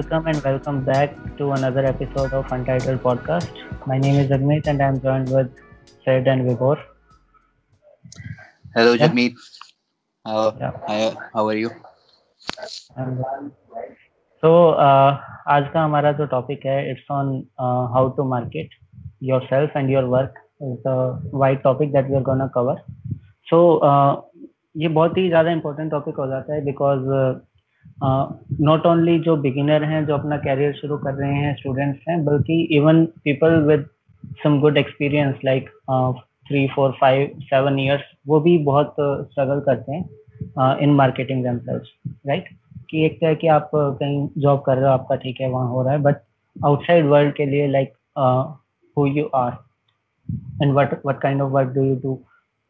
Welcome 0.00 0.28
and 0.28 0.42
welcome 0.42 0.82
back 0.82 1.10
to 1.36 1.52
another 1.52 1.84
episode 1.84 2.32
of 2.32 2.50
Untitled 2.50 3.02
Podcast. 3.02 3.50
My 3.86 3.98
name 3.98 4.14
is 4.14 4.30
Agmeet 4.30 4.66
and 4.66 4.82
I'm 4.82 4.98
joined 4.98 5.28
with 5.30 5.50
Sid 6.04 6.26
and 6.26 6.46
Vibhor. 6.48 6.76
Hello, 8.74 8.94
Yeah. 8.94 9.02
Jagmeet. 9.02 9.34
How, 10.24 10.38
Yeah. 10.60 10.78
hi, 10.86 10.96
how 11.34 11.44
are 11.48 11.56
you? 11.56 11.70
सो 14.42 14.54
आज 15.56 15.68
का 15.74 15.84
हमारा 15.84 16.12
जो 16.22 16.26
topic 16.36 16.66
है 16.66 16.78
it's 16.90 17.10
on 17.10 17.36
how 17.94 18.08
to 18.16 18.24
market 18.30 18.70
yourself 19.52 19.76
and 19.76 19.90
your 19.90 20.04
work 20.16 20.40
is 20.62 20.80
the 20.88 21.30
wide 21.44 21.62
topic 21.62 21.92
that 21.92 22.10
we 22.10 22.16
are 22.16 22.22
gonna 22.32 22.46
cover 22.56 22.82
so 23.50 23.62
ये 24.82 24.88
बहुत 24.88 25.18
ही 25.18 25.28
ज़्यादा 25.28 25.50
important 25.60 25.90
topic 25.90 26.16
हो 26.16 26.26
जाता 26.26 26.54
है 26.54 26.64
बिकॉज़ 26.64 27.08
नॉट 28.60 28.86
ओनली 28.86 29.18
जो 29.18 29.36
बिगिनर 29.36 29.84
हैं 29.84 30.06
जो 30.06 30.14
अपना 30.14 30.36
कैरियर 30.36 30.72
शुरू 30.72 30.96
कर 30.98 31.14
रहे 31.14 31.34
हैं 31.34 31.54
स्टूडेंट्स 31.56 32.00
हैं 32.08 32.24
बल्कि 32.24 32.60
even 32.62 33.04
people 33.24 33.56
with 33.62 33.86
some 34.42 34.60
good 34.60 34.76
experience 34.76 35.34
like 35.44 35.68
three 36.48 36.66
four 36.68 36.92
five 37.00 37.30
seven 37.40 37.78
years 37.78 38.02
वो 38.26 38.40
भी 38.40 38.58
बहुत 38.58 38.94
स्ट्रगल 39.00 39.60
करते 39.60 39.92
हैं 39.92 40.78
इन 40.78 40.94
मार्केटिंग 40.94 41.44
themselves 41.46 41.88
राइट 42.26 42.48
कि 42.90 43.04
एक 43.04 43.20
तो 43.20 43.26
है 43.26 43.34
कि 43.34 43.46
आप 43.46 43.70
कहीं 43.74 44.28
जॉब 44.38 44.62
कर 44.66 44.76
रहे 44.76 44.84
हो 44.84 44.90
आपका 44.90 45.16
ठीक 45.16 45.40
है 45.40 45.50
वहाँ 45.50 45.68
हो 45.68 45.82
रहा 45.82 45.92
है 45.92 45.98
बट 45.98 46.16
आउटसाइड 46.64 47.06
वर्ल्ड 47.06 47.34
के 47.34 47.46
लिए 47.46 47.66
like 47.66 47.92
who 48.98 49.06
you 49.06 49.24
are 49.34 49.52
and 50.62 50.72
what 50.74 51.00
what 51.06 51.20
kind 51.20 51.42
of 51.42 51.50
work 51.50 51.68
do 51.68 51.84
you 51.84 51.94
do 51.96 52.18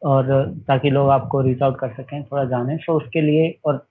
और 0.01 0.53
ताकि 0.67 0.89
लोग 0.89 1.09
आपको 1.09 1.41
रीच 1.41 1.61
आउट 1.61 1.79
कर 1.79 1.89
सकें 1.89 2.23
थोड़ा 2.23 2.45
जाने। 2.45 2.77
सो 2.77 2.91
so 2.91 3.01
उसके 3.01 3.21
लिए 3.21 3.59
और 3.65 3.85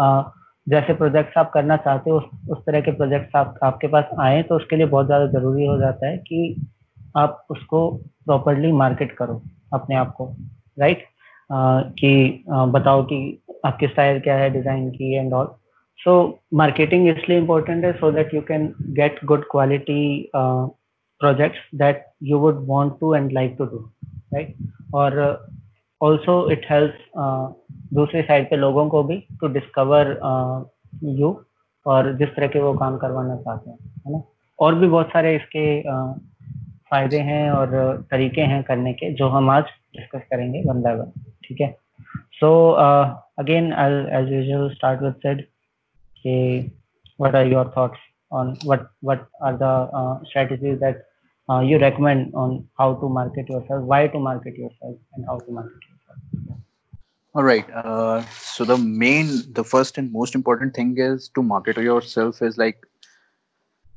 uh, 0.00 0.24
जैसे 0.66 0.94
प्रोजेक्ट्स 0.94 1.38
आप 1.38 1.50
करना 1.54 1.76
चाहते 1.76 2.10
हो 2.10 2.16
उस, 2.16 2.24
उस 2.50 2.58
तरह 2.58 2.80
के 2.80 2.92
प्रोजेक्ट्स 2.92 3.36
आप 3.36 3.58
आपके 3.62 3.86
पास 3.86 4.10
आए 4.20 4.42
तो 4.42 4.56
उसके 4.56 4.76
लिए 4.76 4.86
बहुत 4.86 5.06
ज़्यादा 5.06 5.26
ज़रूरी 5.30 5.66
हो 5.66 5.78
जाता 5.78 6.06
है 6.06 6.16
कि 6.18 6.68
आप 7.16 7.46
उसको 7.50 7.88
प्रॉपरली 8.24 8.72
मार्केट 8.74 9.12
करो 9.16 9.42
अपने 9.74 9.96
आप 9.96 10.14
को 10.16 10.34
राइट 10.78 11.04
कि 11.50 12.44
uh, 12.52 12.68
बताओ 12.68 13.02
कि 13.02 13.18
आपकी 13.66 13.86
स्टाइल 13.86 14.20
क्या 14.20 14.36
है 14.36 14.50
डिज़ाइन 14.50 14.90
की 14.90 15.14
एंड 15.14 15.32
ऑल 15.34 15.54
सो 15.98 16.14
मार्केटिंग 16.54 17.08
इसलिए 17.08 17.38
इम्पोर्टेंट 17.38 17.84
है 17.84 17.92
so 17.92 18.10
that 18.12 18.34
you 18.34 18.40
can 18.48 18.66
get 18.96 19.24
good 19.24 19.44
quality 19.50 20.30
projects 20.36 21.60
that 21.74 22.04
you 22.22 22.38
would 22.38 22.64
want 22.68 22.92
to 23.00 23.14
and 23.14 23.32
like 23.32 23.54
to 23.58 23.64
do 23.64 23.78
right 24.34 24.56
और 24.94 25.20
ऑल्सो 26.02 26.50
इट 26.50 26.66
हेल्प 26.70 26.98
दूसरी 27.94 28.22
साइड 28.22 28.50
पे 28.50 28.56
लोगों 28.56 28.88
को 28.88 29.02
भी 29.02 29.26
टू 29.40 29.48
डिस्कवर 29.48 30.18
यू 31.04 31.44
और 31.86 32.12
जिस 32.14 32.28
तरह 32.28 32.46
के 32.46 32.58
वो 32.58 32.74
काम 32.74 32.96
करवाना 32.96 33.36
चाहते 33.36 33.70
हैं 33.70 33.78
है 34.06 34.12
ना? 34.12 34.22
और 34.60 34.74
भी 34.74 34.86
बहुत 34.86 35.08
सारे 35.08 35.36
इसके 35.36 35.82
uh, 35.82 36.18
फ़ायदे 36.90 37.18
हैं 37.18 37.50
और 37.50 37.68
तरीके 38.10 38.40
हैं 38.40 38.62
करने 38.62 38.92
के 38.92 39.12
जो 39.12 39.28
हम 39.28 39.50
आज 39.50 39.64
डिस्कस 39.96 40.22
करेंगे 40.30 40.62
वन 40.66 40.82
बाय 40.82 40.94
वन 40.94 41.12
ठीक 41.44 41.60
है? 41.60 41.76
So 42.32 42.70
again 43.38 43.72
as 44.12 44.32
usual 44.32 44.70
start 44.70 45.02
with 45.02 45.12
said 45.12 45.42
कि 46.16 46.72
what 47.22 47.34
are 47.34 47.46
your 47.46 47.72
thoughts 47.78 47.98
on 48.32 48.54
what 48.54 48.80
what 49.08 49.18
are 49.42 49.54
uh, 49.54 50.26
strategies 50.30 50.80
that 50.80 50.96
uh, 51.49 51.59
you 51.59 51.79
recommend 51.79 52.33
on 52.33 52.67
how 52.77 52.93
to 52.95 53.09
market 53.09 53.49
yourself 53.49 53.83
why 53.93 54.07
to 54.07 54.19
market 54.19 54.55
yourself 54.55 54.95
and 55.13 55.25
how 55.25 55.37
to 55.39 55.51
market 55.51 55.89
yourself 55.91 55.99
All 57.35 57.43
right. 57.43 57.69
Uh, 57.71 58.23
so 58.41 58.65
the 58.65 58.77
main, 58.77 59.27
the 59.53 59.63
first 59.63 59.99
and 59.99 60.11
most 60.11 60.33
important 60.33 60.73
thing 60.73 60.97
is 60.97 61.29
to 61.35 61.43
market 61.43 61.77
yourself 61.77 62.41
is 62.41 62.57
like 62.57 62.85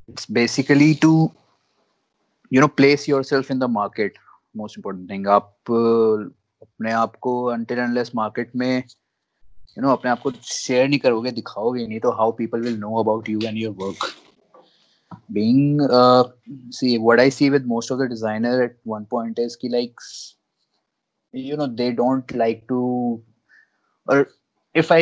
it's 0.06 0.26
basically 0.26 0.94
to 0.96 1.32
you 2.50 2.60
know 2.60 2.68
place 2.68 3.08
yourself 3.08 3.50
in 3.50 3.58
the 3.58 3.68
market. 3.68 4.12
Most 4.54 4.76
important 4.76 5.08
thing. 5.08 5.24
आप 5.26 5.70
uh, 5.70 6.28
अपने 6.62 6.92
आप 6.92 7.16
को 7.26 7.34
until 7.54 7.78
unless 7.86 8.12
market 8.14 8.54
में 8.54 8.84
you 9.76 9.82
know 9.82 9.96
अपने 9.96 10.10
आप 10.10 10.20
को 10.22 10.32
share 10.52 10.88
नहीं 10.88 10.98
करोगे 10.98 11.30
दिखाओगे 11.40 11.86
नहीं 11.86 12.00
तो 12.00 12.16
how 12.18 12.30
people 12.42 12.60
will 12.60 12.76
know 12.76 12.98
about 12.98 13.28
you 13.28 13.40
and 13.48 13.56
your 13.56 13.72
work. 13.72 14.12
Being 15.29 15.81
uh, 15.81 16.23
see 16.71 16.97
what 16.97 17.19
I 17.19 17.29
see 17.29 17.49
with 17.49 17.65
most 17.65 17.91
of 17.91 17.99
the 17.99 18.07
designer 18.07 18.63
at 18.63 18.75
one 18.83 19.05
point 19.05 19.39
is 19.39 19.57
कि 19.57 19.69
like 19.71 19.95
you 21.33 21.57
know 21.57 21.67
they 21.67 21.91
don't 21.91 22.31
like 22.33 22.67
to 22.67 23.21
or 24.07 24.27
if 24.75 24.91
i 24.91 24.99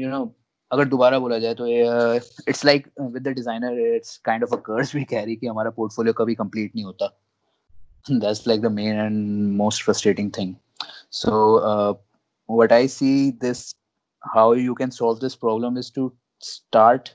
you 0.00 0.08
know 0.08 0.34
अगर 0.70 0.84
दोबारा 0.84 1.18
बोला 1.18 1.38
जाए 1.38 1.54
तो 1.54 1.66
it's 1.66 2.64
like 2.64 2.88
with 3.00 3.22
the 3.22 3.28
designer 3.34 3.78
it's 3.94 4.16
kind 4.24 4.44
of 4.44 4.54
a 4.54 4.56
curse 4.64 4.94
we 4.94 5.04
carry 5.12 5.36
कि 5.36 5.46
हमारा 5.46 5.70
portfolio 5.76 6.12
कभी 6.18 6.34
complete 6.34 6.74
नहीं 6.74 6.84
होता 6.84 7.06
that's 8.06 8.46
like 8.48 8.60
the 8.62 8.70
main 8.72 8.98
and 8.98 9.56
most 9.56 9.84
frustrating 9.84 10.30
thing 10.38 10.54
so 11.20 11.32
what 12.48 12.72
I 12.72 12.88
see 12.88 13.30
this 13.44 13.64
how 14.22 14.54
you 14.54 14.74
can 14.74 14.90
solve 14.98 15.18
this 15.20 15.34
problem 15.46 15.78
is 15.78 15.92
to 15.94 16.12
start 16.44 17.08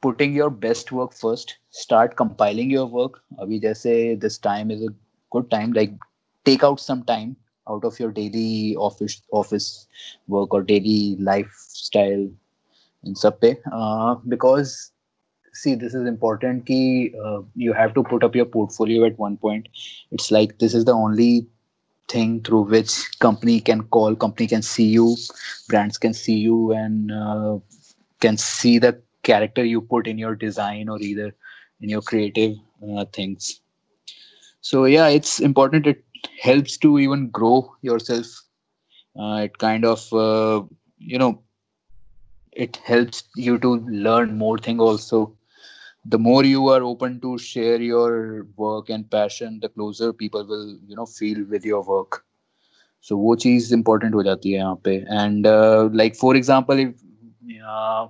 putting 0.00 0.32
your 0.32 0.50
best 0.50 0.92
work 0.92 1.12
first 1.12 1.56
start 1.70 2.16
compiling 2.16 2.70
your 2.70 2.86
work. 2.86 3.20
Abhi 3.38 3.76
say 3.76 4.14
this 4.14 4.38
time 4.38 4.70
is 4.70 4.82
a 4.82 4.94
good 5.30 5.50
time 5.50 5.72
like 5.72 5.92
take 6.44 6.64
out 6.64 6.80
some 6.80 7.04
time 7.04 7.36
out 7.68 7.84
of 7.84 7.98
your 8.00 8.10
daily 8.10 8.76
office 8.76 9.22
office 9.32 9.86
work 10.26 10.54
or 10.54 10.62
daily 10.62 11.16
lifestyle 11.18 12.28
in 13.04 13.14
pe. 13.40 13.56
Uh, 13.72 14.14
because 14.28 14.92
see 15.52 15.74
this 15.74 15.94
is 15.94 16.06
important 16.06 16.66
key 16.66 17.12
uh, 17.24 17.40
you 17.54 17.72
have 17.72 17.94
to 17.94 18.02
put 18.02 18.24
up 18.24 18.34
your 18.34 18.46
portfolio 18.46 19.04
at 19.04 19.18
one 19.18 19.36
point. 19.36 19.68
It's 20.10 20.30
like 20.30 20.58
this 20.58 20.74
is 20.74 20.84
the 20.84 20.92
only 20.92 21.46
thing 22.08 22.42
through 22.42 22.62
which 22.62 23.18
company 23.20 23.60
can 23.60 23.82
call 23.84 24.16
company 24.16 24.48
can 24.48 24.62
see 24.62 24.84
you 24.84 25.16
brands 25.68 25.96
can 25.96 26.12
see 26.12 26.34
you 26.34 26.72
and 26.72 27.12
uh, 27.12 27.58
can 28.20 28.36
see 28.36 28.78
the 28.78 29.00
character 29.22 29.64
you 29.64 29.80
put 29.80 30.06
in 30.06 30.18
your 30.18 30.34
design 30.34 30.88
or 30.88 30.98
either 31.00 31.34
in 31.80 31.88
your 31.88 32.02
creative 32.02 32.56
uh, 32.96 33.04
things. 33.12 33.60
So 34.60 34.84
yeah 34.84 35.08
it's 35.08 35.40
important. 35.40 35.86
It 35.86 36.04
helps 36.40 36.76
to 36.78 36.98
even 36.98 37.28
grow 37.30 37.74
yourself. 37.82 38.26
Uh, 39.18 39.42
it 39.44 39.58
kind 39.58 39.84
of 39.84 40.12
uh, 40.12 40.62
you 40.98 41.18
know 41.18 41.42
it 42.52 42.76
helps 42.76 43.24
you 43.36 43.58
to 43.58 43.76
learn 43.86 44.36
more 44.36 44.58
thing 44.58 44.80
also. 44.80 45.36
The 46.04 46.18
more 46.18 46.44
you 46.44 46.68
are 46.68 46.82
open 46.82 47.20
to 47.20 47.38
share 47.38 47.80
your 47.80 48.46
work 48.56 48.88
and 48.90 49.10
passion 49.10 49.58
the 49.60 49.68
closer 49.68 50.12
people 50.12 50.46
will 50.46 50.78
you 50.86 50.96
know 50.96 51.06
feel 51.06 51.44
with 51.48 51.64
your 51.64 51.82
work. 51.82 52.24
So 53.00 53.16
wo 53.16 53.36
is 53.44 53.72
important 53.72 54.14
ho 54.14 54.22
jati 54.22 54.54
and 55.08 55.46
uh, 55.46 55.88
like 55.92 56.16
for 56.16 56.36
example 56.36 56.78
if 56.78 56.94
uh, 57.66 58.06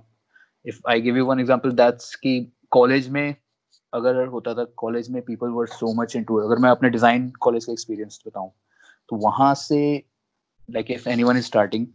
if 0.65 0.79
I 0.89 1.01
give 1.01 1.15
you 1.17 1.25
one 1.25 1.39
example, 1.39 1.71
that's 1.75 2.15
कि 2.15 2.51
college 2.77 3.07
में 3.09 3.35
अगर 3.93 4.25
होता 4.27 4.53
था 4.53 4.63
college 4.77 5.09
में 5.11 5.21
people 5.21 5.49
were 5.49 5.67
so 5.67 5.93
much 5.93 6.15
into 6.15 6.35
अगर 6.39 6.61
मैं 6.61 6.69
अपने 6.69 6.89
design 6.89 7.29
college 7.41 7.65
का 7.65 7.71
एक्सपीरियंस 7.71 8.21
बताऊँ 8.27 8.51
तो 9.09 9.15
वहाँ 9.25 9.53
से 9.55 9.79
like 10.69 10.91
if 10.91 11.09
anyone 11.09 11.37
is 11.37 11.45
starting 11.45 11.87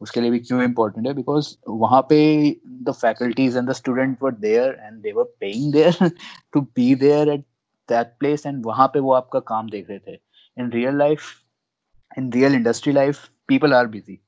उसके 0.00 0.20
लिए 0.20 0.30
भी 0.30 0.38
क्यों 0.38 0.62
इम्पोर्टेंट 0.62 1.06
है? 1.06 1.14
बिकॉज़ 1.14 1.54
वहाँ 1.68 2.00
पे 2.08 2.20
the 2.84 2.92
faculties 2.92 3.56
and 3.56 3.68
the 3.70 3.72
student 3.72 4.16
were 4.22 4.34
there 4.34 4.78
and 4.80 5.00
they 5.02 5.12
were 5.12 5.24
paying 5.40 5.72
there 5.72 6.10
to 6.52 6.60
be 6.60 6.94
there 6.94 7.28
at 7.28 7.44
that 7.88 8.14
place 8.20 8.46
and 8.46 8.64
वहाँ 8.66 8.86
पे 8.94 9.00
वो 9.00 9.12
आपका 9.12 9.40
काम 9.40 9.70
देख 9.70 9.90
रहे 9.90 9.98
थे. 9.98 10.18
In 10.56 10.70
real 10.72 10.98
life 10.98 11.22
in 12.18 12.32
real 12.32 12.54
industry 12.54 12.92
life 12.92 13.28
people 13.48 13.74
are 13.74 13.86
busy 13.86 14.20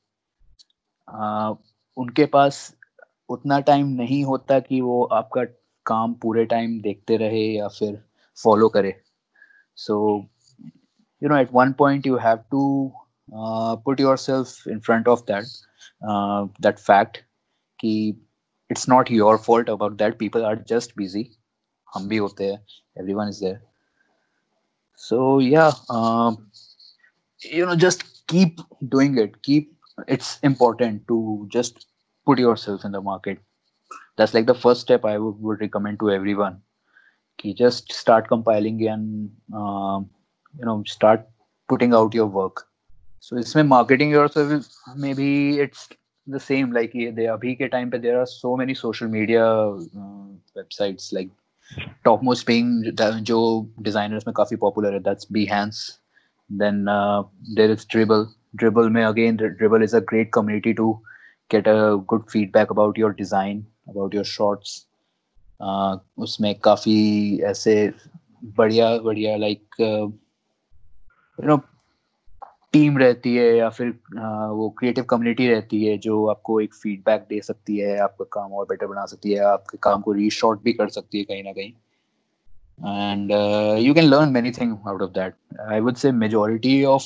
उनके 1.97 2.26
पास 2.26 2.76
उतना 3.29 3.59
टाइम 3.69 3.88
नहीं 3.97 4.23
होता 4.25 4.59
कि 4.61 4.81
वो 4.81 5.03
आपका 5.12 5.44
काम 5.87 6.15
पूरे 6.23 6.44
टाइम 6.47 6.81
देखते 6.81 7.17
रहे 7.17 7.44
या 7.47 7.69
फिर 7.69 7.99
फॉलो 8.38 8.69
करे। 8.69 8.94
So 9.76 9.97
you 11.23 11.29
know 11.29 11.37
at 11.37 11.49
one 11.55 11.73
point 11.79 12.06
you 12.06 12.17
have 12.19 12.38
to 12.50 12.93
put 13.85 14.00
yourself 14.19 14.69
in 14.69 14.81
front 14.81 15.09
of 15.09 15.21
that 15.31 15.44
that 16.62 16.79
fact 16.79 17.17
कि 17.79 17.94
it's 18.71 18.88
not 18.88 19.11
your 19.11 19.37
fault 19.47 19.71
about 19.71 19.97
that 19.99 20.19
people 20.19 20.44
are 20.44 20.65
just 20.69 20.97
busy 20.97 21.26
हम 21.88 22.09
भी 22.09 22.17
होते 22.17 22.50
हैं. 22.50 22.65
Every 22.99 23.15
one 23.15 23.29
is 23.29 23.41
there 23.41 23.61
so 25.00 25.41
या 25.41 25.67
you 27.41 27.67
know 27.67 27.75
just 27.75 28.03
keep 28.29 28.56
doing 28.85 29.19
it 29.19 29.37
keep 29.44 29.71
it's 30.09 30.38
important 30.44 31.05
to 31.09 31.49
just 31.53 31.87
put 32.25 32.40
yourself 32.40 32.86
in 32.86 32.92
the 32.92 33.01
market 33.01 33.40
that's 34.18 34.34
like 34.34 34.46
the 34.46 34.60
first 34.63 34.81
step 34.81 35.06
i 35.06 35.18
would, 35.18 35.36
would 35.40 35.62
recommend 35.62 36.00
to 36.00 36.12
everyone 36.12 36.62
ki 37.38 37.54
just 37.54 37.94
start 37.94 38.28
compiling 38.28 38.88
and 38.88 39.31
um, 39.54 40.10
you 40.57 40.66
know 40.66 40.84
start 40.86 41.28
putting 41.68 41.94
out 41.94 42.13
your 42.13 42.28
work 42.28 42.66
so 43.19 43.38
इसमें 43.38 43.66
marketing 43.68 44.12
yourself 44.18 44.51
is 44.51 44.69
maybe 44.96 45.60
it's 45.60 45.90
the 46.28 46.40
same 46.40 46.72
like 46.72 46.94
they 46.94 47.28
abhi 47.36 47.56
ke 47.60 47.69
time 47.75 47.92
pe 47.94 48.00
there 48.06 48.19
are 48.22 48.30
so 48.34 48.56
many 48.62 48.75
social 48.81 49.12
media 49.18 49.44
uh, 49.44 50.28
websites 50.60 51.12
like 51.18 51.30
topmost 52.07 52.46
being 52.46 52.69
जो 53.31 53.40
designers 53.88 54.28
में 54.28 54.34
काफी 54.42 54.60
popular 54.66 54.92
है 54.94 55.04
that's 55.04 55.31
Behance 55.38 55.81
then 56.50 56.88
uh, 56.88 57.24
there 57.56 57.72
is 57.75 57.86
Dribble 57.86 58.25
Dribble 58.56 58.90
में 58.90 59.04
again 59.10 59.38
Dribble 59.38 59.88
is 59.90 59.94
a 59.94 60.01
great 60.13 60.31
community 60.31 60.74
to 60.74 60.88
Get 61.50 61.67
a 61.67 61.96
good 62.06 62.23
feedback 62.31 62.70
about 62.70 62.96
your 62.96 63.12
design 63.12 63.67
about 63.88 64.14
your 64.14 64.25
shots 64.25 64.87
uh, 65.61 65.96
उसमें 66.19 66.55
काफ़ी 66.61 66.96
ऐसे 67.50 67.75
बढ़िया 68.56 68.96
बढ़िया 68.99 69.37
लाइक 69.37 69.81
यू 69.81 71.46
नो 71.46 71.56
टीम 72.73 72.99
रहती 72.99 73.35
है 73.37 73.56
या 73.56 73.69
फिर 73.70 73.88
वो 74.58 74.69
क्रिएटिव 74.79 75.05
कम्युनिटी 75.05 75.49
रहती 75.49 75.85
है 75.85 75.96
जो 75.99 76.26
आपको 76.26 76.61
एक 76.61 76.75
फीडबैक 76.75 77.26
दे 77.29 77.41
सकती 77.41 77.76
है 77.79 77.99
आपका 77.99 78.25
काम 78.32 78.52
और 78.52 78.64
बेटर 78.70 78.87
बना 78.87 79.05
सकती 79.06 79.32
है 79.32 79.44
आपके 79.52 79.79
काम 79.82 80.00
को 80.00 80.12
रीशॉर्ट 80.12 80.62
भी 80.62 80.73
कर 80.73 80.88
सकती 80.88 81.19
है 81.19 81.25
कहीं 81.25 81.44
ना 81.44 81.52
कहीं 81.52 81.73
and 82.79 83.31
uh, 83.31 83.76
you 83.79 83.94
can 83.94 84.06
learn 84.06 84.32
many 84.32 84.50
things 84.50 84.79
out 84.87 85.00
of 85.00 85.12
that 85.14 85.35
i 85.69 85.81
would 85.81 85.97
say 85.97 86.11
majority 86.11 86.85
of 86.85 87.05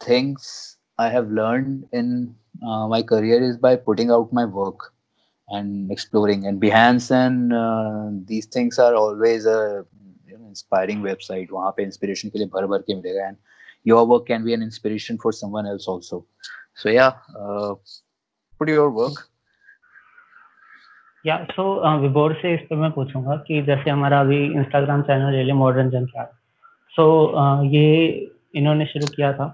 things 0.00 0.76
i 0.98 1.08
have 1.08 1.30
learned 1.30 1.84
in 1.92 2.34
uh, 2.63 2.87
my 2.87 3.01
career 3.01 3.41
is 3.49 3.57
by 3.57 3.75
putting 3.75 4.11
out 4.11 4.33
my 4.33 4.45
work 4.45 4.93
and 5.49 5.91
exploring 5.91 6.47
and 6.47 6.61
behance 6.61 7.11
and 7.11 7.53
uh, 7.53 8.09
these 8.25 8.45
things 8.45 8.79
are 8.79 8.95
always 8.95 9.45
a 9.45 9.85
you 10.27 10.37
know, 10.37 10.47
inspiring 10.47 11.01
website 11.01 11.49
वहाँ 11.51 11.71
पे 11.77 11.85
inspiration 11.85 12.31
के 12.31 12.39
लिए 12.39 12.47
भर 12.55 12.65
भर 12.73 12.81
के 12.89 12.95
मिलेगा 12.95 13.27
and 13.29 13.37
your 13.85 14.05
work 14.05 14.27
can 14.27 14.43
be 14.43 14.53
an 14.53 14.61
inspiration 14.61 15.17
for 15.17 15.31
someone 15.31 15.65
else 15.65 15.87
also 15.87 16.25
so 16.75 16.89
yeah 16.89 17.13
uh, 17.39 17.73
put 18.59 18.69
your 18.69 18.91
work 19.01 19.25
या 21.25 21.37
सो 21.51 21.63
विबोर 22.01 22.33
से 22.41 22.53
इस 22.53 22.59
पर 22.69 22.75
मैं 22.75 22.91
पूछूंगा 22.91 23.35
कि 23.47 23.61
जैसे 23.67 23.89
हमारा 23.89 24.19
अभी 24.21 24.37
इंस्टाग्राम 24.59 25.01
चैनल 25.07 25.31
ले 25.31 25.43
लिया 25.43 25.55
मॉडर्न 25.55 25.89
जन 25.89 26.05
क्या 26.05 26.23
सो 26.95 27.05
ये 27.73 27.87
इन्होंने 28.55 28.85
शुरू 28.85 29.07
किया 29.15 29.31
था 29.39 29.47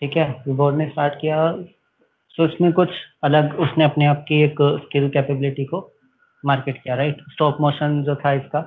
ठीक 0.00 0.16
है 0.16 0.30
विबोर 0.46 0.72
ने 0.72 0.88
स्टार्ट 0.88 1.14
किया 1.20 1.36
सो 2.37 2.43
so, 2.43 2.53
इसमें 2.53 2.71
कुछ 2.73 2.89
अलग 3.23 3.59
उसने 3.59 3.83
अपने 3.83 4.05
आप 4.05 4.25
की 4.27 4.41
एक 4.43 4.55
स्किल 4.61 5.09
कैपेबिलिटी 5.09 5.65
को 5.65 5.91
मार्केट 6.43 6.81
किया 6.83 6.95
राइट 6.95 7.21
स्टॉप 7.31 7.57
मोशन 7.61 8.03
जो 8.03 8.15
था 8.15 8.31
इसका 8.31 8.61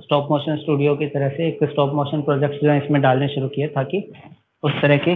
स्टॉप 0.00 0.30
मोशन 0.30 0.56
स्टूडियो 0.56 0.96
की 0.96 1.06
तरह 1.06 1.28
से 1.28 1.48
एक 1.48 1.58
स्टॉप 1.62 1.92
मोशन 1.94 2.22
प्रोजेक्ट 2.22 2.62
जो 2.64 2.70
है 2.70 2.84
इसमें 2.84 3.02
डालने 3.02 3.28
शुरू 3.28 3.48
किए 3.48 3.66
ताकि 3.66 4.12
उस 4.62 4.72
तरह 4.82 4.96
के 4.96 5.12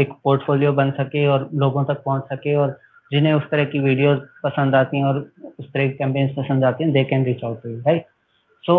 एक 0.00 0.12
पोर्टफोलियो 0.24 0.72
बन 0.72 0.90
सके 0.90 1.26
और 1.26 1.48
लोगों 1.54 1.84
तक 1.84 2.02
पहुँच 2.04 2.22
सके 2.22 2.54
और 2.54 2.78
जिन्हें 3.12 3.32
उस 3.32 3.42
तरह 3.50 3.64
की 3.64 3.78
वीडियोस 3.78 4.18
पसंद 4.44 4.74
आती 4.74 4.96
हैं 4.96 5.04
और 5.04 5.18
उस 5.58 5.72
तरह 5.72 5.88
की 5.88 5.94
कैंपेन्स 5.94 6.34
पसंद 6.36 6.64
आती 6.64 6.84
हैं 6.84 6.92
they 6.92 7.04
can 7.04 7.24
reach 7.24 7.44
out 7.44 7.62
to 7.62 7.68
right 7.68 8.06
so 8.64 8.76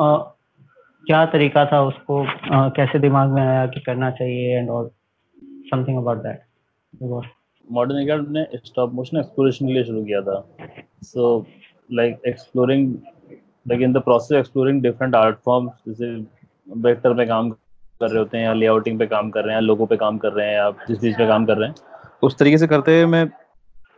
क्या 0.00 1.24
तरीका 1.26 1.64
था 1.66 1.82
उसको 1.82 2.22
uh, 2.24 2.76
कैसे 2.76 2.98
दिमाग 2.98 3.28
में 3.28 3.42
आया 3.42 3.66
कि 3.66 3.80
करना 3.80 4.10
चाहिए 4.10 4.58
एंड 4.58 4.70
और 4.70 4.90
something 5.70 5.98
about 5.98 6.18
that 6.18 6.42
modern 7.70 8.02
account 8.02 8.28
ने 8.28 8.46
स्टॉप 8.64 8.92
मोशन 8.94 9.18
एक्सप्लोरेशन 9.18 9.66
के 9.66 9.72
लिए 9.72 9.84
शुरू 9.84 10.04
किया 10.04 10.20
था। 10.22 10.44
So 11.02 11.46
like 11.92 12.20
exploring 12.26 12.94
like 13.68 13.82
in 13.82 13.92
the 13.92 13.98
process 14.00 14.38
exploring 14.38 14.80
different 14.82 15.14
art 15.14 15.38
forms 15.44 15.72
जैसे 15.88 16.14
वेक्टर 16.82 17.14
पे 17.14 17.26
काम 17.26 17.50
कर 17.50 18.08
रहे 18.08 18.18
होते 18.18 18.38
हैं 18.38 18.44
या 18.44 18.52
लेआउटिंग 18.52 18.98
पे 18.98 19.06
काम 19.06 19.30
कर 19.30 19.44
रहे 19.44 19.54
हैं 19.54 19.62
लोगों 19.62 19.86
पे 19.86 19.96
काम 19.96 20.18
कर 20.18 20.32
रहे 20.32 20.46
हैं 20.46 20.54
या 20.54 20.70
जिस 20.88 20.98
चीज़ 21.00 21.16
पे 21.16 21.26
काम 21.26 21.46
कर 21.46 21.56
रहे 21.58 21.68
हैं। 21.68 21.74
उस 22.22 22.38
तरीके 22.38 22.58
से 22.58 22.66
करते 22.66 22.92
हुए 22.92 23.06
मैं 23.06 23.28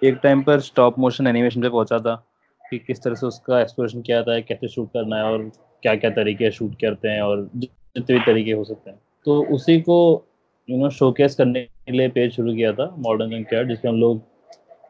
एक 0.02 0.18
टाइम 0.22 0.42
पर 0.42 0.60
स्टॉप 0.60 0.98
मोशन 0.98 1.26
एनिमेशन 1.26 1.62
पे 1.62 1.68
पहुँचा 1.68 1.98
था 1.98 2.14
कि 2.62 2.78
किस 2.78 3.02
तरह 3.02 3.14
से 3.14 3.26
उसका 3.26 3.60
एक्सप्लोरेशन 3.60 4.02
किया 4.02 4.16
जाता 4.16 4.32
है, 4.32 4.42
कैसे 4.42 4.68
शूट 4.68 4.88
करना 4.88 5.16
है 5.16 5.24
और 5.24 5.50
क्या 5.82 5.94
क्या 5.94 6.10
तरीके 6.10 6.50
शूट 6.50 6.74
करते 6.74 7.08
हैं 7.08 7.22
और 7.22 7.48
जितने 7.56 8.14
भी 8.14 8.24
तरीके 8.26 8.52
हो 8.52 8.64
सकते 8.64 8.90
हैं। 8.90 8.98
तो 9.26 9.42
उसी 9.54 9.80
को 9.80 9.98
यू 10.68 10.78
नो 10.78 10.90
शोकेस 10.90 11.34
करने 11.34 11.66
लिए 11.88 12.08
पेज 12.08 12.32
शुरू 12.32 12.54
किया 12.54 12.72
था 12.72 12.94
मॉडर्न 12.98 13.30
जंक 13.30 13.52
यार्ड 13.52 13.68
जिसमें 13.68 13.90
हम 13.92 13.98
लोग 14.00 14.20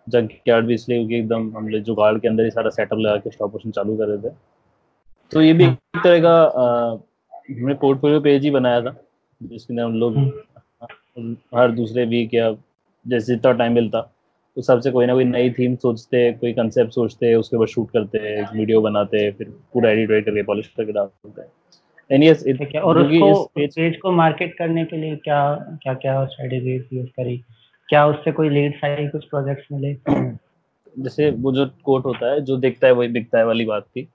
जंक 0.08 0.30
यार्ड 0.48 0.66
भी 0.66 0.74
इसलिए 0.74 0.98
क्योंकि 0.98 1.16
एकदम 1.16 1.56
हम 1.56 1.68
लोग 1.68 1.82
जुगाड़ 1.82 2.16
के 2.18 2.28
अंदर 2.28 2.44
ही 2.44 2.50
सारा 2.50 2.70
सेटअप 2.70 2.98
लगा 2.98 3.16
के 3.16 3.30
स्टॉप 3.30 3.52
मोशन 3.52 3.70
चालू 3.70 3.96
कर 3.96 4.08
रहे 4.08 4.18
थे 4.18 4.34
तो 5.32 5.42
ये 5.42 5.52
भी। 5.52 5.64
एक 5.64 6.00
तरह 6.04 6.20
का 6.20 6.34
हमने 7.50 7.74
पोर्टफोलियो 7.74 8.20
पेज 8.20 8.42
ही 8.44 8.50
बनाया 8.50 8.80
था 8.80 8.96
जिसके 9.40 9.72
अंदर 9.72 9.82
हम 9.82 9.94
लोग 9.94 10.16
हाँ। 10.16 11.36
हर 11.54 11.70
दूसरे 11.70 12.04
वीक 12.04 12.34
या 12.34 12.50
जैसे 13.06 13.34
जितना 13.34 13.52
टाइम 13.52 13.72
मिलता 13.72 14.00
उस 14.00 14.56
हिसाब 14.56 14.80
से 14.80 14.90
कोई 14.90 15.06
ना 15.06 15.12
कोई 15.14 15.24
नई 15.24 15.50
थीम 15.50 15.74
सोचते 15.76 16.30
कोई 16.32 16.52
कंसेप्ट 16.52 16.92
सोचते 16.92 17.34
उसके 17.34 17.56
बाद 17.56 17.68
शूट 17.68 17.90
करते 17.90 18.42
वीडियो 18.58 18.80
बनाते 18.80 19.30
फिर 19.30 19.48
पूरा 19.72 19.90
एडिट 19.90 20.10
वेडिट 20.10 20.26
करके 20.26 20.42
पॉलिश 20.42 20.66
करके 20.76 20.92
डालते 20.92 21.40
हैं 21.40 21.48
एंड 22.12 22.24
यस 22.24 22.44
और 22.76 22.98
उसको 22.98 23.44
पेज, 23.46 23.74
पेज 23.74 23.96
को 23.96 24.12
मार्केट 24.12 24.54
करने 24.58 24.84
के 24.84 24.96
लिए 24.96 25.16
क्या 25.18 25.42
क्या 25.82 25.94
क्या 25.96 26.24
स्ट्रेटजीज 26.26 26.88
यूज़ 26.92 27.08
करी? 27.10 27.36
क्या 27.88 28.06
उससे 28.06 28.32
कोई 28.32 28.48
लीड्स 28.50 28.84
आई 28.84 29.06
कुछ 29.08 29.24
प्रोजेक्ट्स 29.26 29.66
मिले? 29.72 29.94
जैसे 30.94 31.30
वो 31.32 31.52
जो 31.52 31.66
कोट 31.84 32.04
होता 32.04 32.32
है 32.32 32.40
जो 32.44 32.56
दिखता 32.58 32.86
है 32.86 32.92
वही 32.94 33.08
बिकता 33.10 33.38
है 33.38 33.46
वाली 33.46 33.64
बात 33.66 33.86
थी 33.86 34.08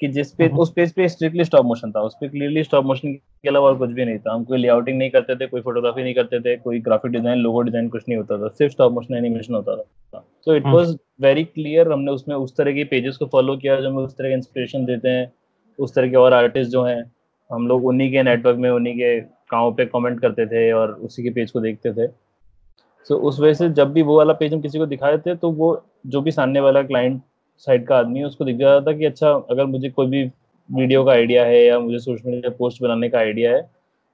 कि 0.00 0.08
जिस 0.08 0.32
पे 0.34 0.48
उस 0.58 0.72
पेज 0.72 0.92
पे 0.92 1.08
स्ट्रिक्टली 1.08 1.44
स्टॉप 1.44 1.64
मोशन 1.66 1.90
था। 1.92 2.00
उस 2.02 2.16
पे 2.20 2.28
क्लियरली 2.28 2.62
स्टॉप 2.64 2.84
मोशन 2.84 3.12
के 3.12 3.48
अलावा 3.48 3.68
और 3.68 3.76
कुछ 3.78 3.90
भी 3.90 4.04
नहीं 4.04 4.18
था। 4.18 4.32
हम 4.34 4.44
कोई 4.44 4.58
लेआउटिंग 4.58 4.98
नहीं 4.98 5.10
करते 5.10 5.36
थे 5.36 5.46
कोई 5.46 5.60
फोटोग्राफी 5.60 6.02
नहीं 6.02 6.14
करते 6.14 6.40
थे 6.40 6.56
कोई 6.56 6.80
ग्राफिक 6.80 7.12
डिज़ाइन 7.12 7.38
लोगो 7.38 7.60
डिज़ाइन 7.62 7.88
कुछ 7.88 8.02
नहीं 8.08 8.18
होता 8.18 8.38
था। 8.38 8.48
सिर्फ़ 8.48 8.72
स्टॉप 8.72 8.92
मोशन 8.92 9.14
एनिमेशन 9.16 9.54
होता 9.54 9.76
था। 9.76 10.24
तो 10.46 10.56
इट 10.56 10.66
वाज 10.66 10.96
वेरी 11.22 11.44
क्लियर 11.44 11.92
हमने 11.92 12.12
उसमें 12.12 12.34
उस 12.36 12.56
तरह 12.56 12.72
के 12.72 12.84
पेजेस 12.84 13.16
को 13.16 13.26
फॉलो 13.26 13.56
किया 13.56 13.80
जो 13.80 13.90
हमें 13.90 14.02
उस 14.02 14.16
तरह 14.16 14.28
के 14.28 14.34
इंस्पिरेशन 14.34 14.84
देते 14.84 15.08
हैं 15.08 15.32
उस 15.78 15.94
तरह 15.94 16.10
के 16.10 16.16
और 16.16 16.34
आर्टिस्ट 16.34 16.70
जो 16.70 16.82
हैं। 16.84 17.02
हम 17.50 17.66
लोग 17.68 17.86
उन्हीं 17.86 18.10
के 18.12 18.22
नेटवर्क 18.22 18.58
में 18.58 18.70
उन्हीं 18.70 18.94
के 18.94 19.20
कामों 19.20 19.72
पे 19.72 19.86
कमेंट 19.86 20.20
करते 20.20 20.46
थे 20.46 20.70
और 20.72 20.92
उसी 20.92 21.22
के 21.22 21.30
पेज 21.30 21.50
को 21.50 21.60
देखते 21.60 21.92
थे। 21.92 22.06
सो 22.06 23.14
so, 23.14 23.20
उस 23.20 23.40
वजह 23.40 23.54
से 23.54 23.68
जब 23.68 23.92
भी 23.92 24.02
वो 24.02 24.16
वाला 24.16 24.32
पेज 24.32 24.54
हम 24.54 24.60
किसी 24.60 24.78
को 24.78 24.86
दिखाए 24.86 25.18
थे 25.18 25.34
तो 25.34 25.50
वो 25.50 25.84
जो 26.06 26.20
भी 26.20 26.30
सामने 26.30 26.60
वाला 26.60 26.82
क्लाइंट 26.82 27.22
साइड 27.58 27.86
का 27.86 27.96
आदमी 27.96 28.18
है 28.18 28.24
उसको 28.24 28.44
दिख 28.44 28.56
जाता 28.56 28.86
था 28.86 28.96
कि 28.96 29.04
अच्छा 29.04 29.30
अगर 29.50 29.64
मुझे 29.64 29.90
कोई 29.90 30.06
भी 30.06 30.24
वीडियो 30.72 31.04
का 31.04 31.12
आइडिया 31.12 31.44
है 31.44 31.64
या 31.64 31.78
मुझे 31.78 31.98
सोशल 31.98 32.30
मीडिया 32.30 32.50
पोस्ट 32.50 32.82
बनाने 32.82 33.08
का 33.08 33.18
आइडिया 33.18 33.52
है 33.52 33.70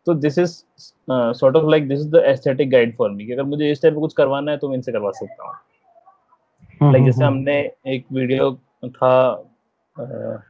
तो 0.06 0.14
this 0.14 0.38
is 0.38 0.62
sort 1.10 1.56
of 1.56 1.70
like 1.70 1.88
this 1.88 2.00
is 2.00 2.10
the 2.10 2.22
aesthetic 2.26 2.70
guide 2.70 2.96
for 2.96 3.10
me 3.10 3.26
कि 3.26 3.32
अगर 3.32 3.42
मुझे 3.42 3.70
इस 3.70 3.82
टाइप 3.82 3.94
का 3.94 4.00
कुछ 4.00 4.12
करवाना 4.12 4.52
है 4.52 4.58
तो 4.58 4.68
मैं 4.68 4.76
इनसे 4.76 4.92
करवा 4.92 5.10
सकता 5.10 5.44
हूँ। 5.44 5.52
लाइक 5.52 6.82
हम्म, 6.82 6.92
like, 6.92 7.06
जैसे 7.06 7.24
हम्म, 7.24 7.36
हमने 7.36 7.72
एक 7.86 8.04
वीडियो 8.12 8.52
था 8.86 9.44
uh, 9.96 10.49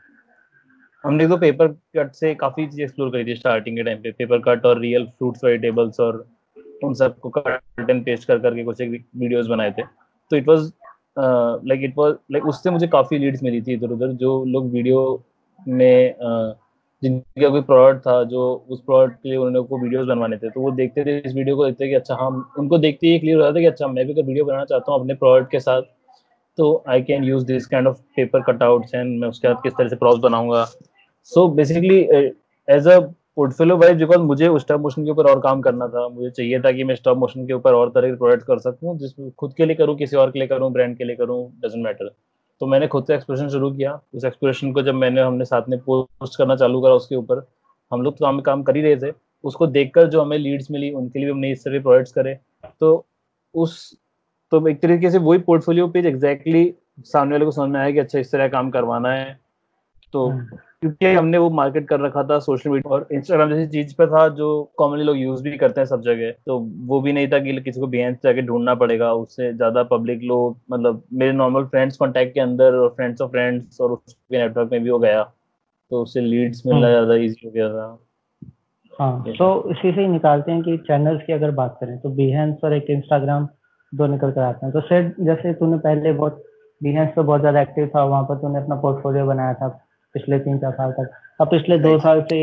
हमने 1.04 1.26
तो 1.28 1.36
पेपर 1.38 1.68
कट 1.96 2.12
से 2.14 2.34
काफ़ी 2.34 2.66
चीज़ 2.66 2.80
एक्सप्लोर 2.82 3.10
करी 3.10 3.24
थी 3.24 3.34
स्टार्टिंग 3.36 3.76
के 3.76 3.82
टाइम 3.82 3.98
पे। 4.02 4.10
पेपर 4.12 4.38
कट 4.40 4.66
और 4.66 4.80
रियल 4.80 5.06
फ्रूट्स 5.08 5.44
वेजिटेबल्स 5.44 6.00
और 6.00 6.24
उन 6.84 6.94
सबको 6.94 7.30
कट 7.30 7.90
एंड 7.90 8.04
पेस्ट 8.04 8.28
कर 8.28 8.38
करके 8.38 8.64
कुछ 8.64 8.80
एक 8.80 8.90
वीडियोस 8.90 9.46
बनाए 9.46 9.70
थे। 9.78 9.82
तो 10.30 10.36
it 10.36 10.48
was 10.48 10.70
like 11.18 11.80
it 11.84 11.94
was 11.98 12.14
like 12.32 12.46
उससे 12.46 12.70
मुझे 12.70 12.86
काफ़ी 12.88 13.18
लीड्स 13.18 13.42
मिली 13.42 13.60
थी 13.62 13.72
इधर 13.74 13.92
उधर 13.92 14.12
जो 14.22 14.44
लोग 14.46 14.70
वीडियो 14.72 15.02
में 15.66 16.14
uh, 16.14 16.52
जिनका 17.02 17.48
कोई 17.48 17.60
प्रोडक्ट 17.62 18.00
था 18.06 18.22
जो 18.24 18.42
उस 18.70 18.80
प्रोडक्ट 18.86 19.14
के 19.22 19.28
लिए 19.28 19.38
उन्होंने 19.38 19.60
को 19.68 19.78
वीडियोस 19.82 20.06
बनवाने 20.06 20.36
थे 20.36 20.50
तो 20.50 20.60
वो 20.60 20.70
देखते 20.72 21.04
थे 21.04 21.16
इस 21.18 21.34
वीडियो 21.34 21.56
को 21.56 21.64
देखते 21.66 21.88
कि 21.88 21.94
अच्छा 21.94 22.14
हम 22.20 22.44
उनको 22.58 22.78
देखते 22.78 23.06
ही 23.06 23.18
क्लियर 23.18 23.36
हो 23.36 23.42
जाता 23.42 23.60
कि 23.60 23.66
अच्छा 23.66 23.86
मैं 23.88 24.04
भी 24.06 24.12
अगर 24.12 24.22
वीडियो 24.22 24.44
बनाना 24.44 24.64
चाहता 24.64 24.92
हूँ 24.92 25.00
अपने 25.00 25.14
प्रोडक्ट 25.14 25.50
के 25.50 25.60
साथ 25.60 25.82
तो 26.58 26.66
I 26.88 27.02
can 27.02 27.24
use 27.24 27.44
this 27.46 27.66
kind 27.66 27.88
of 27.88 28.00
paper 28.16 28.42
cutouts 28.42 28.94
and 28.94 29.18
मैं 29.20 29.28
उसके 29.28 29.48
बाद 29.48 29.60
किस 29.62 29.72
तरह 29.72 29.88
से 29.88 29.96
प्रॉप्स 29.96 30.20
बनाऊँगा। 30.22 30.66
So 31.24 31.46
basically 31.50 31.98
as 32.68 32.88
a 32.88 32.98
portfolio 33.36 33.76
wise 33.76 33.98
because 33.98 34.20
मुझे 34.20 34.48
उस 34.48 34.62
स्टॉप 34.62 34.80
मोशन 34.80 35.04
के 35.04 35.10
ऊपर 35.10 35.26
और 35.30 35.40
काम 35.40 35.60
करना 35.60 35.86
था, 35.88 36.08
मुझे 36.08 36.30
चाहिए 36.30 36.60
था 36.60 36.72
कि 36.72 36.84
मैं 36.84 36.94
स्टॉप 36.94 37.18
मोशन 37.18 37.46
के 37.46 37.52
ऊपर 37.52 37.74
और 37.74 37.90
तरह 37.90 38.08
के 38.08 38.16
प्रोडक्ट 38.16 38.42
कर 38.46 38.58
सकूँ 38.60 38.96
जिसमें 38.98 39.30
खुद 39.38 39.54
के 39.56 39.66
लिए 39.66 39.76
करूँ, 39.76 39.96
किसी 39.96 40.16
और 40.16 40.30
के 40.30 40.38
लिए 40.38 40.48
करूँ 40.48 40.72
ब्रांड 40.72 40.96
के 40.98 41.04
लिए 41.04 41.16
करूँ 41.16 41.44
डजेंट 41.60 41.84
मैटर 41.84 42.14
तो 42.60 42.66
मैंने 42.66 42.86
खुद 42.88 43.04
से 43.04 43.14
एक्सप्रेशन 43.14 43.48
शुरू 43.48 43.70
किया। 43.72 43.92
उस 44.14 44.24
एक्सप्रेशन 44.24 44.72
को 44.72 44.82
जब 44.82 44.94
मैंने, 44.94 45.20
हमने 45.20 45.44
साथ 45.44 45.68
में 45.68 45.78
पोस्ट 45.80 46.36
करना 46.38 46.56
चालू 46.56 46.80
करा 46.80 46.94
उसके 46.94 47.16
ऊपर, 47.16 47.46
हम 47.92 48.02
लोग 48.02 48.18
तो 48.18 48.24
काम 48.24 48.40
काम 48.40 48.62
कर 48.62 48.76
ही 48.76 48.82
रहे 48.82 48.96
थे। 48.96 49.12
उसको 49.44 49.66
देखकर 49.68 50.06
जो 50.06 50.20
हमें 50.22 50.36
लीड्स 50.38 50.70
मिली, 50.70 50.90
उनके 50.92 51.18
लिए 51.18 51.30
हमने 51.30 51.50
इस 51.52 51.64
तरह 51.64 51.72
के 51.72 51.82
प्रोडक्ट्स 51.82 52.12
करे। 52.12 52.38
तो 52.80 53.06
उस 53.54 53.98
तो 54.52 54.66
एक 54.68 54.82
तरीके 54.82 55.10
से 55.10 55.18
वही 55.20 55.38
पोर्टफोलियो 55.40 55.86
पेज 55.88 56.06
एग्जैक्टली 56.06 56.72
सामने 57.04 57.32
वाले 57.32 57.44
को 57.44 57.50
समझ 57.50 57.70
में 57.70 57.80
आया 57.80 57.90
कि 57.90 57.98
अच्छा 57.98 58.18
इस 58.18 58.32
तरह 58.32 58.48
काम 58.48 58.70
करवाना 58.70 59.12
है। 59.12 59.38
तो 60.12 60.26
हम्म। 60.28 60.58
क्योंकि 60.82 61.06
हमने 61.06 61.38
वो 61.38 61.48
मार्केट 61.50 61.86
कर 61.88 62.00
रखा 62.00 62.22
था 62.24 62.38
सोशल 62.38 62.70
मीडिया 62.70 62.92
और 62.94 63.06
इंस्टाग्राम 63.12 63.50
जैसी 63.50 63.66
चीज़ 63.72 63.94
पे 63.96 64.06
था 64.06 64.26
जो 64.36 64.46
कॉमनली 64.78 65.04
लोग 65.04 65.16
यूज़ 65.18 65.42
भी 65.42 65.56
करते 65.56 65.80
हैं 65.80 65.86
सब 65.86 66.02
जगह। 66.02 66.30
तो 66.46 66.58
वो 66.86 67.00
भी 67.00 67.12
नहीं 67.12 67.28
था 67.28 67.38
कि 67.38 67.56
किसी 67.60 67.80
को 67.80 67.86
बिहेंस 67.86 68.16
जाके 68.24 68.42
ढूंढना 68.42 68.74
पड़ेगा 68.74 69.12
उससे 69.14 69.52
ज़्यादा 69.52 69.82
पब्लिक 69.90 70.22
लोग 70.22 70.56
मतलब 70.72 71.02
मेरे 71.12 71.32
नॉर्मल 71.32 71.64
फ्रेंड्स 71.64 71.96
कॉन्टेक्ट 71.96 72.34
के 72.34 72.40
अंदर 72.40 72.74
और 72.74 72.88
फ्रेंड्स 72.88 73.22
ऑफ़ 73.22 73.30
फ्रेंड्स 73.30 73.80
और 73.80 73.92
उसके 73.92 74.38
नेटवर्क 74.38 74.72
में 74.72 74.82
भी 74.82 74.88
हो 74.88 74.98
गया। 74.98 75.22
तो 75.90 76.02
उससे 76.02 76.20
लीड्स 76.20 76.62
मिलना 76.66 76.86
हम्म। 76.86 76.90
ज़्यादा 76.90 77.14
ईजी 77.24 77.46
हो 77.46 77.50
गया 77.52 77.68
था। 77.68 77.98
हाँ 78.92 79.22
तो 79.28 79.70
इसी 79.70 79.92
से 79.92 80.00
ही 80.00 80.06
निकालते 80.06 80.52
हैं 80.52 80.62
कि 80.62 80.76
चैनल्स 80.86 81.22
की 81.26 81.32
अगर 81.32 81.50
बात 81.50 81.76
करें 81.80 81.96
तो 81.98 82.08
बिहेंस 82.14 82.64
और 82.64 82.74
एक 82.74 82.90
इंस्टाग्राम 82.90 83.48
दो 83.92 84.06
निकल 84.06 84.30
कर 84.30 84.40
आते 84.40 84.66
हैं। 84.66 84.72
तो 84.72 84.80
सेट 84.80 85.14
जैसे 85.20 85.52
तूने 85.54 85.78
पहले 85.78 86.12
बहुत 86.14 86.42
बिहेंस 86.80 87.08
पे 87.16 87.22
बहुत 87.22 87.40
ज़्यादा 87.40 87.60
एक्टिव 87.60 87.86
था 87.94 88.04
वहाँ 88.04 88.22
पर 88.24 88.36
तूने 88.36 88.58
अपना 88.58 88.76
पोर्टफोलियो 88.80 89.26
बनाया 89.26 89.54
था। 89.54 89.68
पिछले 90.14 90.38
तीन 90.38 90.58
चार 90.58 90.72
साल 90.72 90.92
तक। 90.92 91.10
अब 91.40 91.50
पिछले 91.50 91.78
दो 91.78 91.98
साल 92.00 92.20
से 92.30 92.38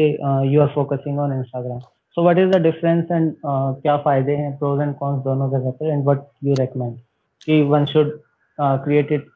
you 0.52 0.62
are 0.62 0.68
focusing 0.76 1.20
on 1.20 1.34
Instagram 1.34 1.80
so 2.18 2.24
what 2.24 2.38
is 2.38 2.50
the 2.50 2.62
difference 2.62 3.12
and 3.12 3.34
क्या 3.46 3.98
फ़ायदे 4.04 4.36
हैं 4.36 4.58
प्रोज 4.58 4.82
एंड 4.82 4.96
कॉन्स 4.98 5.24
दोनों 5.24 5.50
जगह 5.52 5.72
पे 5.80 5.92
एंड 5.92 6.04
व्हाट 6.04 6.26
यू 6.44 6.54
रेकमेंड 6.60 6.98
कि 7.42 7.62
वन 7.72 7.86
शुड 7.86 8.20
क्रिएट 8.58 9.12
इट 9.12 9.28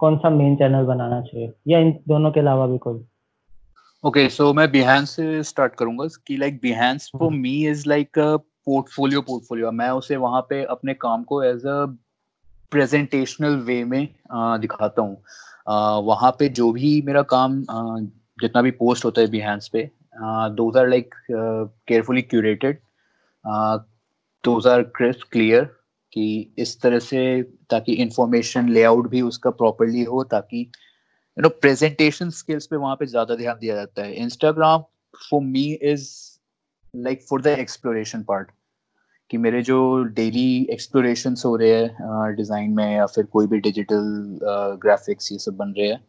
कौन 0.00 0.16
सा 0.18 0.30
मेन 0.30 0.56
चैनल 0.56 0.84
बनाना 0.86 1.20
चाहिए? 1.22 1.52
या 1.68 1.78
इन 1.78 1.90
दोनों 2.08 2.30
के 2.32 2.40
अलावा 2.40 2.66
भी 2.66 2.78
कोई? 2.78 3.04
ओके 4.04 4.28
सो 4.28 4.52
मैं 4.52 4.70
बिहान 4.70 5.04
से 5.04 5.42
स्टार्ट 5.42 5.74
करूँगा 5.74 6.06
कि 6.26 6.36
like 6.36 6.58
Behance 6.62 6.98
for 7.18 7.30
me 7.32 7.54
is 7.68 7.88
like 7.88 8.18
portfolio 8.18 9.20
portfolio 9.22 9.70
मैं 9.72 9.88
उसे 9.92 10.16
वहाँ 10.16 10.40
पे 10.50 10.62
अपने 10.70 10.94
काम 10.94 11.22
को 11.24 11.42
एज 11.42 11.66
अ 11.66 11.84
प्रेजेंटेशनल 12.72 13.56
वे 13.66 13.82
में 13.84 14.08
दिखाता 14.60 15.02
हूँ। 15.02 15.16
वहाँ 15.66 16.30
पे 16.38 16.48
जो 16.48 16.70
भी 16.72 17.00
मेरा 17.06 17.22
काम 17.30 17.62
जितना 18.40 18.62
भी 18.62 18.70
पोस्ट 18.80 19.04
होता 19.04 19.20
है 19.20 19.26
बिहान्स 19.30 19.68
पे 19.68 19.90
those 20.56 20.76
are 20.76 20.88
like 20.88 21.14
carefully 21.30 22.22
curated 22.22 22.78
those 24.44 24.66
are 24.66 24.82
crisp 24.96 25.28
clear 25.32 25.64
कि 26.12 26.54
इस 26.58 26.80
तरह 26.80 26.98
से 26.98 27.20
ताकि 27.70 27.92
इंफॉर्मेशन 28.02 28.68
लेआउट 28.68 29.08
भी 29.10 29.20
उसका 29.22 29.50
प्रॉपरली 29.50 30.02
हो, 30.02 30.22
ताकि 30.24 30.60
यू 30.60 31.42
नो 31.42 31.48
प्रेजेंटेशन 31.48 32.30
स्किल्स 32.30 32.66
पे 32.66 32.76
वहाँ 32.76 32.96
पे 32.96 33.06
ज़्यादा 33.06 33.34
ध्यान 33.36 33.56
दिया 33.60 33.74
जाता 33.74 34.02
है। 34.02 34.14
Instagram 34.14 34.82
for 35.30 35.40
me 35.42 35.64
is 35.82 36.08
like 36.94 37.22
for 37.28 37.42
the 37.42 37.46
exploration 37.58 38.22
part 38.22 38.50
कि 39.34 39.38
मेरे 39.38 39.60
जो 39.62 39.76
डेली 40.16 40.50
एक्सप्लोरेशन 40.72 41.34
हो 41.44 41.54
रहे 41.56 41.70
हैं 41.70 42.34
डिज़ाइन 42.36 42.70
में 42.74 42.94
या 42.94 43.06
फिर 43.14 43.24
कोई 43.32 43.46
भी 43.46 43.58
डिजिटल 43.60 44.04
ग्राफिक्स 44.82 45.32
ये 45.32 45.38
सब 45.38 45.56
बन 45.56 45.74
रहे 45.78 45.88
हैं 45.88 46.04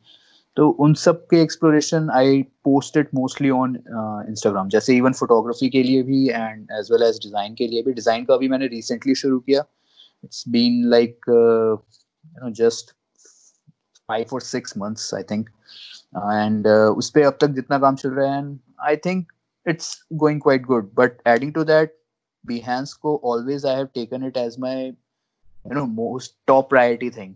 तो 0.58 0.68
उन 0.86 0.94
सब 1.04 1.26
के 1.30 1.42
exploration 1.42 2.10
I 2.16 2.42
posted 2.64 3.08
mostly 3.16 3.50
on 3.50 3.76
Instagram 4.30 4.70
जैसे 4.76 4.98
इवन 4.98 5.14
फोटोग्राफी 5.22 5.70
के 5.70 5.84
लिए 5.84 6.04
भी 6.12 6.28
and 6.30 6.68
as 6.80 6.92
well 6.92 7.04
as 7.04 7.18
design 7.24 7.56
के 7.56 7.68
लिए 7.68 7.82
भी. 7.84 7.94
डिज़ाइन 7.94 8.26
का 8.26 8.38
भी 8.38 8.50
मैंने 8.50 8.68
रिसेंटली 8.76 9.16
शुरू 9.16 9.40
किया. 9.40 9.66
It's 10.24 10.44
been 10.50 10.84
like 10.90 11.32
five 14.10 14.32
or 14.38 14.40
six 14.54 14.76
months 14.80 15.12
I 15.14 15.24
think. 15.34 15.52
And 16.38 16.68
uh, 16.68 16.90
उस 16.98 17.10
पर 17.10 17.22
अब 17.26 17.38
तक 17.42 17.60
जितना 17.60 17.80
काम 17.80 17.96
चल 17.96 18.10
रहा 18.10 18.34
है 18.34 18.42
and 18.42 18.58
I 18.94 18.96
think 19.08 19.38
it's 19.66 19.94
going 20.24 20.42
quite 20.50 20.74
good. 20.74 20.92
But 20.96 21.22
adding 21.36 21.54
to 21.54 21.64
that 21.70 22.02
Behance 22.46 22.94
को 22.94 23.22
always 23.24 23.66
I 23.66 23.76
have 23.76 23.86
taken 23.86 24.26
it 24.26 24.38
as 24.38 24.56
my 24.60 24.86
you 24.86 25.74
know 25.74 25.86
most 25.86 26.36
top 26.48 26.70
priority 26.70 27.10
thing 27.10 27.36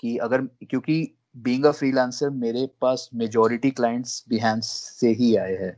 कि 0.00 0.16
अगर, 0.16 0.42
क्योंकि 0.42 1.14
बीइंग 1.36 1.64
अ 1.64 1.70
फ्रीलांसर 1.70 2.30
मेरे 2.30 2.66
पास 2.80 3.08
मेजॉरिटी 3.14 3.70
क्लाइंट्स 3.70 4.24
बिहेंस 4.28 4.66
से 5.00 5.08
ही 5.08 5.34
आए 5.36 5.54
हैं। 5.56 5.76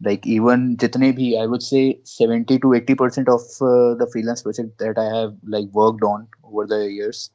लाइक 0.00 0.22
इवन 0.26 0.74
जितने 0.76 1.10
भी 1.12 1.34
I 1.34 1.46
would 1.46 1.60
say 1.60 2.02
70 2.06 2.58
to 2.62 2.74
80 2.76 2.94
percent 2.98 3.28
of 3.28 3.58
the 3.98 4.08
freelance 4.12 4.42
project 4.42 4.70
that 4.82 4.98
I 4.98 5.06
have 5.06 5.40
like 5.48 5.70
worked 5.74 6.04
on 6.04 6.26
over 6.44 6.66
the 6.66 6.72
years 6.72 7.30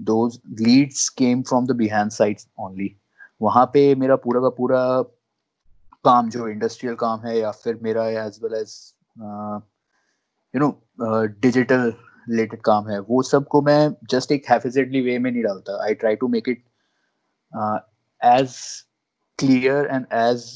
those 0.00 0.40
leads 0.60 1.08
came 1.08 1.42
from 1.42 1.66
the 1.66 1.70
Behance 1.70 2.18
site 2.18 2.40
only 2.58 2.96
वहाँ 3.42 3.64
पे 3.66 3.94
मेरा 3.94 4.16
पूरा 4.16 4.40
का 4.40 4.48
पूरा 4.48 5.02
काम, 6.04 6.30
जो 6.30 6.48
इंडस्ट्रियल 6.48 6.94
काम 6.94 7.20
है 7.20 7.38
या 7.38 7.50
फिर 7.50 7.78
मेरा 7.82 8.08
as 8.08 8.38
well 8.42 8.54
as 8.54 8.76
you 10.54 10.60
know 10.60 11.26
digital 11.40 11.92
related 12.28 12.60
काम 12.60 12.88
है 12.88 12.98
वो 13.00 13.22
सबको 13.22 13.62
मैं 13.62 13.80
जस्ट 14.10 14.32
एक 14.32 14.50
हैफिजेडली 14.50 15.00
वे 15.00 15.18
में 15.18 15.30
नहीं 15.30 15.42
डालता। 15.42 15.82
I 15.84 15.94
try 15.94 16.16
to 16.16 16.28
make 16.28 16.48
it 16.48 16.62
as 18.20 18.56
clear 19.38 19.86
and 19.86 20.06
as 20.12 20.46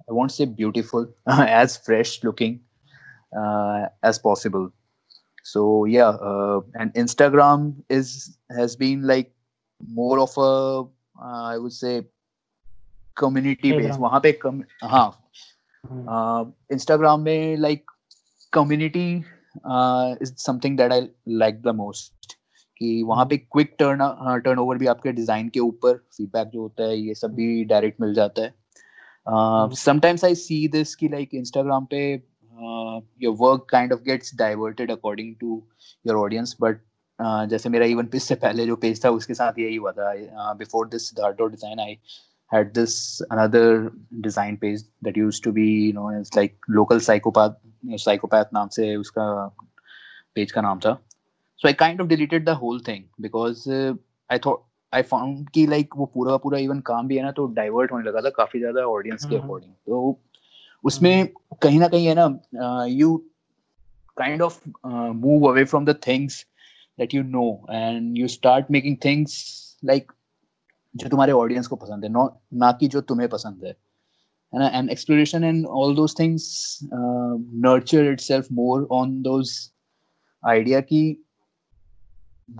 I 0.00 0.14
want 0.14 0.32
say 0.32 0.46
beautiful 0.60 1.12
as 1.48 1.78
fresh 1.86 2.20
looking 2.24 2.58
as 4.08 4.18
possible 4.18 4.68
so 5.44 5.86
या 5.86 6.08
and 6.76 6.96
Instagram 6.96 7.72
is 7.90 8.14
has 8.52 8.76
been 8.78 9.04
like 9.04 9.34
more 9.80 10.18
of 10.18 10.40
I 10.40 11.56
would 11.56 11.70
say 11.70 12.00
community 13.16 13.72
based 13.72 14.00
वहाँ 14.00 14.20
पे 14.20 14.32
कम 14.32 14.62
हाँ। 14.82 15.08
hmm. 15.84 16.72
Instagram 16.72 17.20
में 17.20 17.56
like 17.56 17.90
community 18.52 19.08
is 20.22 20.34
something 20.38 20.76
that 20.78 20.92
I 20.92 21.08
like 21.28 21.60
the 21.62 21.74
most 21.76 22.34
कि 22.80 23.02
वहाँ 23.06 23.24
पे 23.26 23.36
quick 23.36 23.74
turn 23.78 23.98
turn 24.44 24.58
over 24.58 24.78
भी 24.78 24.86
आपके 24.86 25.12
डिज़ाइन 25.12 25.48
के 25.48 25.60
ऊपर 25.60 25.96
फीडबैक 26.16 26.48
जो 26.48 26.60
होता 26.60 26.84
है 26.84 26.98
ये 26.98 27.14
सब 27.14 27.34
भी 27.34 27.64
डायरेक्ट 27.64 28.00
मिल 28.00 28.14
जाता 28.14 28.42
है। 28.42 28.54
समटाइम्स 29.76 30.24
आई 30.24 30.34
सी 30.34 30.66
दिस 30.68 30.94
कि 30.94 31.08
लाइक 31.08 31.34
इंस्टाग्राम 31.34 31.84
पे 31.90 32.00
your 33.22 33.36
work 33.40 33.66
kind 33.70 33.92
of 33.92 34.00
gets 34.04 34.34
diverted 34.38 34.90
according 34.90 35.34
to 35.40 35.62
your 36.04 36.16
audience 36.16 36.56
but 36.62 36.80
जैसे 37.50 37.68
मेरा 37.68 37.86
इवन 37.86 38.06
पिस 38.12 38.24
से 38.24 38.34
पहले 38.36 38.66
जो 38.66 38.76
पेज 38.76 39.04
था 39.04 39.10
उसके 39.10 39.34
साथ 39.34 39.58
यही 39.58 39.76
हुआ 39.76 39.92
था। 39.92 40.52
Before 40.54 40.88
this 40.88 41.12
दार्टो 41.14 41.46
design 41.46 41.80
I 41.80 41.96
had 42.50 42.72
this 42.74 42.96
another 43.22 43.90
design 44.22 44.56
page 44.56 44.82
that 45.04 45.18
used 45.18 45.44
to 45.44 45.52
be 45.52 45.68
you 45.86 45.92
know 45.92 46.10
it's 46.18 46.36
like 46.36 46.66
local 46.70 47.00
psychopath 47.00 47.50
psychopath 47.84 48.52
नाम 48.54 48.68
से 48.68 48.94
उसका 48.96 49.24
पेज 50.34 50.52
का 50.52 50.60
नाम 50.60 50.78
था। 50.80 50.98
So 51.60 51.68
I 51.68 51.72
kind 51.72 52.00
of 52.00 52.08
deleted 52.08 52.44
the 52.46 52.54
whole 52.60 52.78
thing 52.80 53.02
because 53.20 53.66
uh, 53.68 53.94
I 54.30 54.38
thought 54.38 54.68
I 54.92 55.02
found 55.02 55.48
कि 55.50 55.66
like 55.66 55.96
वो 55.96 56.06
पूरा 56.14 56.36
पूरा 56.36 56.58
इवन 56.58 56.80
काम 56.86 57.06
भी 57.08 57.16
है 57.16 57.22
ना 57.22 57.30
तो 57.32 57.46
डाइवर्ट 57.56 57.92
होने 57.92 58.04
लगा 58.08 58.20
था 58.20 58.30
काफ़ी 58.30 58.58
ज़्यादा 58.60 58.80
ऑडियंस 58.86 59.24
के 59.24 59.36
अकॉर्डिंग 59.36 59.72
तो 59.86 60.18
उसमें 60.84 61.28
कहीं 61.62 61.78
ना 61.80 61.88
कहीं 61.88 62.06
है 62.06 62.14
ना 62.18 62.84
you 62.84 63.16
kind 64.16 64.42
of 64.42 64.58
move 64.86 65.48
away 65.48 65.64
from 65.64 65.84
the 65.84 65.94
things 66.06 66.44
that 66.98 67.14
you 67.14 67.22
know 67.22 67.44
and 67.70 68.18
you 68.18 68.28
start 68.28 68.70
making 68.70 68.96
things 69.04 69.36
like 69.84 70.12
जो 70.94 71.08
तुम्हारे 71.08 71.32
ऑडियंस 71.32 71.66
को 71.66 71.76
पसंद 71.76 72.04
है 72.04 72.10
ना 72.10 72.72
कि 72.72 72.88
जो 72.88 73.00
तुम्हें 73.00 73.28
पसंद 73.28 73.64
है। 73.64 73.74
है 74.52 74.60
ना? 74.60 74.68
And 74.68 74.90
exploration 74.90 75.44
and 75.44 75.66
all 75.66 75.94
those 75.96 76.18
things 76.18 76.78
nurture 76.92 78.12
itself 78.12 78.46
more 78.52 78.86
on 78.92 79.20
those 79.22 79.58
idea 80.42 80.80
की 80.80 81.04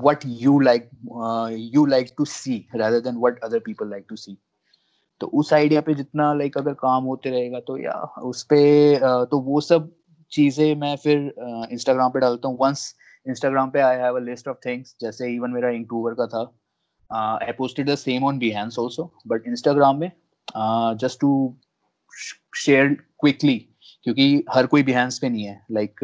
what 0.03 0.23
you 0.43 0.53
like 0.67 0.85
uh, 1.23 1.49
you 1.73 1.81
like 1.87 2.11
to 2.19 2.25
see 2.35 2.55
rather 2.81 3.01
than 3.07 3.17
what 3.23 3.41
other 3.47 3.59
people 3.65 3.89
like 3.95 4.05
to 4.13 4.17
see. 4.21 4.35
तो 5.21 5.27
उस 5.41 5.53
आइडिया 5.53 5.81
पे 5.81 5.95
जितना 5.95 6.33
लाइक 6.35 6.57
अगर 6.59 6.75
काम 6.75 7.05
होते 7.05 7.31
रहेगा 7.31 7.61
तो 7.67 7.77
या 7.79 7.97
उस 8.25 8.43
पे 8.53 8.61
तो 9.31 9.41
वो 9.41 9.61
सब 9.61 9.91
चीज़ें 10.33 10.75
मैं 10.77 10.95
फिर 11.03 11.19
इंस्टाग्राम 11.73 12.11
पे 12.11 12.21
डालता 12.21 12.49
हूँ। 12.49 12.59
वंस 12.61 12.95
इंस्टाग्राम 13.27 13.71
पे 13.71 13.81
I 13.81 13.97
have 13.97 14.17
a 14.17 14.21
list 14.21 14.49
of 14.49 14.57
things 14.67 14.95
जैसे 15.01 15.35
इवन 15.35 15.51
मेरा 15.51 15.71
इंक्टूबर 15.71 16.15
का 16.21 16.27
था। 16.27 16.43
I 17.45 17.53
posted 17.59 17.91
the 17.91 17.95
same 17.97 18.25
on 18.25 18.39
Behance 18.39 18.79
also 18.81 19.13
but 19.27 19.49
Instagram 19.49 20.01
में 20.01 20.11
जस्ट 21.05 21.21
टू 21.21 21.33
शेयर 22.57 22.89
क्विकली 23.21 23.69
क्योंकि 24.05 24.45
हर 24.51 24.67
कोई 24.67 24.83
बिहेंस 24.83 25.19
पे 25.19 25.29
नहीं 25.29 25.45
है. 25.45 25.67
Like 25.71 26.01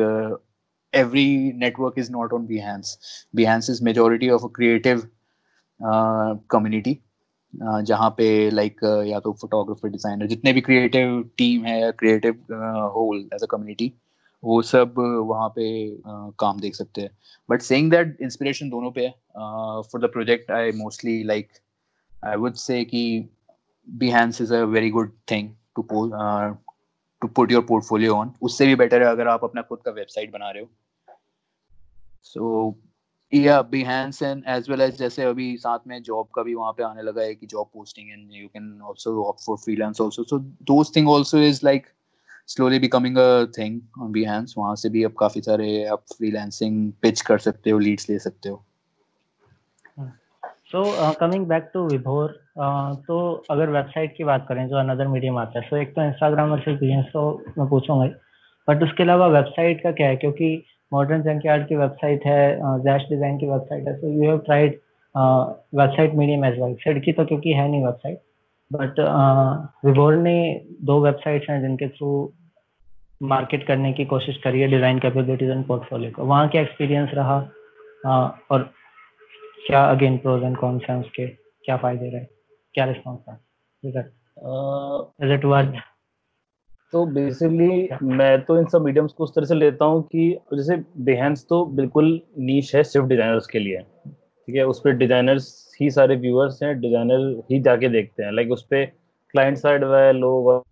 every 0.94 1.52
network 1.52 1.94
is 1.98 2.12
not 2.12 2.32
is 2.32 2.38
not 2.38 2.40
on 2.40 3.70
is 3.70 3.84
majority 3.84 4.30
of 4.30 4.42
uh, 5.80 6.36
community 6.54 6.94
uh, 7.66 7.80
जहाँ 7.80 8.10
पे 8.10 8.50
लाइक 8.50 8.80
uh, 8.84 9.06
या 9.06 9.20
तो 9.20 9.32
फोटोग्राफर 9.32 9.88
डिज़ाइनर 9.88 10.26
जितने 10.26 10.52
भी 10.52 10.60
क्रिएटिव 10.60 11.30
टीम 11.38 11.64
है 11.64 11.92
creative 11.92 12.32
whole 12.94 13.28
as 13.34 13.42
a 13.42 13.46
community 13.50 13.92
वो 14.44 14.62
सब 14.62 14.94
वहाँ 15.28 15.48
पे 15.48 15.96
uh, 15.96 16.32
काम 16.38 16.60
देख 16.60 16.74
सकते 16.74 17.00
हैं. 17.00 17.10
बट 17.50 17.62
सेइंग 17.62 17.90
दैट 17.90 18.16
इंस्पिरेशन 18.22 18.70
दोनों 18.70 18.90
पे 18.90 19.06
है. 19.06 19.10
For 19.82 20.00
the 20.00 20.04
project 20.04 20.50
I 20.50 20.72
mostly 20.72 21.24
like 21.24 21.48
I 22.24 22.36
would 22.36 22.54
say 22.54 22.84
कि 22.84 23.28
behance 23.98 24.40
is 24.40 24.50
a 24.50 24.66
very 24.66 24.90
good 24.90 25.10
thing. 25.26 25.57
Uh, 25.82 26.56
to 27.22 27.28
put 27.28 27.52
your 27.52 27.62
portfolio 27.62 28.14
on 28.14 28.32
उससे 28.42 28.66
भी 28.66 28.74
बेटर 28.74 29.02
है 29.02 29.08
अगर 29.08 29.28
आप 29.28 29.44
अपना 29.44 29.62
खुद 29.62 29.78
का 29.84 29.90
वेबसाइट 29.90 30.32
बना 30.32 30.50
रहे 30.50 30.62
हो। 30.62 30.70
सो 32.22 32.80
या 33.34 33.62
Behance 33.62 34.22
and 34.22 34.44
as 34.48 34.70
well 34.70 34.80
as 34.80 34.98
जैसे 34.98 35.22
अभी 35.22 35.56
साथ 35.56 35.78
में 35.86 36.02
जॉब 36.02 36.28
का 36.34 36.42
भी 36.42 36.54
वहाँ 36.54 36.72
पे 36.72 36.82
आने 36.82 37.02
लगा 37.02 37.22
है 37.22 37.34
कि 37.34 37.46
job 37.46 37.70
posting 37.74 38.10
and 38.10 38.28
you 38.32 38.48
can 38.48 38.80
also 38.82 39.24
opt 39.24 39.44
for 39.44 39.56
freelance 39.56 40.00
also 40.00 40.22
so 40.22 40.38
those 40.38 40.92
thing 40.96 41.08
also 41.08 41.38
is 41.38 41.60
like 41.64 41.86
slowly 42.46 42.78
becoming 42.78 43.18
a 43.18 43.44
thing 43.58 43.80
on 44.00 44.12
Behance 44.12 44.54
वहाँ 44.58 44.76
से 44.76 44.88
भी 44.88 45.04
अब 45.04 45.14
काफ़ी 45.18 45.40
सारे 45.40 45.84
आप 45.84 46.04
फ्रीलांसिंग 46.16 46.92
पिच 46.92 47.20
कर 47.20 47.38
सकते 47.38 47.70
हो 47.70 47.78
लीड्स 47.78 48.10
ले 48.10 48.18
सकते 48.18 48.48
हो। 48.48 48.64
So 50.72 51.12
coming 51.20 51.46
back 51.46 51.70
to 51.74 51.86
Vibhor 51.86 52.32
तो 53.06 53.44
अगर 53.50 53.70
वेबसाइट 53.70 54.16
की 54.16 54.24
बात 54.24 54.44
करें 54.48 54.66
जो 54.68 54.76
अनदर 54.76 55.08
मीडियम 55.08 55.38
आता 55.38 55.58
है 55.58 55.64
सो 55.68 55.76
so, 55.76 55.82
एक 55.82 55.94
तो 55.94 56.02
इंस्टाग्राम 56.02 56.52
और 56.52 56.62
बिज़नेस 56.68 57.04
तो 57.12 57.22
मैं 57.58 57.68
पूछूँगा 57.68 58.06
बट 58.68 58.82
उसके 58.82 59.02
अलावा 59.02 59.26
वेबसाइट 59.26 59.82
का 59.82 59.92
क्या 59.92 60.08
है? 60.08 60.16
क्योंकि 60.16 60.64
मॉडर्न 60.92 61.22
जंकयार्ड 61.22 61.66
की 61.68 61.76
वेबसाइट 61.76 62.26
है 62.26 62.80
जैश 62.80 63.02
डिज़ाइन 63.02 63.38
की 63.38 63.46
वेबसाइट 63.46 63.88
है 63.88 63.96
so 63.96 64.08
you 64.08 64.22
have 64.22 64.38
tried 64.38 64.78
website 65.74 66.14
medium 66.14 66.44
as 66.44 66.60
well 66.60 66.74
said 66.74 67.04
की 67.04 67.12
तो 67.12 67.24
क्योंकि 67.24 67.52
है 67.52 67.68
नहीं 67.70 67.84
वेबसाइट 67.84 68.20
बट 68.72 69.00
विबोर 69.84 70.16
ने 70.16 70.38
दो 70.82 71.00
वेबसाइट्स 71.00 71.50
हैं 71.50 71.60
जिनके 71.62 71.88
थ्रू 71.88 72.32
मार्केट 73.22 73.66
करने 73.66 73.92
की 73.92 74.04
कोशिश 74.04 74.36
करी 74.36 74.60
है 74.60 74.68
डिज़ाइन 74.68 74.98
कैपेबिलिटीज 74.98 75.50
एंड 75.50 75.64
पोर्टफोलियो 75.66 76.10
को। 76.10 76.24
वहाँ 76.24 76.48
क्या 76.48 76.62
एक्सपीरियंस 76.62 77.10
रहा? 77.14 77.38
Uh, 78.06 78.30
और 78.50 78.70
क्या 79.66 79.84
अगेन 79.90 80.16
प्रोज 80.18 80.42
एंड 80.42 80.56
कॉन्स 80.56 80.82
हैं 80.90 80.96
उसके? 81.00 81.26
क्या 81.26 81.76
फ़ायदे 81.76 82.08
रहे? 82.10 82.24
क्या 82.74 82.84
रिस्पॉन्स 82.84 83.20
था 83.20 83.40
इज़ 83.82 85.32
इट 85.32 85.44
वर्थ 85.44 85.72
तो 86.92 87.04
बेसिकली 87.06 87.88
मैं 88.02 88.40
तो 88.44 88.58
इन 88.58 88.66
सब 88.66 88.82
मीडियम्स 88.84 89.12
को 89.12 89.24
उस 89.24 89.34
तरह 89.34 89.46
से 89.46 89.54
लेता 89.54 89.84
हूँ 89.84 90.02
कि 90.04 90.30
जैसे 90.54 90.76
बिहेंस 91.04 91.44
तो 91.48 91.64
बिल्कुल 91.76 92.20
नीच 92.40 92.74
है 92.74 92.82
सिर्फ़ 92.84 93.06
डिजाइनर्स 93.06 93.46
के 93.46 93.58
लिए। 93.58 93.78
ठीक 93.78 94.56
है? 94.56 94.64
उस 94.64 94.80
पर 94.80 94.92
डिजाइनर्स 94.96 95.76
ही 95.80 95.90
सारे 95.90 96.16
व्यूअर्स 96.16 96.62
हैं 96.62 96.78
डिज़ाइनर 96.80 97.42
ही 97.50 97.60
जाके 97.62 97.88
देखते 97.88 98.22
हैं। 98.22 98.32
लाइक 98.32 98.52
उस 98.52 98.62
पर 98.64 98.84
क्लाइंट 99.34 99.56
साइड 99.58 99.84
वाले 99.84 100.12
लोग 100.18 100.46
और 100.46 100.62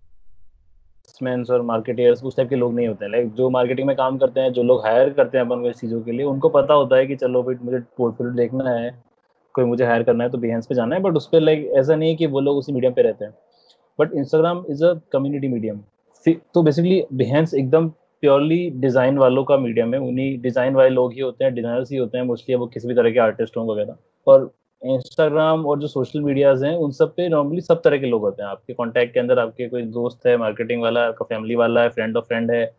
मार्केटर्स 1.23 2.23
उस 2.25 2.37
टाइप 2.37 2.49
के 2.49 2.56
लोग 2.56 2.75
नहीं 2.75 2.88
होते 2.88 3.04
हैं। 3.04 3.11
लाइक 3.12 3.32
जो 3.35 3.49
मार्केटिंग 3.50 3.87
में 3.87 3.96
काम 3.96 4.18
करते 4.18 4.40
हैं, 4.40 4.52
जो 4.52 4.62
लोग 4.62 4.85
हायर 4.87 5.11
करते 5.12 5.38
हैं 5.38 5.44
अपन 5.44 5.62
को 5.62 5.68
इस 5.68 5.80
चीज़ों 5.80 6.00
के 6.02 6.12
लिए, 6.12 6.25
उनको 6.26 6.49
पता 6.50 6.75
होता 6.75 6.96
है 6.96 7.06
कि 7.06 7.16
चलो 7.16 7.42
भाई, 7.42 7.54
मुझे 7.62 7.78
पोर्टफोलियो 7.96 8.35
देखना 8.35 8.70
है, 8.70 8.90
कोई 9.54 9.64
मुझे 9.64 9.85
हायर 9.85 10.02
करना 10.02 10.25
है 10.25 10.30
तो 10.30 10.38
बिहेंस 10.38 10.66
पे 10.66 10.75
जाना 10.75 10.96
है 10.96 11.02
बट 11.02 11.16
उस 11.16 11.28
पर 11.28 11.40
लाइक 11.40 11.70
ऐसा 11.76 11.94
नहीं 11.94 12.08
है 12.08 12.16
कि 12.16 12.26
वो 12.26 12.40
लोग 12.40 12.56
उसी 12.56 12.73
मीडियम 12.73 12.92
पे 12.92 13.02
रहते 13.02 13.25
हैं। 13.25 13.35
But 13.99 14.14
Instagram 14.14 14.64
is 14.70 14.85
a 14.85 14.92
community 15.12 15.49
medium 15.49 15.80
तो 16.54 16.62
बेसिकली 16.62 17.02
बिहेंस 17.14 17.54
एकदम 17.54 17.88
प्योरली 18.23 18.58
डिज़ाइन 18.76 19.18
वालों 19.18 19.44
का 19.44 19.56
मीडियम 19.58 19.94
है। 19.94 20.00
उन्हीं 20.00 20.38
डिज़ाइन 20.42 20.75
वाले 20.75 20.90
लोग 20.90 21.12
ही 21.12 21.20
होते 21.20 21.44
हैं 21.44 21.54
डिज़ाइनर्स 21.54 21.90
ही 21.92 21.96
होते 21.96 22.18
हैं 22.18 22.25
मोस्टली 22.25 22.54
वो 22.54 22.66
किसी 22.66 22.88
भी 22.88 22.94
तरह 22.94 23.11
के 23.11 23.18
आर्टिस्ट 23.20 23.56
हों 23.56 23.66
वगैरह। 23.68 23.96
और 24.26 24.50
इंस्टाग्राम 24.83 25.64
और 25.66 25.78
जो 25.80 25.87
सोशल 25.87 26.21
मीडियाज 26.21 26.62
हैं, 26.64 26.75
उन 26.76 26.90
सब 26.90 27.14
पे 27.16 27.28
नॉर्मली 27.28 27.61
सब 27.61 27.80
तरह 27.83 27.99
के 27.99 28.06
लोग 28.06 28.23
होते 28.23 28.42
हैं। 28.42 28.49
आपके 28.50 28.73
कॉन्टैक्ट 28.75 29.14
के 29.14 29.21
अंदर 29.21 29.38
आपके 29.38 29.68
कोई 29.68 29.83
दोस्त 29.92 30.26
है 30.26 30.37
मार्केटिंग 30.37 30.83
वाला 30.83 31.00
है 31.00 31.09
आपका 31.09 31.25
फैमिली 31.25 31.54
वाला 31.54 31.83
है 31.83 31.88
फ्रेंड 31.88 32.16
ऑफ़ 32.16 32.25
फ्रेंड 32.25 32.50
है 32.50 32.71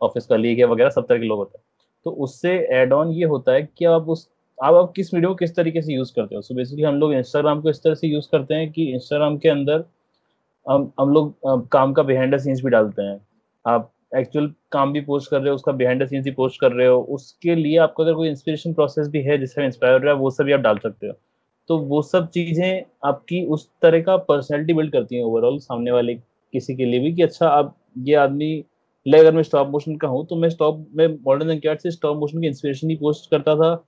ऑफ़िस 0.00 0.26
कलीग 0.26 0.58
है 0.58 0.64
वगैरह, 0.64 0.90
सब 0.90 1.06
तरह 1.06 1.18
के 1.18 1.26
लोग 1.26 1.38
होते 1.38 1.58
हैं। 1.58 1.64
तो 2.06 2.10
उससे 2.24 2.50
एड 2.72 2.92
ऑन 2.92 3.10
ये 3.12 3.24
होता 3.24 3.52
है 3.52 3.62
कि 3.78 3.84
आप 3.84 4.08
उस, 4.08 4.28
आप 4.58 4.74
आप 4.74 4.92
किस 4.96 5.12
वीडियो 5.14 5.30
को 5.30 5.34
किस 5.34 5.54
तरीके 5.56 5.82
से 5.82 5.94
यूज़ 5.94 6.12
करते 6.16 6.34
हो। 6.34 6.40
सो 6.42 6.54
बेसिकली 6.54 6.82
हम 6.84 6.94
लोग 6.94 7.12
इंस्टाग्राम 7.14 7.60
को 7.62 7.70
इस 7.70 7.82
तरह 7.82 7.94
से 7.94 8.08
यूज़ 8.08 8.28
करते 8.32 8.54
हैं 8.54 8.70
कि 8.72 8.90
इंस्टाग्राम 8.92 9.38
के 9.38 9.48
अंदर 9.48 9.84
हम 10.66 10.90
हम 11.00 11.12
लोग 11.12 11.68
काम 11.72 11.92
का 11.92 12.02
बिहाइंड 12.02 12.34
द 12.34 12.38
सीन्स 12.38 12.64
भी 12.64 12.70
डालते 12.70 13.02
हैं। 13.02 13.20
आप 13.64 13.92
एक्चुअल 14.16 14.52
काम 14.72 14.92
भी 14.92 15.00
पोस्ट 15.00 15.30
कर 15.30 15.40
रहे 15.40 15.48
हो, 15.48 15.54
उसका 15.54 15.72
बिहाइंड 15.72 16.02
द 16.02 16.06
सीन्स 16.08 16.24
भी 16.24 16.30
पोस्ट 16.32 16.60
कर 16.60 16.72
रहे 16.72 16.86
हो, 16.86 17.00
उसके 17.10 17.54
लिए 17.54 17.78
आपका 17.78 18.04
अगर 18.04 18.14
कोई 18.14 18.28
इंस्पिरेशन 18.28 18.74
प्रोसेस 18.74 19.08
भी 19.08 19.22
है, 19.22 19.38
जिससे 19.38 19.64
इंस्पायर 19.64 19.92
हो 19.92 19.98
रहा 19.98 20.14
है, 20.14 20.20
वो 20.20 20.30
सब 20.30 20.44
भी 20.44 20.52
आप 20.52 20.60
डाल 20.60 20.78
सकते 20.78 21.06
हो। 21.06 21.14
तो 21.70 21.78
वो 21.78 22.00
सब 22.02 22.28
चीज़ें 22.30 22.82
आपकी 23.04 23.44
उस 23.46 23.68
तरह 23.82 24.00
का 24.02 24.16
पर्सनैलिटी 24.28 24.72
बिल्ड 24.74 24.92
करती 24.92 25.16
हैं 25.16 25.24
ओवरऑल 25.24 25.58
सामने 25.58 25.90
वाले 25.90 26.14
किसी 26.14 26.74
के 26.76 26.84
लिए 26.84 27.00
भी 27.00 27.12
कि 27.12 27.22
अच्छा 27.22 27.48
अब 27.48 27.74
ये 27.98 28.14
आदमी, 28.16 28.64
ले 29.06 29.18
अगर 29.18 29.34
मैं 29.34 29.42
स्टॉप 29.42 29.68
मोशन 29.70 29.96
का 29.96 30.08
हूँ 30.08 30.24
तो 30.26 30.36
मैं 30.36 30.48
स्टॉप 30.50 30.86
में 30.96 31.06
मॉडर्न 31.26 31.48
जंकयार्ड 31.48 31.80
से 31.80 31.90
स्टॉप 31.90 32.16
मोशन 32.18 32.40
की 32.40 32.46
इंस्पिरेशन 32.46 32.90
ही 32.90 32.96
पोस्ट 32.96 33.30
करता 33.30 33.54
था। 33.56 33.84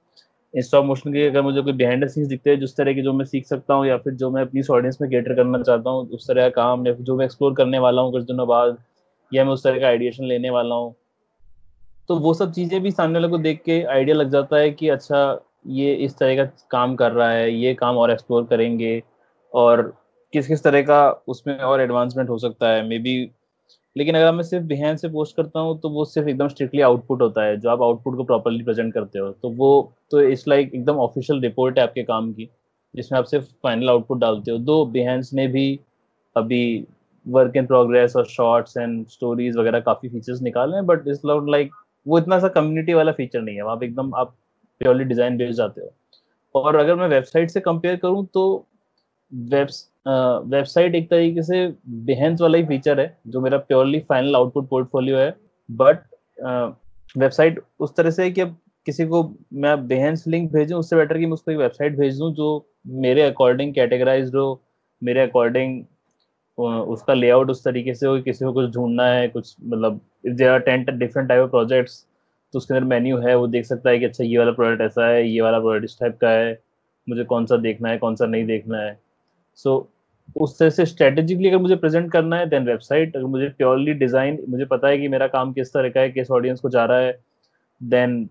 स्टॉप 0.55 0.85
मोशन 0.85 1.13
के 1.13 1.27
अगर 1.27 1.43
मुझे 1.43 1.63
कोई 1.63 1.73
बिहाइंड 1.73 2.07
सीन्स 2.09 2.29
दिखते 2.29 2.51
हैं, 2.51 2.59
जिस 2.61 2.77
तरह 2.77 2.93
के 2.95 3.03
जो 3.03 3.13
मैं 3.13 3.25
सीख 3.25 3.47
सकता 3.47 3.75
हूँ 3.75 3.87
या 3.87 3.97
फिर 3.99 4.15
जो 4.15 4.31
मैं 4.31 4.43
अपनी 4.43 4.63
ऑडियंस 4.71 4.99
में 5.03 5.11
कैटर 5.11 5.35
करना 5.35 5.63
चाहता 5.63 5.91
हूँ, 5.91 6.09
उस 6.09 6.27
तरह 6.29 6.49
का 6.49 6.63
काम 6.63 6.87
या 6.87 6.95
फिर 6.95 7.05
जो 7.05 7.17
मैं 7.17 7.25
एक्सप्लोर 7.25 7.55
करने 7.55 7.79
वाला 7.79 8.03
हूँ 8.03 8.13
कुछ 8.13 8.23
दिनों 8.25 8.47
बाद, 8.49 8.77
या 9.33 9.45
मैं 9.45 9.53
उस 9.53 9.65
तरह 9.65 9.81
का 9.81 9.87
आइडिएशन 9.87 10.25
लेने 10.25 10.51
वाला 10.51 10.75
हूँ 10.75 10.95
तो 12.09 12.17
वो 12.19 12.33
सब 12.35 12.53
चीज़ें 12.53 12.81
भी 12.83 12.91
सामने 12.91 13.19
वाले 13.19 13.29
को 13.29 13.39
देख 13.39 13.61
के 13.65 13.83
आइडिया 13.87 14.17
लग 14.17 14.31
जाता 14.31 14.57
है 14.57 14.71
कि 14.71 14.89
अच्छा 14.89 15.19
ये 15.65 15.95
इस 15.97 16.17
तरह 16.19 16.37
का 16.37 16.45
काम 16.71 16.95
कर 16.97 17.13
रहा 17.13 17.31
है, 17.31 17.51
ये 17.53 17.75
काम 17.75 17.97
और 17.99 18.11
एक्सप्लोर 18.11 18.45
करेंगे 18.45 19.03
और 19.53 19.83
किस 20.33 20.49
किस 20.49 20.63
तरह 20.65 20.83
का 20.83 21.11
उसमें 21.29 21.59
और 21.59 21.81
एडवांसमेंट 21.81 22.29
हो 22.31 22.39
सकता 22.39 22.69
है 22.69 22.87
मे 22.89 22.99
बी 22.99 23.31
लेकिन 23.97 24.15
अगर 24.15 24.33
मैं 24.33 24.43
सिर्फ़ 24.45 24.65
बिहान 24.67 24.97
से 24.97 25.09
पोस्ट 25.09 25.37
करता 25.37 25.61
हूँ 25.61 25.79
तो 25.81 25.89
वो 25.91 26.05
सिर्फ़ 26.05 26.29
एकदम 26.29 26.49
स्ट्रिक्टली 26.49 26.81
आउटपुट 26.83 27.23
होता 27.23 27.45
है, 27.45 27.57
जो 27.57 27.71
आप 27.71 27.83
आउटपुट 27.83 28.17
को 28.17 28.25
प्रॉपरली 28.25 28.63
प्रेजेंट 28.65 28.93
करते 28.95 29.19
हो। 29.19 29.31
तो 29.33 29.51
वो 29.51 29.93
तो 30.11 30.21
इट्स 30.23 30.47
लाइक 30.49 30.75
एकदम 30.75 30.97
ऑफिशियल 30.99 31.41
रिपोर्ट 31.43 31.79
है 31.79 31.85
आपके 31.85 32.03
काम 32.05 32.33
की, 32.33 32.49
जिसमें 32.95 33.19
आप 33.19 33.25
सिर्फ़ 33.27 33.47
फाइनल 33.63 33.91
आउटपुट 33.91 34.19
डालते 34.19 34.51
हो। 34.51 34.59
दो 34.61 34.85
बिहेंस 34.87 35.31
ने 35.35 35.47
भी 35.49 35.79
अभी 36.37 36.87
वर्क 37.27 37.57
इन 37.57 37.67
प्रोग्रेस 37.67 38.17
और 38.17 38.27
शॉर्ट्स 38.27 38.77
एंड 38.77 39.07
स्टोरीज 39.09 39.57
वगैरह 39.57 39.81
काफ़ी 39.81 40.09
फीचर्स 40.09 40.43
निकाले 40.43 40.77
हैं 40.77 40.87
बट 40.87 41.09
इट्स 41.09 41.21
लाइक 41.27 41.71
वो 42.07 42.19
इतना 42.19 42.39
सा 42.39 42.49
कम्युनिटी 42.51 42.95
वाला 42.95 43.13
फीचर 43.13 43.41
नहीं 43.43 43.57
है। 43.57 43.63
वहाँ 43.63 43.79
एकदम, 43.85 44.15
आप 44.15 44.35
प्योरली 44.81 45.05
डिज़ाइन 45.05 45.37
बेस्ड 45.37 45.57
जाते 45.57 45.81
हो। 45.81 45.93
और 46.55 46.77
अगर 46.77 46.95
मैं 46.95 47.09
वेबसाइट 47.09 47.51
से 47.51 47.61
कंपेयर 47.61 47.97
करूँ 47.97 48.27
तो 48.35 48.45
वेब 49.33 49.69
वेबसाइट 50.47 50.95
एक 50.95 51.11
तरीके 51.11 51.43
से 51.43 51.67
बिहेंस 52.05 52.41
वाला 52.41 52.59
ही 52.59 52.65
फीचर 52.67 53.01
है, 53.01 53.17
जो 53.27 53.41
मेरा 53.41 53.59
प्योरली 53.59 54.01
फाइनल 54.09 54.37
आउटपुट 54.37 54.69
पोर्टफोलियो 54.69 55.17
है। 55.19 55.35
बट 55.69 55.99
वेबसाइट 57.15 57.61
उस 57.81 57.95
तरह 57.97 58.11
से 58.11 58.23
है 58.23 58.31
कि 58.31 58.41
अब 58.41 58.57
किसी 58.87 59.05
को 59.07 59.23
मैं 59.55 59.87
बिहेंस 59.89 60.25
लिंक 60.27 60.51
भेजूँ, 60.53 60.79
उससे 60.79 60.97
बेटर 60.97 61.19
कि 61.19 61.27
मैं 61.27 61.33
उसको 61.33 61.51
एक 61.51 61.59
वेबसाइट 61.59 61.99
भेज 61.99 62.19
दूँ 62.19 62.33
जो 62.35 62.67
मेरे 62.97 63.23
अकॉर्डिंग 63.23 63.75
कैटेगराइज 63.75 64.35
हो, 64.35 64.61
मेरे 65.03 65.21
अकॉर्डिंग 65.23 65.85
उसका 66.59 67.15
लेआउट 67.15 67.51
उस 67.51 67.63
तरीके 67.65 67.95
से 67.95 68.07
हो 68.07 68.21
किसी 68.23 68.45
को 68.45 68.53
कुछ 68.53 68.71
ढूंढना 68.75 69.07
है, 69.07 69.29
कुछ 69.29 69.55
मतलब 69.63 70.01
there 70.27 70.51
are 70.51 70.59
ten 70.61 70.85
different 70.89 71.29
type 71.29 71.43
of 71.43 71.51
projects 71.51 72.05
तो 72.55 72.59
उसके 72.59 72.75
अंदर 72.75 72.87
मेन्यू 72.87 73.19
है 73.19 73.35
वो 73.35 73.47
देख 73.47 73.65
सकता 73.65 73.91
है 73.91 73.99
कि 73.99 74.05
अच्छा 74.05 74.25
ये 74.25 74.39
वाला 74.39 74.53
प्रोडक्ट 74.53 74.83
ऐसा 74.83 75.07
है 75.09 75.29
ये 75.29 75.41
वाला 75.41 75.59
प्रोडक्ट 75.59 75.85
इस 75.85 75.99
टाइप 76.01 76.19
का 76.21 76.31
है 76.31 76.59
मुझे 77.07 77.25
कौन 77.25 77.47
सा 77.47 77.57
देखना 77.57 77.89
है 77.89 77.99
कौन 77.99 78.17
सा 78.17 78.27
नहीं 78.27 78.45
देखना 78.47 78.79
है। 78.79 78.99
सो 79.57 79.79
so, 79.79 79.87
उस 80.37 80.59
तरह 80.59 80.71
से 80.71 80.85
स्ट्रेटेजिकली 80.87 81.49
अगर 81.49 81.59
मुझे 81.59 81.77
प्रेजेंट 81.77 82.11
करना 82.13 82.37
है 82.37 82.49
देन 82.49 82.65
वेबसाइट 82.65 83.17
अगर 83.17 83.27
मुझे 83.27 83.49
प्योरली 83.49 83.93
डिज़ाइन 83.93 84.39
मुझे 84.49 84.65
पता 84.65 84.89
है 84.89 84.99
कि 84.99 85.09
मेरा 85.09 85.27
काम 85.27 85.53
किस 85.53 85.73
तरह 85.73 85.89
का 85.89 86.01
है 86.01 86.11
किस 86.11 86.31
ऑडियंस 86.31 86.61
को 86.61 86.69
जा 86.69 86.85
रहा 86.85 86.99
है 86.99 87.19
देन 87.81 88.29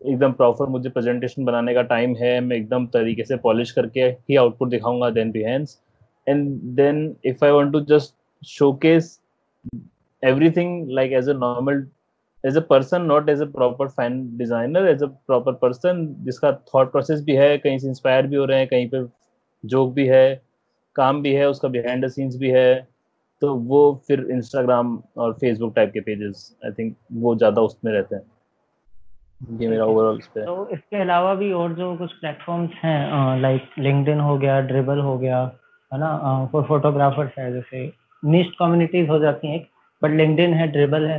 एकदम 0.00 0.32
प्रॉपर 0.32 0.66
मुझे 0.66 0.90
प्रेजेंटेशन 0.90 1.44
बनाने 1.44 1.74
का 1.74 1.82
टाइम 1.82 2.14
है 2.16 2.40
मैं 2.40 2.56
एकदम 2.56 2.86
तरीके 2.86 3.24
से 3.24 3.36
पॉलिश 3.36 3.70
करके 3.72 4.00
ही 4.00 4.36
आउटपुट 4.36 4.68
दिखाऊँगा 4.68 5.10
then 5.10 5.30
Behance 5.30 5.78
and 6.26 6.48
then 6.76 7.16
if 7.24 7.44
I 7.44 7.50
want 7.50 7.72
to 7.72 7.80
just 7.88 8.14
showcase 8.42 9.18
everything 10.22 10.90
like 10.90 11.12
as 11.12 11.28
a 11.28 11.32
normal 11.32 11.86
as 12.44 12.56
a 12.56 12.60
person 12.68 13.02
not 13.02 13.28
as 13.28 13.42
a 13.42 13.46
proper 13.52 13.88
fan 13.88 14.20
designer 14.38 14.88
as 14.88 15.02
a 15.02 15.06
proper 15.06 15.52
person 15.62 16.06
जिसका 16.24 16.52
thought 16.74 16.92
process 16.92 17.22
भी 17.24 17.34
है 17.36 17.56
कहीं 17.58 17.78
से 17.78 17.88
inspire 17.88 18.26
भी 18.26 18.36
हो 18.36 18.44
रहे 18.44 18.58
हैं 18.58 18.68
कहीं 18.68 18.88
पे 18.88 19.04
जोक 19.64 19.92
भी 19.94 20.06
है 20.06 20.24
काम 20.96 21.22
भी 21.22 21.32
है 21.34 21.48
उसका 21.48 21.68
बिहाइंड 21.68 22.04
द 22.04 22.08
सीन्स 22.10 22.36
भी 22.36 22.50
है 22.50 22.74
तो 23.42 23.54
वो 23.66 23.80
फिर 24.08 24.26
इंस्टाग्राम 24.30 24.98
और 25.16 25.32
फेसबुक 25.40 25.74
टाइप 25.76 25.90
के 25.94 26.00
पेजेस 26.00 26.56
आई 26.64 26.72
थिंक 26.78 26.94
वो 27.14 27.34
ज़्यादा 27.36 27.62
उसमें 27.62 27.92
रहते 27.92 28.16
हैं। 28.16 28.22
ये 29.60 29.68
मेरा 29.68 29.84
ओवरऑल 29.84 30.18
इस 30.18 30.26
पे 30.26 30.44
तो 30.44 30.68
इसके 30.72 30.96
अलावा 31.00 31.34
भी 31.34 31.50
और 31.52 31.74
जो 31.74 31.94
कुछ 31.96 32.12
प्लेटफॉर्म्स 32.12 32.70
हैं 32.74 33.40
लाइक 33.40 33.68
लिंक्डइन 33.78 34.20
हो 34.20 34.36
गया 34.38 34.60
ड्रिबल 34.62 35.00
हो 35.00 35.16
गया 35.18 35.40
है 35.92 35.98
ना? 36.00 36.48
फॉर 36.52 36.62
फोटोग्राफर्स 36.68 37.38
है 37.38 37.52
जैसे 37.52 37.84
निस्ट 38.22 38.58
कम्युनिटीज 38.58 39.08
हो 39.08 39.18
जाती 39.18 39.48
हैं 39.48 39.66
बट 40.02 40.16
लिंक्डइन 40.16 40.54
है 40.54 40.66
ड्रिबल 40.72 41.06
है। 41.06 41.18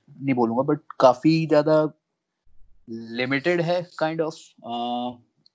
नहीं 0.19 0.35
बोलूँगा 0.35 0.63
बट 0.63 0.79
काफ़ी 0.99 1.45
ज़्यादा 1.47 1.81
लिमिटेड 3.17 3.61
है 3.61 3.81
kind 3.99 4.21
of 4.21 4.35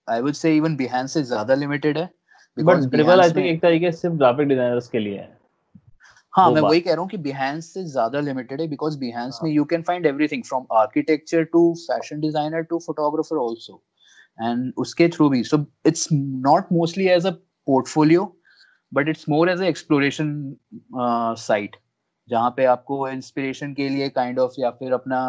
I 0.09 0.21
would 0.21 0.35
say 0.35 0.57
even 0.57 0.77
Behance 0.77 1.07
से 1.07 1.23
ज़्यादा 1.25 1.55
लिमिटेड 1.55 1.99
है 1.99 2.11
बट 2.57 2.85
ड्रिबल 2.90 3.21
आई 3.21 3.31
थिंक 3.31 3.47
एक 3.47 3.62
तरीके 3.62 3.90
से 3.92 3.99
सिर्फ़ 3.99 4.14
ग्राफिक 4.16 4.49
डिजाइनर्स 4.49 4.88
के 4.88 4.99
लिए 4.99 5.19
है। 5.19 5.35
हाँ 6.35 6.51
मैं 6.51 6.61
वही 6.61 6.81
कह 6.81 6.92
रहा 6.92 7.01
हूँ 7.01 7.09
कि 7.09 7.16
बिहांस 7.19 7.73
से 7.75 7.85
ज़्यादा 7.85 8.21
लिमिटेड 8.21 8.61
है 8.61 8.66
बिकॉज़ 8.69 8.99
बिहांस 8.99 9.38
में 9.45 9.51
you 9.51 9.64
can 9.64 9.83
find 9.83 10.07
everything 10.07 10.42
from 10.45 10.66
architecture 10.79 11.45
to 11.53 11.73
fashion 11.81 12.21
designer 12.21 12.62
to 12.62 12.79
photographer 12.79 13.38
also 13.38 13.83
and 14.38 14.73
उसके 14.79 15.09
थ्रू 15.09 15.29
भी। 15.29 15.42
So 15.45 15.64
it's 15.87 16.09
not 16.12 16.73
mostly 16.73 17.07
as 17.09 17.27
a 17.27 17.31
portfolio 17.66 18.25
but 18.92 19.09
it's 19.09 19.29
more 19.29 19.51
as 19.51 19.61
a 19.61 19.64
exploration 19.64 20.57
site 20.95 21.77
जहाँ 22.31 22.51
पे 22.51 22.65
आपको 22.65 23.09
inspiration 23.09 23.75
के 23.75 23.89
लिए 23.89 24.09
kind 24.09 24.37
kind 24.37 24.47
of 24.47 24.53
of, 24.53 24.59
या 24.59 24.71
फिर 24.71 24.93
अपना 24.93 25.21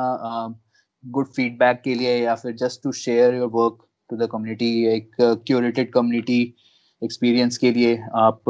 गुड 1.05 1.27
uh, 1.27 1.33
फीडबैक 1.33 1.81
के 1.81 1.95
लिए 1.95 2.23
या 2.23 2.35
फिर 2.35 2.55
just 2.55 2.83
to 2.83 2.91
share 2.91 3.35
your 3.35 3.47
work 3.47 3.77
to 4.09 4.17
the 4.17 4.29
community 4.31 4.85
एक 4.85 5.11
क्यूरेटेड 5.21 5.93
कम्युनिटी 5.93 6.55
एक्सपीरियंस 7.03 7.57
के 7.57 7.71
लिए 7.71 8.03
आप 8.15 8.41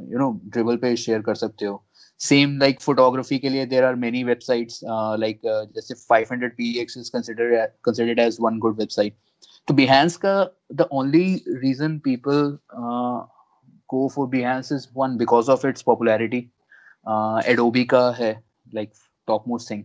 यू 0.00 0.18
नो 0.18 0.40
ड्रिबल 0.44 0.76
पे 0.76 0.96
शेयर 0.96 1.22
कर 1.22 1.34
सकते 1.34 1.66
हो। 1.66 1.84
सेम 2.18 2.58
लाइक 2.58 2.80
फोटोग्राफी 2.80 3.38
के 3.38 3.48
लिए 3.48 3.66
there 3.66 3.84
are 3.84 3.94
many 3.94 4.24
websites 4.24 4.80
like 4.90 5.40
जैसे 5.46 5.94
500 5.94 6.50
px 6.60 6.96
is 6.96 7.10
considered 7.16 7.70
considered 7.88 8.28
as 8.28 8.36
one 8.40 8.60
good 8.60 8.80
website 8.80 9.12
तो 9.68 9.74
Behance 9.74 10.16
का 10.16 10.50
the 10.74 10.86
only 10.92 11.26
reason 11.64 12.00
people 12.00 12.58
uh, 12.82 13.26
go 13.94 14.08
for 14.08 14.26
Behance 14.28 14.72
is 14.72 14.88
one 14.94 15.18
because 15.18 15.48
of 15.48 15.64
its 15.64 15.84
popularity 17.08 17.82
uh, 17.82 17.90
का 17.90 18.10
है 18.18 18.42
like 18.74 18.92
topmost 19.28 19.68
thing 19.68 19.82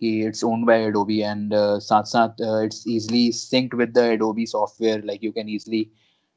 कि 0.00 0.10
it's 0.28 0.44
owned 0.44 0.66
by 0.66 0.78
Adobe 0.86 1.20
and 1.32 1.54
uh, 1.54 1.78
साथ 1.80 2.02
साथ 2.04 2.28
uh, 2.28 2.66
it's 2.66 2.86
easily 2.86 3.28
synced 3.32 3.94
the 3.94 4.10
Adobe 4.14 4.46
software 4.46 5.02
like 5.02 5.22
you 5.22 5.32
can 5.32 5.48
easily 5.48 5.84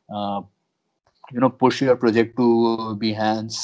uh, 0.09 0.41
you 1.33 1.39
know 1.39 1.49
push 1.49 1.81
your 1.83 1.95
project 1.95 2.35
to 2.37 2.45
Behance 3.03 3.55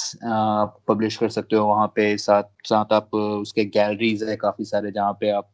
publish 0.88 1.18
कर 1.18 1.30
सकते 1.30 1.56
हो 1.56 1.66
वहाँ 1.68 1.88
पे। 1.88 2.18
साथ 2.18 2.44
साथ 2.66 2.94
आप 2.94 3.14
उसके 3.16 3.66
गैलरीज 3.66 4.24
है 4.24 4.36
काफ़ी 4.36 4.66
सारे 4.66 4.92
जहाँ 4.92 5.14
पे 5.14 5.30
आप 5.30 5.50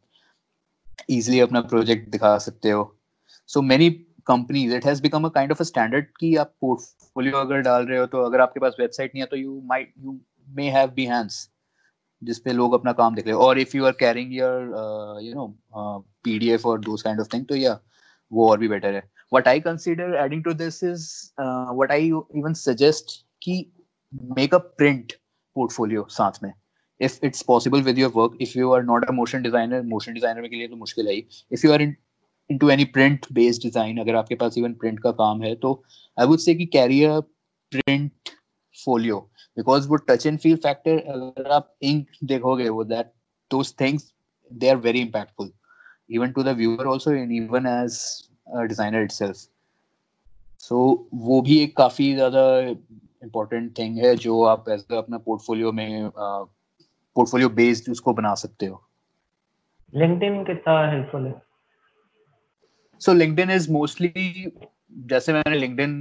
इजिली 1.10 1.40
अपना 1.40 1.60
प्रोजेक्ट 1.60 2.10
दिखा 2.10 2.38
सकते 2.38 2.70
हो। 2.70 2.96
So 3.46 3.62
many 3.62 3.90
companies 4.26 4.74
it 4.74 4.86
has 4.86 5.02
become 5.02 5.24
a 5.24 5.28
kind 5.28 5.52
of 5.52 5.60
a 5.60 5.64
standard 5.64 6.06
कि 6.20 6.36
आप 6.36 6.54
पोर्टफोलियो 6.60 7.36
अगर 7.36 7.60
डाल 7.60 7.86
रहे 7.86 7.98
हो 7.98 8.06
तो 8.06 8.22
अगर 8.22 8.40
आपके 8.40 8.60
पास 8.60 8.76
वेबसाइट 8.80 9.14
नहीं 9.14 9.22
है 9.22 9.26
तो 9.26 9.36
you 9.36 9.60
might 9.64 9.94
you 9.98 10.20
may 10.56 10.70
have 10.70 10.94
Behance, 10.94 11.38
जिसपे 12.22 12.52
लोग 12.52 12.74
अपना 12.74 12.92
काम 12.92 13.14
देख 13.14 13.26
रहे 13.26 13.34
और 13.44 13.58
if 13.58 13.76
you 13.76 13.84
are 13.86 13.92
carrying 14.00 14.32
your 14.34 15.20
you 15.22 15.34
know 15.34 15.46
PDF 16.24 16.66
और 16.66 16.80
दोस 16.80 17.02
काइंड 17.02 17.20
ऑफ़ 17.20 17.28
थिंग 17.34 17.44
तो 17.48 17.56
या 17.56 17.78
वो 18.32 18.48
और 18.50 18.58
भी 18.58 18.68
बेटर 18.68 18.94
है। 18.94 19.00
What 19.32 19.48
I 19.48 19.60
consider 19.60 20.14
adding 20.24 20.42
to 20.44 20.52
this 20.54 20.82
is 20.84 21.06
what 21.40 21.92
I 21.92 22.06
even 22.08 22.54
suggest 22.54 23.20
कि 23.42 23.64
मेक 24.38 24.54
अ 24.54 24.58
प्रिंट 24.58 25.12
पोर्टफोलियो 25.56 26.06
साथ 26.10 26.42
में। 26.42 26.52
If 27.00 27.18
it's 27.26 27.42
possible 27.42 27.82
with 27.82 27.98
your 27.98 28.12
work 28.16 28.36
if 28.42 28.58
you 28.58 28.72
are 28.72 28.82
not 28.84 29.04
a 29.04 29.12
motion 29.12 29.42
designer 29.42 29.82
motion 29.86 30.14
designer 30.14 30.48
के 30.48 30.56
लिए 30.56 30.68
तो 30.68 30.76
मुश्किल 30.76 31.08
है 31.08 31.16
if 31.16 31.66
you 31.66 31.72
are 31.72 31.82
into 32.50 32.70
any 32.70 32.84
print 32.94 33.26
based 33.32 33.62
design 33.62 33.98
अगर 34.00 34.16
आपके 34.16 34.34
पास 34.34 34.58
इवन 34.58 34.74
प्रिंट 34.74 35.00
का 35.02 35.10
काम 35.18 35.42
है 35.42 35.54
तो 35.56 35.72
आई 36.18 36.26
वुड 36.26 36.38
से 36.38 36.54
कि 36.54 36.66
carry a 36.72 37.20
print 37.72 38.30
folio 38.74 39.20
because 39.56 39.86
वो 39.86 39.98
touch 40.08 40.26
and 40.30 40.40
feel 40.46 40.58
factor 40.66 40.98
अगर 41.14 41.50
आप 41.52 41.74
ink 41.92 42.24
देखोगे 42.24 42.68
वो 42.68 42.84
that 42.94 43.12
those 43.50 43.70
things 43.82 44.12
they 44.50 44.70
are 44.74 44.80
very 44.88 45.04
impactful. 45.06 45.52
Even 46.08 46.34
to 46.34 46.42
the 46.42 46.54
viewer 46.54 46.86
also 46.88 47.10
and 47.12 47.32
even 47.32 47.66
as 47.76 48.02
designer 48.68 49.02
itself 49.02 49.36
so 50.60 50.76
वो 51.14 51.40
भी 51.42 51.58
एक 51.62 51.76
काफ़ी 51.76 52.12
ज़्यादा 52.14 52.40
इम्पोर्टेंट 52.68 53.76
थिंग 53.78 53.98
है 54.04 54.14
जो 54.16 54.42
आप 54.44 54.68
एज 54.68 54.84
अपना 54.98 55.18
पोर्टफोलियो 55.26 55.72
में 55.72 56.10
पोर्टफोलियो 56.16 57.48
बेस्ड 57.58 57.90
उसको 57.90 58.12
बना 58.14 58.34
सकते 58.42 58.66
हो। 58.66 58.82
लिंक्डइन 59.92 60.42
कितना 60.44 60.74
हेल्पफुल 60.90 61.26
है? 61.26 61.34
सो 63.00 63.12
लिंक्डइन 63.12 63.50
इज़ 63.50 63.70
मोस्टली 63.72 64.52
जैसे 65.12 65.32
मैंने 65.32 65.58
LinkedIn 65.58 65.94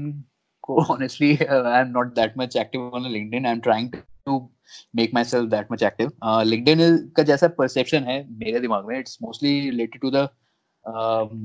honestly 0.70 1.36
I 1.36 1.82
am 1.82 1.88
not 1.88 2.14
that 2.16 2.34
much 2.38 2.58
active 2.58 2.90
on 2.94 3.08
LinkedIn 3.12 3.46
I 3.46 3.52
am 3.52 3.60
trying 3.60 3.92
to 4.26 4.40
make 4.96 5.14
myself 5.24 5.50
that 5.50 5.72
much 5.72 5.84
active 5.84 6.12
LinkedIn 6.44 7.12
का 7.18 7.24
जैसा 7.24 7.48
परसेप्शन 7.48 8.04
है 8.04 8.24
मेरे 8.40 8.60
दिमाग 8.60 8.86
में 8.86 9.00
it's 9.00 9.18
mostly 9.22 9.60
related 9.60 10.02
to 10.02 10.12
the 10.12 10.28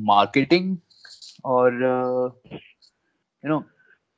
marketing 0.06 0.76
और 1.44 1.82
you 3.44 3.50
no 3.50 3.64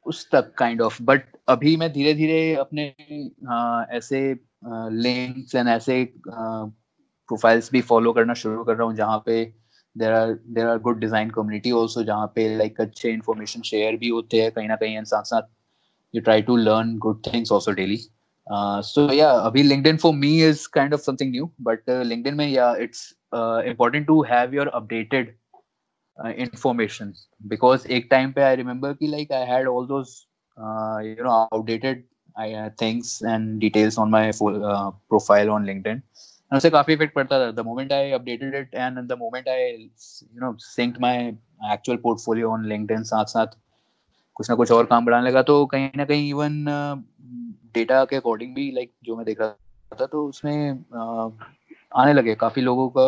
उस 0.07 0.29
तक 0.31 0.55
काइंड 0.59 0.83
ऑफ़ 0.83 1.03
बट 1.03 1.23
अभी 1.49 1.77
मैं 1.77 1.93
धीरे 1.93 2.15
धीरे 2.15 2.55
अपने 2.55 2.95
uh, 2.99 3.91
ऐसे 3.91 4.21
लिंक्स 4.65 5.55
एंड 5.55 5.69
ऐसे 5.69 6.05
प्रोफाइल्स 6.29 7.71
भी 7.73 7.81
फॉलो 7.81 8.13
करना 8.13 8.35
शुरू 8.35 8.65
कर 8.65 8.77
रहा 8.77 8.87
हूँ 8.87 8.95
जहाँ 8.95 9.23
पे 9.27 9.45
there 9.98 10.14
are 10.14 10.34
there 10.48 10.68
are 10.68 10.80
good 10.80 11.00
design 11.00 11.30
community 11.30 11.72
also 11.82 12.04
जहाँ 12.04 12.32
पे 12.36 12.48
लाइक 12.58 12.82
अच्छे 12.82 13.12
इन्फॉर्मेशन 13.12 13.62
शेयर 13.72 13.98
भी 13.98 14.10
होते 14.10 14.42
हैं 14.42 14.52
कहीं 14.52 14.68
ना 14.68 14.76
कहीं 14.76 14.96
एंड 14.98 15.06
साथ 15.06 15.24
साथ 15.24 15.50
you 16.16 16.22
try 16.22 16.42
to 16.42 16.56
learn 16.58 16.98
good 16.98 17.22
things 17.28 17.52
also 17.52 17.72
daily 17.82 17.98
so 18.86 19.12
या 19.14 19.32
अभी 19.32 19.64
LinkedIn 19.64 19.98
for 19.98 20.14
me 20.14 20.38
is 20.44 20.66
kind 20.68 20.94
of 20.94 21.00
something 21.00 21.32
new 21.32 21.52
but 21.62 21.90
LinkedIn 21.90 22.36
में 22.36 22.48
या 22.48 22.74
it's 22.82 23.12
important 23.34 24.08
to 24.08 24.22
have 24.32 24.56
your 24.56 24.68
updated 24.68 25.36
uh, 26.18 26.32
information 26.32 27.14
because 27.48 27.86
एक 27.86 28.10
time 28.14 28.34
पे 28.34 28.42
I 28.42 28.56
remember 28.56 28.94
कि 28.94 29.12
like 29.12 29.32
I 29.32 29.46
had 29.46 29.68
all 29.68 29.88
those 29.88 30.28
uh, 30.58 31.00
you 31.04 31.24
know 31.24 31.48
outdated 31.52 32.04
uh, 32.36 32.70
things 32.78 33.22
and 33.22 33.60
details 33.60 33.98
on 33.98 34.12
my 34.12 34.32
full, 34.32 34.66
uh, 34.66 34.92
profile 35.10 35.52
on 35.52 35.66
LinkedIn 35.66 36.02
And 36.51 36.57
उससे 36.57 36.71
काफ़ी 36.71 36.95
effect 36.95 37.15
पड़ता 37.15 37.39
था। 37.41 37.51
The 37.55 37.65
moment 37.65 37.93
I 37.93 38.03
updated 38.19 38.55
it 38.55 38.75
and 38.85 39.11
the 39.11 39.17
moment 39.17 39.49
I 39.49 39.61
you 39.67 40.41
know 40.41 40.55
synced 40.67 41.01
my 41.01 41.35
actual 41.73 41.99
portfolio 41.99 42.51
on 42.51 42.67
LinkedIn 42.73 43.05
साथ 43.05 43.35
साथ 43.35 43.57
कुछ 44.37 44.51
ना 44.51 44.57
कुछ 44.57 44.71
और 44.73 44.87
काम 44.87 45.05
बढ़ाने 45.07 45.29
लगा 45.29 45.43
तो 45.43 45.65
कहीं 45.67 45.89
ना 45.97 46.05
कहीं 46.05 46.29
इवन 46.31 46.65
डेटा 47.75 48.03
uh, 48.03 48.09
के 48.11 48.17
अकॉर्डिंग 48.17 48.55
भी 48.55 48.71
लाइक 48.71 48.89
like, 48.89 49.07
जो 49.07 49.17
मैं 49.17 49.27
देख 49.27 49.41
रहा 49.41 49.99
था 50.01 50.07
तो 50.07 50.27
उसमें 50.29 50.73
uh, 50.73 51.31
आने 51.97 52.13
लगे। 52.13 52.35
काफ़ी 52.35 52.63
लोगों 52.63 52.89
का 52.97 53.07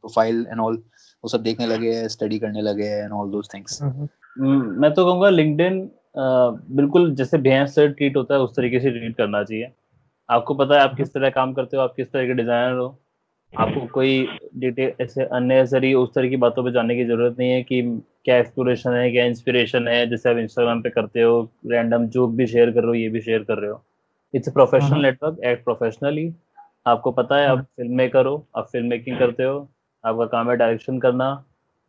प्रोफ़ाइल 0.00 0.46
एंड 0.50 0.60
ऑल 0.60 0.82
वो 1.24 1.28
सब 1.28 1.42
देखने 1.42 1.66
लगे 1.66 1.92
हैं 1.94 2.08
स्टडी 2.08 2.38
करने 2.38 2.62
लगे 2.62 2.84
हैं 2.84 3.02
एंड 3.04 3.12
ऑल 3.12 3.30
दोस 3.30 3.48
थिंग्स 3.54 3.82
मैं 3.82 4.92
तो 4.94 5.04
कहूँगा 5.04 5.28
लिंक्डइन 5.30 5.80
बिल्कुल 6.76 7.14
जैसे 7.14 7.38
भैंस 7.38 7.74
से 7.74 7.86
ट्रीट 7.88 8.16
होता 8.16 8.34
है 8.34 8.40
उस 8.40 8.56
तरीके 8.56 8.80
से 8.80 8.90
ट्रीट 8.90 9.16
करना 9.16 9.42
चाहिए। 9.44 9.70
आपको 10.28 10.54
पता 10.54 10.74
है 10.74 10.80
आप 10.80 10.94
किस 10.96 11.12
तरह 11.12 11.30
काम 11.30 11.52
करते 11.54 11.76
हो 11.76 11.82
आप 11.82 11.94
किस 11.96 12.10
तरह 12.12 12.26
के 12.26 12.34
डिज़ाइनर 12.34 12.78
हो? 12.78 12.98
आपको 13.52 13.86
कोई 13.92 14.26
डिटेल 14.56 14.92
ऐसे 15.00 15.24
अननेसरी 15.26 15.92
उस 15.94 16.14
तरह 16.14 16.28
की 16.28 16.36
बातों 16.38 16.64
पे 16.64 16.72
जाने 16.72 16.96
की 16.96 17.04
ज़रूरत 17.04 17.36
नहीं 17.38 17.50
है 17.50 17.62
कि 17.62 17.82
क्या 18.24 18.36
एक्सप्लोरेशन 18.38 18.92
है 18.94 19.10
क्या 19.12 19.24
इंस्पिरेशन 19.24 19.88
है? 19.88 20.06
जैसे 20.10 20.30
आप 20.30 20.36
इंस्टाग्राम 20.38 20.82
पे 20.82 20.90
करते 20.90 21.22
हो 21.22 21.40
रैंडम 21.70 22.06
जोक 22.08 22.30
भी 22.36 22.46
शेयर 22.46 22.70
कर 22.70 22.80
रहे 22.80 22.88
हो 22.88 22.94
ये 22.94 23.08
भी 23.08 23.20
शेयर 23.20 23.42
कर 23.42 23.58
रहे 23.58 23.70
हो। 23.70 23.82
It's 24.34 24.48
a 24.48 24.52
professional 24.52 25.02
network 25.02 25.40
act 25.44 25.64
professionally 25.64 26.32
आपको 26.86 27.10
पता 27.12 27.36
है 27.36 27.46
आप 27.48 27.58
फ़िल्म 27.58 27.96
मेकर 27.96 28.26
हो 28.26 28.46
आप 28.56 28.68
फ़िल्म 28.72 28.88
मेकिंग 28.90 29.18
करते 29.18 29.42
हो 29.42 29.58
आपका 30.04 30.26
काम 30.26 30.50
है 30.50 30.56
डायरेक्शन 30.56 30.98
करना। 31.00 31.26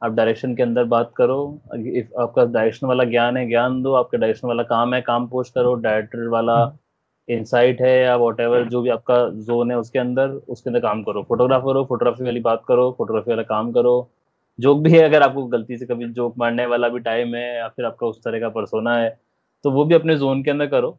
आप 0.02 0.12
डायरेक्शन 0.16 0.56
के 0.56 0.64
अंदर 0.64 0.84
बात 0.92 1.12
करो 1.18 1.40
इफ़ 1.76 2.20
आपका 2.22 2.46
डायरेक्शन 2.46 2.88
वाला 2.88 3.04
ज्ञान 3.06 3.38
है 3.38 3.48
ज्ञान 3.48 3.82
दो 3.84 3.94
आपका 3.94 4.18
डायरेक्शन 4.18 4.48
वाला 4.48 4.64
काम 4.64 4.94
है 4.94 5.02
काम 5.02 5.28
पोस्ट 5.28 5.54
करो 5.54 5.74
डायरेक्टर 5.76 6.28
वाला 6.30 6.56
इंसाइट 7.30 7.82
है 7.82 7.92
या 8.02 8.16
वॉट 8.16 8.42
जो 8.70 8.82
भी 8.82 8.90
आपका 8.90 9.18
जोन 9.46 9.72
है 9.72 9.78
उसके 9.78 10.00
अंदर 10.00 10.30
उसके 10.30 10.70
अंदर 10.70 10.80
काम 10.80 11.04
करो। 11.04 11.24
फोटोग्राफर 11.24 11.76
हो 11.76 11.84
फोटोग्राफी 11.86 12.24
वाली 12.24 12.40
बात 12.42 12.64
करो 12.68 12.92
फोटोग्राफी 12.98 13.32
वाला 13.32 13.44
काम 13.46 13.72
करो। 13.72 14.10
जोक 14.60 14.82
भी 14.84 14.92
है 14.92 15.04
अगर 15.04 15.22
आपको 15.22 15.46
गलती 15.48 15.78
से 15.78 15.86
कभी 15.86 16.08
जोक 16.14 16.38
मारने 16.38 16.66
वाला 16.66 16.88
भी 16.90 17.00
टाइम 17.02 17.36
है 17.36 17.56
या 17.58 17.68
फिर 17.68 17.86
आपका 17.86 18.08
उस 18.08 18.20
तरह 18.24 18.40
का 18.40 18.50
परसोना 18.50 18.98
है 18.98 19.10
तो 19.66 19.72
वो 19.72 19.86
भी 19.86 19.96
अपने 19.96 20.16
जोन 20.18 20.44
के 20.44 20.52
अंदर 20.52 20.68
करो। 20.68 20.92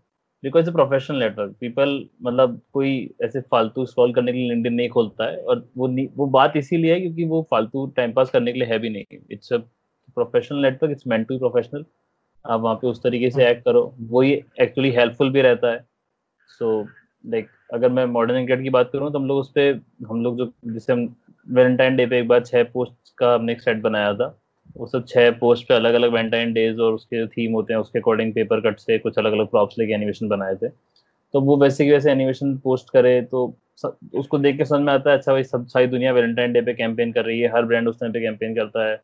Because 0.43 0.69
a 0.69 0.73
professional 0.73 1.19
network 1.19 1.55
people 1.61 1.91
मतलब 2.23 2.61
कोई 2.73 2.93
ऐसे 3.25 3.41
फालतू 3.43 3.85
स्क्रॉल 3.87 4.13
करने 4.15 4.33
के 4.33 4.39
लिए 4.39 4.49
लिंक्डइन 4.49 4.75
नहीं 4.75 4.89
खोलता 4.89 5.31
है 5.31 5.37
और 5.39 5.67
वो 5.79 5.89
वो 6.17 6.27
बात 6.29 6.57
इसीलिए 6.57 6.93
है 6.95 7.01
क्योंकि 7.01 7.25
वो 7.25 7.43
फालतू 7.51 7.87
टाइम 7.97 8.13
पास 8.13 8.31
करने 8.31 8.53
के 8.53 8.59
लिए 8.59 8.69
है 8.69 8.79
भी 8.79 8.91
नहीं। 8.91 9.19
It's 9.31 9.53
a 9.53 9.57
professional 10.17 10.63
network 10.63 10.93
it's 10.93 11.07
meant 11.07 11.27
to 11.29 11.39
professional 11.39 11.85
आप 12.45 12.61
वहाँ 12.61 12.75
पे 12.77 12.87
उस 12.87 13.03
तरीके 13.03 13.31
से 13.31 13.49
एक्ट 13.49 13.65
करो। 13.65 13.83
वो 14.01 14.23
ये 14.23 14.43
एक्चुअली 14.61 14.91
हेल्पफुल 14.91 15.31
भी 15.31 15.41
रहता 15.43 15.73
है। 15.73 15.85
सो 16.59 16.83
so, 16.83 16.89
लाइक 17.25 17.45
like, 17.45 17.75
अगर 17.75 17.89
मैं 17.89 18.05
मॉडर्न 18.07 18.39
इंकेट 18.39 18.63
की 18.63 18.71
बात 18.71 18.91
करूँ 18.93 19.11
तो 19.13 19.19
हम 19.19 19.27
लोग 19.27 19.39
उस 19.39 19.51
पर 19.51 19.81
हम 20.09 20.23
लोग 20.23 20.37
जो 20.39 20.53
जिसे 20.67 20.93
हम 20.93 21.03
वैलेंटाइन 21.47 21.97
डे 21.97 22.07
पे 22.07 22.19
एक 22.19 22.29
बार 22.29 22.45
छः 22.45 22.63
पोस्ट 22.73 23.15
का 23.19 23.35
हमने 23.35 23.53
एक 23.53 23.61
सेट 23.61 23.81
बनाया 23.83 24.13
था 24.15 24.37
वो 24.77 24.87
सब 24.87 25.05
छः 25.09 25.31
पोस्ट 25.39 25.69
पे 25.69 25.75
अलग 25.75 25.95
अलग 25.95 26.13
वेंटाइन 26.13 26.53
डेज़ 26.53 26.81
और 26.81 26.93
उसके 26.93 27.19
जो 27.19 27.27
थीम 27.29 27.53
होते 27.53 27.73
हैं 27.73 27.81
उसके 27.81 27.99
अकॉर्डिंग 27.99 28.33
पेपर 28.35 28.61
कट 28.61 28.79
से 28.79 28.99
कुछ 28.99 29.19
अलग 29.19 29.33
अलग 29.33 29.47
प्रॉप्स 29.47 29.79
लेके 29.79 29.93
एनिमेशन 29.93 30.29
बनाए 30.29 30.55
थे। 30.55 30.69
तो 31.35 31.41
वो 31.41 31.57
वैसे 31.57 31.85
की 31.85 31.91
वैसे 31.91 32.11
एनिमेशन 32.13 32.57
पोस्ट 32.65 32.91
करे 32.93 33.21
तो 33.23 33.45
उसको 34.15 34.39
देख 34.39 34.57
के 34.57 34.65
समझ 34.65 34.81
में 34.81 34.93
आता 34.93 35.11
है 35.11 35.17
अच्छा 35.19 35.33
भाई 35.33 35.45
सब 35.45 35.67
सारी 35.67 35.87
दुनिया 35.87 36.13
वैलेंटाइन 36.13 36.53
डे 36.53 36.61
पे 36.63 36.75
कैंपेन 36.75 37.13
कर 37.13 37.25
रही 37.25 37.41
है 37.41 37.53
हर 37.55 37.65
ब्रांड 37.65 37.89
उस 37.89 38.01
टाइम 38.01 38.13
पे 38.13 38.21
कैंपेन 38.21 38.55
करता 38.55 38.89
है। 38.89 38.97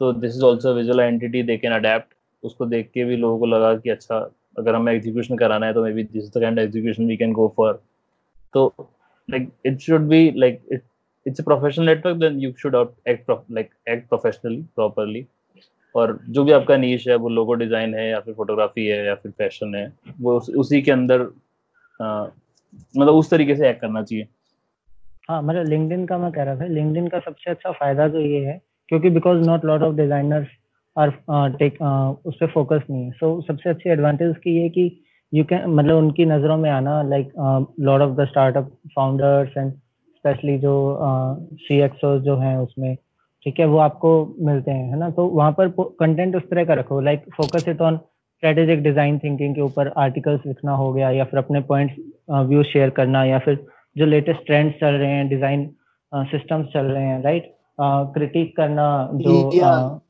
तो 0.00 0.12
this 0.12 0.36
is 0.36 0.42
also 0.44 0.74
visual 0.74 1.00
identity 1.00 1.42
they 1.42 1.56
can 1.56 1.72
adapt 1.72 2.14
उसको 2.42 2.66
देख 2.66 2.90
के 2.94 3.04
भी 3.04 3.16
लोगों 3.16 3.38
को 3.38 3.46
लगा 3.46 3.74
कि 3.76 3.90
अच्छा 3.90 4.18
अगर 4.58 4.74
हमें 4.74 4.92
एग्जीक्यूशन 4.92 5.36
कराना 5.36 5.66
है 5.66 5.74
तो 5.74 5.84
maybe 5.92 6.02
this 6.04 6.36
the 6.36 6.40
kind 6.40 6.58
execution 6.58 7.06
we 7.06 7.16
can 7.16 7.32
go 7.32 7.52
for 7.56 7.80
तो 8.54 8.72
like 9.28 9.50
it 9.66 9.78
should 9.80 10.08
be 10.08 10.30
like 10.36 10.60
it 10.72 10.82
it's 11.26 11.40
a 11.40 11.44
professional 11.46 11.88
network 11.88 12.18
then 12.18 12.34
you 12.40 12.48
should 12.58 12.74
act 13.12 13.22
pro, 13.28 13.34
like 13.50 13.70
act 13.92 14.04
professionally 14.10 14.60
properly. 14.76 15.22
और 15.94 16.18
जो 16.28 16.44
भी 16.44 16.52
आपका 16.52 16.76
नीच 16.76 17.06
है 17.08 17.14
वो 17.16 17.28
लोगो 17.28 17.54
डिज़ाइन 17.54 17.94
है 17.94 18.08
या 18.08 18.20
फिर 18.20 18.34
फोटोग्राफी 18.34 18.84
है 18.86 18.98
या 19.06 19.14
फिर 19.14 19.32
फ़ैशन 19.32 19.74
है 19.74 19.86
वो 20.20 20.36
उस, 20.36 20.50
उसी 20.50 20.80
के 20.82 20.90
अंदर 20.92 21.22
आ, 22.00 22.26
मतलब 22.96 23.14
उस 23.14 23.30
तरीके 23.30 23.56
से 23.56 23.68
एक्ट 23.68 23.80
करना 23.80 24.02
चाहिए। 24.02 24.26
हाँ 25.28 25.40
मतलब 25.42 25.68
लिंक्डइन 25.68 26.06
का 26.06 26.18
मैं 26.18 26.30
कह 26.32 26.42
रहा 26.42 26.60
था 26.60 26.66
लिंक्डइन 26.66 27.08
का 27.08 27.18
सबसे 27.20 27.50
अच्छा 27.50 27.72
फ़ायदा 27.72 28.08
तो 28.08 28.20
ये 28.20 28.44
है 28.46 28.60
क्योंकि 28.88 29.10
because 29.10 29.46
not 29.46 29.64
lot 29.64 29.82
of 29.82 29.96
designers 29.96 30.48
are 30.96 31.10
take 31.58 31.80
उस 31.82 32.36
पर 32.40 32.46
फोकस 32.46 32.82
नहीं 32.90 33.04
है। 33.04 33.10
सो 33.10 33.26
so, 33.26 33.46
सबसे 33.46 33.70
अच्छी 33.70 33.90
एडवांटेज 33.90 34.30
उसकी 34.30 34.56
ये 34.56 34.68
कि 34.68 34.90
यू 35.32 35.44
कैन 35.44 35.70
मतलब 35.70 35.96
उनकी 35.96 36.24
नज़रों 36.26 36.56
में 36.56 36.70
आना 36.70 37.02
like 37.04 37.32
lord 37.80 38.02
of 38.02 38.16
the 38.16 38.26
startup 38.26 38.70
founders 38.94 39.56
and 39.56 39.72
specially 39.72 40.58
जो 40.58 40.74
सी 41.54 41.80
uh, 41.80 42.18
जो 42.18 42.36
हैं 42.36 42.56
उसमें 42.58 42.94
ठीक 43.46 43.60
है 43.60 43.66
वो 43.66 43.78
आपको 43.78 44.10
मिलते 44.40 44.70
हैं 44.70 44.90
है 44.90 44.98
ना? 44.98 45.10
तो 45.10 45.26
वहाँ 45.26 45.52
पर 45.58 45.68
कंटेंट 45.78 46.36
उस 46.36 46.42
तरह 46.50 46.64
का 46.64 46.74
रखो। 46.74 47.00
Like 47.00 47.24
focus 47.36 47.68
it 47.68 47.80
on 47.80 47.96
strategic 47.96 48.82
design 48.82 49.18
thinking 49.18 49.54
के 49.54 49.60
ऊपर 49.60 49.92
आर्टिकल्स 49.98 50.46
लिखना 50.46 50.72
हो 50.76 50.92
गया 50.92 51.10
या 51.10 51.24
फिर 51.24 51.38
अपने 51.38 51.60
पॉइंट्स 51.68 51.94
व्यू 52.48 52.62
शेयर 52.62 52.90
करना 52.96 53.24
या 53.24 53.38
फिर 53.38 53.64
जो 53.96 54.06
लेटेस्ट 54.06 54.46
ट्रेंड्स 54.46 54.74
चल 54.80 54.94
रहे 54.94 55.10
हैं 55.10 55.28
डिज़ाइन 55.28 55.68
सिस्टम्स 56.12 56.66
चल 56.72 56.86
रहे 56.86 57.04
हैं 57.04 57.22
राइट 57.22 57.54
क्रिटिक 57.78 58.56
करना 58.56 58.86
जो 59.14 59.50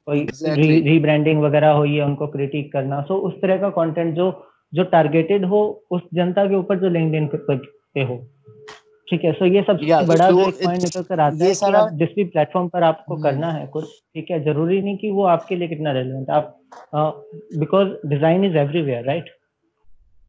कोई 0.06 0.26
रीब्रांडिंग 0.82 1.42
वगैरह 1.42 1.70
हुई 1.70 1.94
है 1.94 2.04
उनको 2.04 2.26
क्रिटिक 2.26 2.72
करना। 2.72 3.00
सो 3.02 3.14
so, 3.14 3.20
उस 3.20 3.40
तरह 3.42 3.56
का 3.58 3.68
कंटेंट 3.70 4.14
जो 4.14 4.30
जो 4.72 4.84
टारगेटेड 4.84 5.44
हो 5.44 5.60
उस 5.90 6.02
जनता 6.14 6.44
के 6.46 6.54
ऊपर 6.54 6.78
जो 6.78 6.88
लिंक्डइन 6.88 7.26
पे 7.34 8.02
हो। 8.02 8.16
ठीक 9.08 9.24
है? 9.24 9.32
सो 9.32 9.44
so 9.44 9.52
ये 9.52 9.62
सबसे 9.62 9.86
yeah, 9.86 10.06
बड़ा 10.08 10.28
so 10.28 10.34
जो 10.34 10.48
एक 10.48 10.54
पॉइंट 10.64 10.82
निकल 10.82 11.02
कर 11.02 11.20
आता 11.20 11.44
है 11.44 11.52
सारा... 11.54 11.82
कि 11.82 11.96
जिस 11.96 12.08
भी 12.16 12.24
प्लेटफॉर्म 12.24 12.68
पर 12.68 12.82
आपको 12.82 13.14
hmm. 13.14 13.22
करना 13.22 13.50
है 13.52 13.66
कुछ 13.66 13.84
ठीक 13.84 14.30
है? 14.30 14.42
ज़रूरी 14.44 14.80
नहीं 14.82 14.96
कि 14.98 15.10
वो 15.10 15.24
आपके 15.26 15.56
लिए 15.56 15.68
कितना 15.68 15.92
रेलिवेंट 15.92 16.30
आप 16.30 16.58
because 17.58 17.88
design 18.08 18.44
is 18.44 18.56
everywhere 18.56 19.04
right 19.04 19.30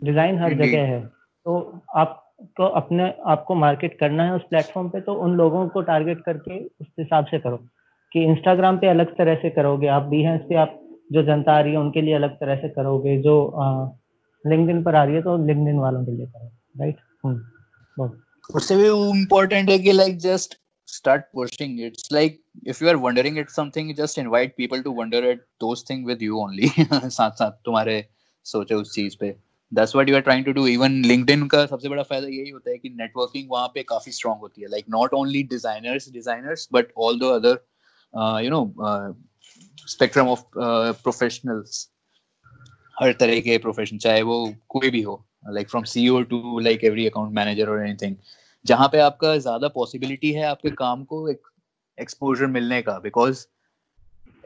design 0.02 0.40
हर 0.40 0.54
जगह 0.54 0.86
है। 0.86 1.00
तो 1.02 1.82
आप 1.96 2.24
को 2.42 2.68
अपने 2.68 3.14
आपको 3.26 3.56
मार्केट 3.56 4.00
करना 4.00 4.24
है 4.24 4.34
उस 4.34 4.42
प्लेटफॉर्म 4.50 4.90
पे 4.90 5.02
तो 5.02 5.14
उन 5.14 5.32
लोगों 5.32 5.68
को 5.70 5.82
टारगेट 5.82 6.24
करके 6.24 6.66
उस 6.66 6.88
हिसाब 7.00 7.26
से 7.26 7.40
करो 7.40 7.58
कि 8.14 8.24
इंस्टाग्राम 8.24 8.78
पे 8.78 8.88
अलग 8.88 9.18
तरह 9.18 9.36
से 9.36 9.50
करोगे। 9.50 9.88
आप 9.88 10.04
बीहेंस 10.04 10.42
पे 10.50 10.56
आप 10.56 10.80
जो 11.12 11.24
जनता 11.24 11.52
आ 11.52 11.60
रही 11.60 11.72
है, 11.72 11.80
उनके 11.80 12.02
लिए 12.02 12.14
अलग 12.14 12.30
तरह 12.30 12.56
से 12.56 12.70
करोगे। 12.70 13.18
जो 13.22 13.54
लिंक्डइन 14.48 14.84
पर 14.84 14.96
आ 14.96 15.04
रही 15.04 15.16
है 15.16 15.22
तो 15.22 15.46
लिंक्डइन 15.46 15.78
वालों 15.80 16.06
के 16.06 16.12
लिए 16.12 16.26
करो 16.26 16.52
राइट 16.80 16.98
हम्म 17.26 18.12
उससे 18.56 18.76
भी 18.76 18.88
इम्पोर्टेंट 19.20 19.70
है 19.70 19.80
कि 19.80 19.92
like 19.92 20.18
just 20.18 20.56
start 20.88 21.22
pushing 21.38 21.72
it's 21.72 22.14
like 22.14 22.32
if 22.70 22.78
you 22.82 22.92
are 22.94 23.06
wondering 23.06 23.36
at 23.38 23.48
something, 23.48 23.88
just 24.00 24.16
invite 24.20 24.52
people 24.60 24.80
to 24.84 24.92
wonder 25.00 25.22
at 25.22 25.40
those 25.64 25.82
things 25.90 26.06
with 26.10 26.22
you 26.22 26.36
only. 26.44 26.70
साथ 27.10 27.32
साथ 27.32 27.52
तुम्हारे 27.52 28.06
सोचे 28.44 28.76
उस 28.76 28.96
चीज़ 28.96 29.18
पे। 29.20 29.36
That's 29.72 29.96
what 29.96 30.10
you 30.10 30.16
are 30.16 30.22
trying 30.22 30.46
to 30.46 30.52
do 30.52 30.66
even 30.68 31.02
LinkedIn 31.06 31.48
का 31.48 31.66
सबसे 31.66 31.90
बड़ा 31.90 32.04
फ़ायदा 32.04 32.28
यही 32.28 32.50
होता 32.50 32.70
है 32.72 32.78
कि 32.78 32.90
नेटवर्किंग 32.98 33.48
वहाँ 33.52 33.68
पे 33.74 33.84
काफ़ी 33.84 34.12
स्ट्रांग 34.12 34.40
होती 34.40 34.62
है. 34.62 34.68
Like 34.70 34.86
not 34.90 35.14
only 35.14 35.44
designers 35.52 36.10
designers 36.12 36.68
but 36.74 36.92
all 36.98 37.20
the 37.20 37.32
other 37.34 38.44
you 38.44 38.50
know 38.50 38.64
spectrum 39.88 40.28
of 40.28 40.44
professionals 41.04 41.88
हर 42.98 43.12
तरह 43.20 43.40
के 43.42 43.58
प्रोफेशन 43.60 43.98
चाहे 43.98 44.22
वो 44.22 44.38
कोई 44.70 44.90
भी 44.90 45.02
हो 45.02 45.24
like 45.50 45.70
from 45.70 45.84
CEO 45.92 46.22
to 46.32 46.60
like 46.60 46.84
every 46.84 47.06
account 47.08 47.34
manager 47.34 47.70
और 47.70 47.86
एनीथिंग 47.86 48.16
जहाँ 48.66 48.88
पे 48.92 49.00
आपका 49.00 49.38
ज़्यादा 49.38 49.68
पॉसिबिलिटी 49.76 50.32
है 50.34 50.44
आपके 50.46 50.70
काम 50.80 51.04
को 51.12 51.28
एक 51.30 51.48
एक्सपोजर 51.98 52.48
मिलने 52.48 52.82
का 52.82 52.98
because 53.00 53.46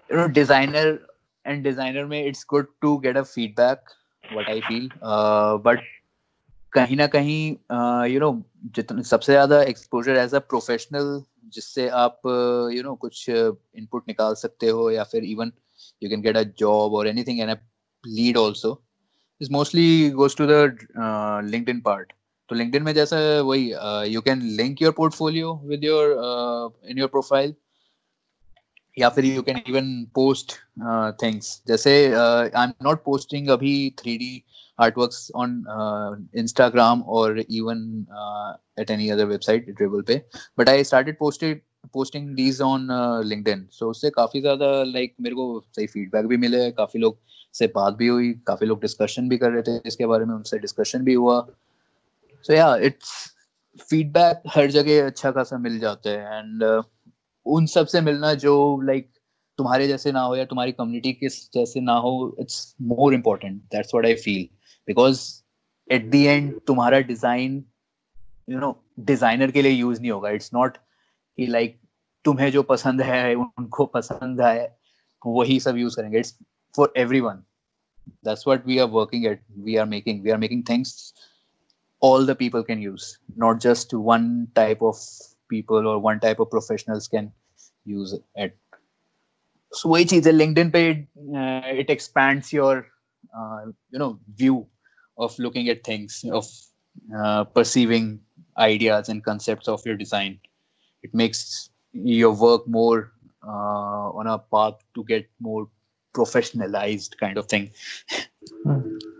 you 0.09 0.17
know 0.17 0.25
designer 0.33 0.99
and 1.45 1.63
designer 1.63 2.05
में 2.05 2.23
it's 2.25 2.45
good 2.49 2.67
to 2.81 2.97
get 2.97 3.17
a 3.17 3.21
feedback 3.23 3.89
what 4.33 4.49
I 4.49 4.61
feel 4.61 4.89
but 5.65 5.83
कहीं 6.73 6.97
ना 6.97 7.07
कहीं 7.07 7.39
यू 8.11 8.19
नो 8.19 8.31
जितना 8.75 9.01
सबसे 9.09 9.31
ज़्यादा 9.31 9.61
एक्सपोजर 9.63 10.17
एज 10.17 10.35
अ 10.35 10.39
प्रोफेशनल 10.49 11.21
जिससे 11.53 11.87
आप 11.89 12.21
यू 12.25 12.81
uh, 12.81 12.85
नो 12.85 12.95
कुछ 12.95 13.29
इनपुट 13.29 14.03
निकाल 14.07 14.35
सकते 14.35 14.69
हो 14.69 14.89
या 14.91 15.03
फिर 15.03 15.23
even 15.25 15.51
you 16.01 16.09
can 16.09 16.21
get 16.21 16.37
a 16.37 16.43
job 16.59 16.93
और 16.93 17.07
anything 17.07 17.39
and 17.39 17.57
lead 18.03 18.37
also 18.37 18.81
is 19.41 19.51
mostly 19.51 20.09
goes 20.11 20.35
to 20.37 20.47
the 20.47 20.77
LinkedIn 21.51 21.79
part 21.81 22.13
तो 22.49 22.55
लिंक्डइन 22.55 22.83
में 22.83 22.93
जैसा 22.93 23.17
वही 23.41 23.71
you 24.13 24.21
can 24.21 24.41
link 24.57 24.81
your 24.81 24.91
portfolio 24.91 25.53
with 25.65 25.83
your 25.83 26.09
in 26.85 26.99
your 26.99 27.09
profile 27.09 27.53
या 28.97 29.09
फिर 29.09 29.25
you 29.25 29.41
can 29.41 29.61
even 29.69 29.89
post 30.15 30.53
things 31.23 31.61
जैसे 31.67 31.91
I 32.13 32.63
am 32.63 32.73
not 32.83 33.03
posting 33.05 33.47
अभी 33.49 33.73
three 33.99 34.17
D 34.17 34.43
artworks 34.79 35.31
on 35.35 36.29
Instagram 36.37 37.01
और 37.17 37.39
even 37.39 38.05
at 38.79 38.91
any 38.91 39.09
other 39.09 39.25
website 39.25 39.69
Dribbble 39.69 40.01
पे. 40.01 40.21
But 40.59 40.69
I 40.69 40.83
started 40.83 41.17
posted 41.19 41.61
posting 41.93 42.29
these 42.35 42.61
on 42.61 42.87
LinkedIn 43.25 43.65
so 43.71 43.89
उससे 43.89 44.09
काफ़ी 44.09 44.41
ज़्यादा 44.41 44.71
like 44.83 45.09
like, 45.09 45.23
मेरे 45.23 45.35
को 45.35 45.63
सही 45.75 45.87
फीडबैक 45.87 46.25
भी 46.25 46.37
मिले 46.37 46.69
काफ़ी 46.71 46.99
लोग 46.99 47.17
से 47.53 47.67
बात 47.75 47.93
भी 47.93 48.07
हुई 48.07 48.31
काफ़ी 48.47 48.67
लोग 48.67 48.81
डिस्कशन 48.81 49.29
भी 49.29 49.37
कर 49.37 49.51
रहे 49.51 49.61
थे 49.61 49.79
इसके 49.87 50.05
बारे 50.05 50.25
में 50.25 50.33
उनसे 50.35 50.57
डिस्कशन 50.59 51.03
भी 51.03 51.13
हुआ. 51.13 51.39
सो 52.45 52.53
या 52.53 52.75
इट्स 52.89 53.11
फीडबैक 53.89 54.41
हर 54.55 54.71
जगह 54.71 55.05
अच्छा 55.05 55.31
खासा 55.31 55.57
मिल 55.57 55.79
जाता 55.79 56.09
है 56.09 56.39
एंड 56.39 56.63
uh, 56.63 56.83
उन 57.45 57.65
सबसे 57.65 58.01
मिलना 58.01 58.33
जो 58.33 58.81
लाइक 58.81 59.03
like, 59.03 59.17
तुम्हारे 59.57 59.87
जैसे 59.87 60.11
ना 60.11 60.21
हो 60.21 60.35
या 60.35 60.45
तुम्हारी 60.45 60.71
कम्युनिटी 60.71 61.13
के 61.13 61.27
जैसे 61.53 61.79
ना 61.81 61.93
हो 62.03 62.35
it's 62.39 62.75
more 62.81 63.13
important 63.13 63.61
that's 63.71 63.93
what 63.93 64.05
I 64.05 64.15
feel 64.23 64.47
because 64.87 65.21
at 65.93 66.09
the 66.11 66.15
end 66.15 66.59
तुम्हारा 66.67 66.99
डिज़ाइन 66.99 67.63
यू 68.49 68.59
नो 68.59 68.71
डिज़ाइनर 68.99 69.51
के 69.51 69.61
लिए 69.61 69.71
यूज़ 69.71 70.01
नहीं 70.01 70.11
होगा. 70.11 70.29
इट्स 70.29 70.53
नॉट 70.53 70.77
कि 70.77 71.47
लाइक 71.47 71.79
तुम्हें 72.25 72.51
जो 72.51 72.63
पसंद 72.63 73.01
है 73.01 73.33
उनको 73.35 73.85
पसंद 73.85 74.41
है 74.41 74.77
वही 75.25 75.59
सब 75.59 75.77
यूज़ 75.77 75.95
करेंगे. 75.95 76.19
It's 76.19 76.37
for 76.75 76.93
everyone 77.19 77.43
that's 78.25 78.45
what 78.47 78.63
we 78.69 78.75
are 78.83 78.87
working 78.93 79.25
at. 79.29 79.41
We 79.65 79.73
are 79.81 79.85
making 79.89 80.21
we 80.23 80.31
are 80.35 80.37
making 80.43 80.61
things 80.69 80.91
all 82.01 82.25
the 82.29 82.35
people 82.35 82.63
can 82.69 82.81
use. 82.85 83.09
Not 83.43 83.59
just 83.65 83.93
one 83.93 84.25
type 84.59 84.81
of 84.81 85.03
people 85.50 85.86
or 85.86 85.98
one 85.98 86.20
type 86.20 86.40
of 86.40 86.50
professionals 86.50 87.08
can 87.08 87.32
use 87.84 88.14
it 88.44 88.56
so 89.72 89.88
वही 89.90 90.04
चीज 90.04 90.26
है 90.26 90.32
LinkedIn 90.32 90.72
पे 90.72 90.82
uh, 91.40 91.80
it 91.82 91.90
expands 91.90 92.52
your 92.52 92.74
uh, 93.38 93.60
you 93.90 93.98
know 93.98 94.18
view 94.42 94.66
of 95.18 95.38
looking 95.38 95.68
at 95.68 95.84
things 95.84 96.24
of 96.32 96.48
uh, 97.14 97.44
perceiving 97.44 98.20
ideas 98.58 99.08
and 99.08 99.24
concepts 99.24 99.68
of 99.68 99.86
your 99.86 99.96
design 99.96 100.38
it 101.02 101.14
makes 101.14 101.70
your 101.92 102.32
work 102.32 102.66
more 102.66 103.12
uh, 103.46 104.10
on 104.20 104.26
a 104.26 104.38
path 104.38 104.78
to 104.94 105.04
get 105.04 105.28
more 105.40 105.68
professionalized 106.14 107.16
kind 107.18 107.38
of 107.38 107.46
thing 107.46 107.70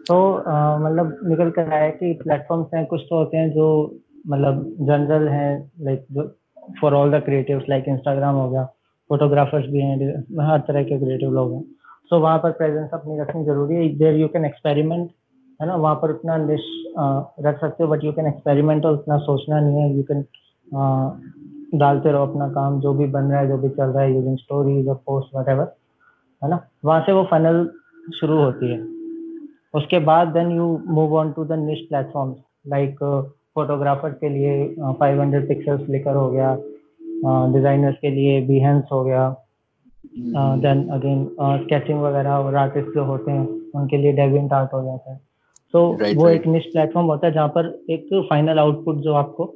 तो 0.09 0.17
uh, 0.39 0.77
मतलब 0.83 1.19
निकल 1.29 1.51
कर 1.59 1.73
आया 1.75 1.91
कि 2.01 2.13
platforms 2.23 2.75
हैं 2.75 2.85
कुछ 2.87 3.01
तो 3.11 3.17
होते 3.17 3.37
हैं 3.37 3.51
जो 3.53 3.67
मतलब 4.28 4.64
जनरल 4.80 5.28
है 5.30 5.72
like 5.82 6.06
for 6.82 6.94
all 6.94 7.12
the 7.12 7.22
creatives 7.24 7.64
like 7.70 7.86
Instagram 7.88 8.36
हो 8.36 8.50
गया 8.50 8.64
फोटोग्राफर्स 9.10 9.66
भी 9.72 9.82
हैं 9.82 9.96
हर 10.50 10.60
तरह 10.68 10.84
के 10.84 10.98
क्रिएटिव 11.00 11.32
लोग 11.32 11.54
हैं। 11.54 11.62
सो 11.62 12.16
so, 12.16 12.22
वहाँ 12.22 12.38
पर 12.40 12.52
प्रेजेंस 12.52 12.90
अपनी 12.94 13.20
रखनी 13.20 13.44
ज़रूरी 13.46 13.76
है। 13.76 13.88
देर 13.98 14.16
यू 14.16 14.28
कैन 14.28 14.46
एक्सपेरिमेंट 14.46 15.10
है 15.60 15.68
ना? 15.68 15.76
वहाँ 15.76 15.96
पर 15.96 16.12
उतना 16.12 16.38
निश 16.38 16.62
रख 17.46 17.60
सकते 17.62 17.84
हो 17.84 17.90
बट 17.90 18.04
यू 18.04 18.12
कैन 18.12 18.28
एक्सपेरिमेंट 18.28 18.86
और 18.86 18.94
उतना 18.94 19.18
सोचना 19.20 19.60
नहीं 19.60 19.82
है। 19.82 19.96
यू 19.98 20.04
कैन 20.12 20.26
डालते 21.80 22.12
रहो 22.12 22.26
अपना 22.28 22.48
काम 22.50 22.80
जो 22.82 22.94
भी 22.94 23.06
बन 23.08 23.24
रहा 23.24 23.40
है 23.40 23.48
जो 23.48 23.58
भी 23.58 23.70
चल 23.70 23.84
रहा 23.84 24.04
है 24.04 24.14
यूजिंग 24.14 24.38
स्टोरीज 24.38 24.88
और 24.88 24.96
पोस्ट 25.06 25.36
वट 25.36 25.50
है 25.50 26.50
ना? 26.50 26.60
वहाँ 26.86 27.02
से 27.02 27.12
वो 27.12 27.24
फनल 27.32 27.70
शुरू 28.20 28.38
होती 28.38 28.72
है। 28.72 28.80
उसके 29.74 30.00
बाद 30.06 30.28
then 30.28 30.52
you 30.52 30.66
move 30.88 31.16
on 31.18 31.32
to 31.32 31.46
the 31.46 31.52
niche 31.60 31.80
platforms 31.90 32.38
like 32.68 33.00
photographer 33.56 34.10
के 34.22 34.30
लिए 34.30 34.94
फाइव 35.00 35.22
हंड्रेड 35.22 35.48
पिक्सल्स 35.48 35.82
फ्लिकर 35.86 36.16
हो 36.16 36.30
गया 36.32 36.56
डिजाइनर्स 37.54 37.98
के 38.02 38.10
लिए 38.10 38.42
बिहेंस 38.48 38.84
हो 38.92 39.04
गया 39.04 39.30
देन 40.64 40.88
अगेन 40.90 41.26
स्केचिंग 41.64 42.02
वगैरह 42.02 42.32
और 42.32 42.56
आर्टिस्ट 42.56 42.96
जो 42.96 43.04
होते 43.06 43.32
हैं 43.32 43.48
उनके 43.76 43.98
लिए 43.98 44.12
डेविंट 44.14 44.54
आर्ट 44.54 44.74
हो 44.74 44.84
जाता 44.84 45.12
है। 45.12 45.20
तो 45.74 45.80
right, 45.94 46.16
वो 46.16 46.24
right. 46.24 46.36
एक 46.36 46.48
निश 46.48 46.66
प्लेटफॉर्म 46.66 47.08
होता 47.08 47.28
है 47.28 47.34
जहाँ 47.34 47.48
पर 47.48 47.68
एक 47.90 48.08
फाइनल 48.30 48.60
आउटपुट 48.60 48.96
जो 49.02 49.14
आपको 49.14 49.54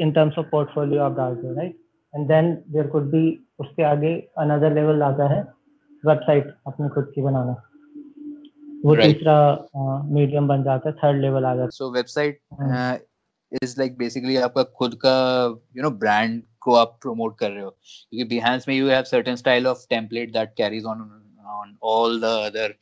इन 0.00 0.12
टर्म्स 0.12 0.38
ऑफ़ 0.38 0.46
पोर्टफोलियो 0.50 1.02
आप 1.02 1.16
डालते 1.16 1.46
हो 1.46 1.54
right 1.54 1.76
and 2.14 2.26
then 2.28 2.52
there 2.72 2.86
could 2.86 3.10
be 3.10 3.24
उसके 3.60 3.82
आगे 3.82 4.14
अनदर 4.38 4.74
लेवल 4.74 5.02
आता 5.02 5.28
है 5.28 5.40
वेबसाइट 6.04 6.54
अपनी 6.66 6.88
खुद 6.88 7.12
की 7.14 7.22
बनाना। 7.22 7.54
वो 8.84 8.94
right. 8.94 9.12
तीसरा 9.12 10.02
मीडियम 10.10 10.48
बन 10.48 10.62
जाता 10.64 10.88
है 10.88 10.94
थर्ड 10.96 11.20
लेवल 11.22 11.44
आ 11.44 11.54
जाता 11.54 11.64
है। 11.64 11.70
So 11.70 11.90
website 11.92 12.40
is 13.62 13.74
like 13.78 13.96
basically 13.98 14.36
आपका 14.38 14.62
खुद 14.78 14.94
का 15.04 15.14
यू 15.76 15.82
नो 15.82 15.90
ब्रांड 16.02 16.42
को 16.60 16.74
आप 16.74 16.98
प्रमोट 17.02 17.38
कर 17.38 17.50
रहे 17.50 17.64
हो। 17.64 17.70
क्योंकि 17.70 18.24
बिहेंस 18.28 18.68
में 18.68 18.74
you 18.74 18.88
have 18.88 19.02
certain 19.04 19.36
style 19.36 19.66
of 19.66 19.86
template 19.90 20.32
that 20.32 20.54
carries 20.56 20.84
on 20.84 21.00
on 21.46 21.76
all 21.92 22.20
the 22.20 22.24
other 22.46 22.74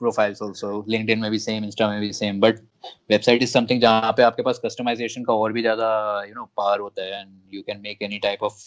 profiles 0.00 0.42
also 0.42 0.84
LinkedIn 0.88 1.18
में 1.18 1.30
भी 1.30 1.38
सेम 1.38 1.64
इंस्टा 1.64 1.88
में 1.90 2.00
भी 2.00 2.12
same 2.12 2.40
but 2.40 2.58
website 3.10 3.42
is 3.42 3.52
something 3.52 3.80
जहाँ 3.80 4.12
पे 4.16 4.22
आपके 4.22 4.42
पास 4.42 4.60
कस्टमाइजेशन 4.64 5.24
का 5.24 5.34
और 5.34 5.52
भी 5.52 5.60
ज़्यादा 5.62 5.90
यू 6.28 6.34
नो 6.34 6.44
पावर 6.56 6.80
होता 6.80 7.02
है। 7.02 7.20
And 7.20 7.54
you 7.54 7.62
can 7.62 7.80
make 7.82 8.02
any 8.02 8.18
type 8.18 8.42
of 8.42 8.58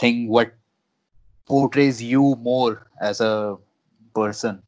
thing 0.00 0.30
what 0.30 0.52
portrays 1.50 2.02
you 2.02 2.34
more 2.40 2.78
as 3.02 3.22
a 3.22 3.34
person 4.14 4.58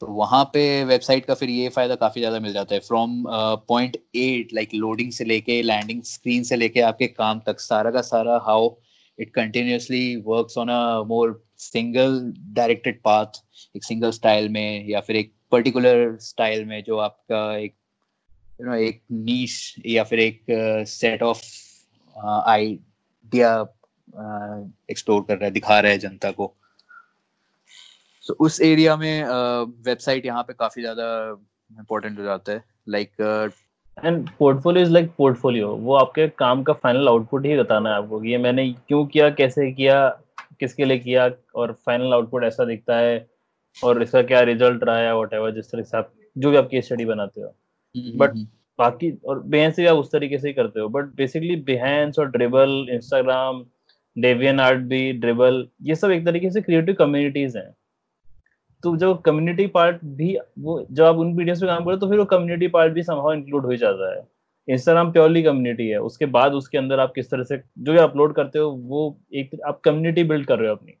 तो 0.00 0.06
वहाँ 0.08 0.44
पे 0.54 0.62
वेबसाइट 0.84 1.24
का 1.24 1.34
फिर 1.34 1.50
ये 1.50 1.68
फ़ायदा 1.68 1.94
काफ़ी 1.96 2.20
ज़्यादा 2.20 2.38
मिल 2.40 2.52
जाता 2.52 2.74
है। 2.74 2.80
From 2.80 3.22
point 3.68 3.96
at 4.16 4.52
like 4.54 4.74
loading 4.74 5.12
से 5.12 5.24
लेके 5.24 5.60
लैंडिंग 5.62 6.02
स्क्रीन 6.04 6.42
से 6.44 6.56
लेके 6.56 6.80
आपके 6.82 7.06
काम 7.08 7.40
तक, 7.46 7.60
सारा 7.60 7.90
का 7.90 8.00
सारा 8.02 8.38
how 8.46 8.74
it 9.18 9.30
continuously 9.34 10.16
works 10.26 10.58
on 10.58 10.68
a 10.68 11.02
more 11.08 11.42
single 11.58 12.20
directed 12.54 13.00
path 13.04 13.40
एक 13.76 13.84
सिंगल 13.84 14.10
स्टाइल 14.10 14.48
में 14.48 14.88
या 14.88 15.00
फिर 15.00 15.16
एक 15.16 15.32
पर्टिकुलर 15.52 16.16
स्टाइल 16.20 16.64
में 16.64 16.82
जो 16.82 16.98
आपका 16.98 17.56
एक 17.56 17.74
यू 18.60 18.66
नो 18.66 18.74
एक 18.76 19.00
नीश 19.12 19.74
या 19.86 20.04
फिर 20.04 20.20
एक 20.20 20.44
सेट 20.88 21.22
ऑफ़ 21.22 21.42
आइडिया 22.16 23.60
एक्सप्लोर 24.90 25.22
कर 25.22 25.36
रहा 25.36 25.44
है, 25.44 25.50
दिखा 25.50 25.78
रहा 25.80 25.92
है 25.92 25.98
जनता 25.98 26.30
को। 26.30 26.54
सो 28.26 28.32
so, 28.32 28.40
उस 28.40 28.60
एरिया 28.62 28.96
में 28.96 29.24
वेबसाइट 29.24 30.20
uh, 30.20 30.26
यहाँ 30.26 30.42
पे 30.42 30.52
काफ़ी 30.52 30.82
ज़्यादा 30.82 31.06
इम्पोर्टेंट 31.70 32.18
हो 32.18 32.24
जाता 32.24 32.52
है। 32.52 32.62
Like 32.88 33.52
and 33.98 34.28
portfolio 34.38 34.84
is 34.84 34.90
like 34.92 35.10
portfolio 35.18 35.68
वो 35.68 35.94
आपके 35.94 36.26
काम 36.38 36.62
का 36.62 36.72
फाइनल 36.72 37.08
आउटपुट 37.08 37.46
ही 37.46 37.56
बताना 37.56 37.90
है 37.90 37.96
आपको 37.96 38.22
ये 38.24 38.38
मैंने 38.38 38.68
क्यों 38.88 39.04
किया 39.06 39.28
कैसे 39.30 39.70
किया 39.72 40.08
किसके 40.60 40.84
लिए 40.84 40.98
किया 40.98 41.30
और 41.54 41.72
फाइनल 41.86 42.12
आउटपुट 42.14 42.44
ऐसा 42.44 42.64
दिखता 42.64 42.96
है 42.96 43.26
और 43.76 44.02
इसका 44.02 44.22
क्या 44.22 44.40
रिज़ल्ट 44.40 44.84
रहा 44.84 44.98
है 44.98 45.16
वट 45.18 45.54
जिस 45.54 45.70
तरह 45.70 45.82
से 45.82 45.96
आप 45.96 46.12
जो 46.36 46.50
भी 46.50 46.56
आप 46.56 46.68
केस 46.70 46.84
स्टडी 46.84 47.04
बनाते 47.04 47.40
हो। 47.40 47.48
But 47.48 48.30
hmm, 48.30 48.38
hmm. 48.38 48.46
बाकी 48.78 49.10
और 49.24 49.40
बेहन 49.40 49.72
भी 49.76 49.86
आप 49.86 49.96
उस 49.96 50.12
तरीके 50.12 50.38
से 50.38 50.48
ही 50.48 50.54
करते 50.54 50.80
हो। 50.80 50.88
बट 50.88 51.14
बेसिकली 51.16 51.56
बेहन्स 51.64 52.18
और 52.18 52.30
ड्रिबल 52.30 52.86
इंस्टाग्राम 52.90 53.64
डेवियन 54.16 54.60
आर्ट 54.60 54.80
भी 54.88 55.12
ड्रिबल 55.12 55.66
ये 55.82 55.94
सब 55.94 56.10
एक 56.10 56.24
तरीके 56.26 56.50
से 56.50 56.60
क्रिएटिव 56.60 56.94
कम्युनिटीज 56.94 57.56
हैं। 57.56 57.70
तो 58.84 58.96
जो 58.96 59.14
कम्युनिटी 59.26 59.66
पार्ट 59.68 60.04
भी, 60.06 60.36
वो 60.58 60.86
जब 60.90 61.04
आप 61.04 61.16
उन 61.16 61.34
वीडियोस 61.36 61.60
पे 61.60 61.66
काम 61.66 61.84
करो 61.84 61.96
तो 61.96 62.08
फिर 62.08 62.18
वो 62.18 62.24
कम्युनिटी 62.26 62.68
पार्ट 62.68 62.92
भी 62.92 63.02
समहाउ 63.02 63.32
इंक्लूड 63.32 63.66
हो 63.66 63.76
जाता 63.76 64.14
है। 64.14 64.22
इंस्टाग्राम 64.68 65.10
प्योरली 65.12 65.42
कम्युनिटी 65.42 65.88
है। 65.88 65.98
उसके 66.00 66.26
बाद 66.28 66.52
उसके 66.54 66.78
अंदर 66.78 67.00
आप 67.00 67.12
किस 67.14 67.30
तरह 67.30 67.42
से, 67.42 67.56
जो 67.78 67.92
भी 67.92 67.98
अपलोड 67.98 68.34
करते 68.34 68.58
हो, 68.58 68.70
वो 68.70 69.18
एक, 69.34 69.50
आप 69.66 69.80
कम्युनिटी 69.84 70.24
बिल्ड 70.24 70.46
कर 70.46 70.58
रहे 70.58 70.68
हो 70.68 70.76
अपनी। 70.76 70.92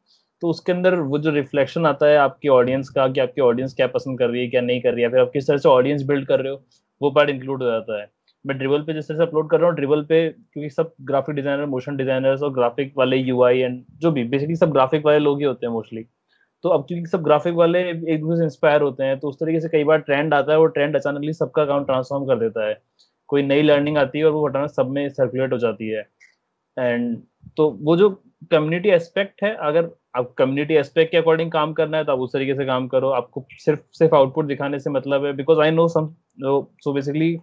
तो 0.42 0.48
उसके 0.48 0.72
अंदर 0.72 0.94
वो 0.94 1.18
जो 1.18 1.30
रिफ्लेक्शन 1.30 1.86
आता 1.86 2.06
है 2.06 2.16
आपकी 2.18 2.48
ऑडियंस 2.50 2.88
का, 2.88 3.06
कि 3.08 3.20
आपकी 3.20 3.40
ऑडियंस 3.40 3.74
क्या 3.74 3.86
पसंद 3.88 4.18
कर 4.18 4.30
रही 4.30 4.40
है, 4.40 4.48
क्या 4.48 4.60
नहीं 4.60 4.80
कर 4.80 4.94
रही 4.94 5.02
है 5.02 5.08
फिर 5.10 5.20
आप 5.20 5.30
किस 5.32 5.46
तरह 5.46 5.58
से 5.58 5.68
ऑडियंस 5.68 6.02
बिल्ड 6.02 6.26
कर 6.26 6.40
रहे 6.40 6.52
हो, 6.52 6.62
वो 7.00 7.10
पार्ट 7.10 7.30
इंक्लूड 7.30 7.62
हो 7.62 7.70
जाता 7.70 8.00
है। 8.00 8.10
मैं 8.44 8.56
ड्रिबल 8.58 8.82
पे 8.82 8.92
जिस 8.92 9.08
तरह 9.08 9.16
से 9.16 9.22
अपलोड 9.22 9.50
कर 9.50 9.60
रहा 9.60 9.68
हूँ 9.68 9.76
ड्रिबल 9.76 10.02
पे 10.02 10.28
क्योंकि 10.28 10.68
सब 10.70 10.92
ग्राफिक 11.02 11.34
डिज़ाइनर 11.34 11.66
मोशन 11.66 11.96
डिजाइनर्स 11.96 12.42
और 12.42 12.52
ग्राफिक 12.52 12.92
वाले 12.96 13.16
यू 13.16 13.46
एंड 13.46 13.82
जो 13.98 14.10
भी 14.10 14.24
बेसिकली 14.24 14.56
सब 14.56 14.72
ग्राफिक 14.72 15.06
वाले 15.06 15.18
लोग 15.18 15.38
ही 15.38 15.44
होते 15.44 15.66
हैं 15.66 15.72
मोस्टली 15.72 16.02
तो 16.64 16.68
अब 16.70 16.84
क्योंकि 16.88 17.06
सब 17.06 17.22
ग्राफिक 17.22 17.54
वाले 17.54 17.80
एक 17.88 18.20
दूसरे 18.20 18.36
से 18.38 18.44
इंस्पायर 18.44 18.82
होते 18.82 19.04
हैं 19.04 19.18
तो 19.20 19.28
उस 19.28 19.36
तरीके 19.36 19.60
से 19.60 19.68
कई 19.68 19.84
बार 19.84 19.98
ट्रेंड 20.00 20.34
आता 20.34 20.52
है, 20.52 20.58
वो 20.58 20.66
ट्रेंड 20.66 20.96
अचानकली 20.96 21.32
सबका 21.32 21.62
अकाउंट 21.62 21.86
ट्रांसफॉर्म 21.86 22.24
कर 22.26 22.38
देता 22.38 22.68
है। 22.68 22.76
कोई 23.28 23.42
नई 23.42 23.62
लर्निंग 23.62 23.98
आती 23.98 24.18
है 24.18 24.24
और 24.24 24.32
वो 24.32 24.48
अचानक 24.48 24.70
सब 24.70 24.90
में 24.90 25.08
सर्कुलेट 25.10 25.52
हो 25.52 25.58
जाती 25.58 25.88
है। 25.88 26.00
एंड 26.76 27.16
तो 27.56 27.68
वो 27.82 27.96
जो 27.96 28.08
कम्युनिटी 28.50 28.88
एस्पेक्ट 28.90 29.42
है, 29.42 29.54
अगर 29.56 29.90
आप 30.16 30.34
कम्युनिटी 30.38 30.74
एस्पेक्ट 30.74 31.10
के 31.12 31.16
अकॉर्डिंग 31.18 31.50
काम 31.52 31.72
करना 31.72 31.96
है 31.98 32.04
तो 32.04 32.12
आप 32.12 32.18
उस 32.18 32.32
तरीके 32.32 32.54
से 32.54 32.64
काम 32.66 32.88
करो। 32.88 33.10
आपको 33.12 33.44
सिर्फ़ 33.60 33.80
सिर्फ़ 33.98 34.14
आउटपुट 34.14 34.46
दिखाने 34.46 34.78
से 34.80 34.90
मतलब 34.90 35.24
है 35.24 35.32
because 35.36 35.60
I 35.60 35.70
know 35.70 35.88
some 35.88 36.14
so 36.40 36.92
basically 36.92 37.36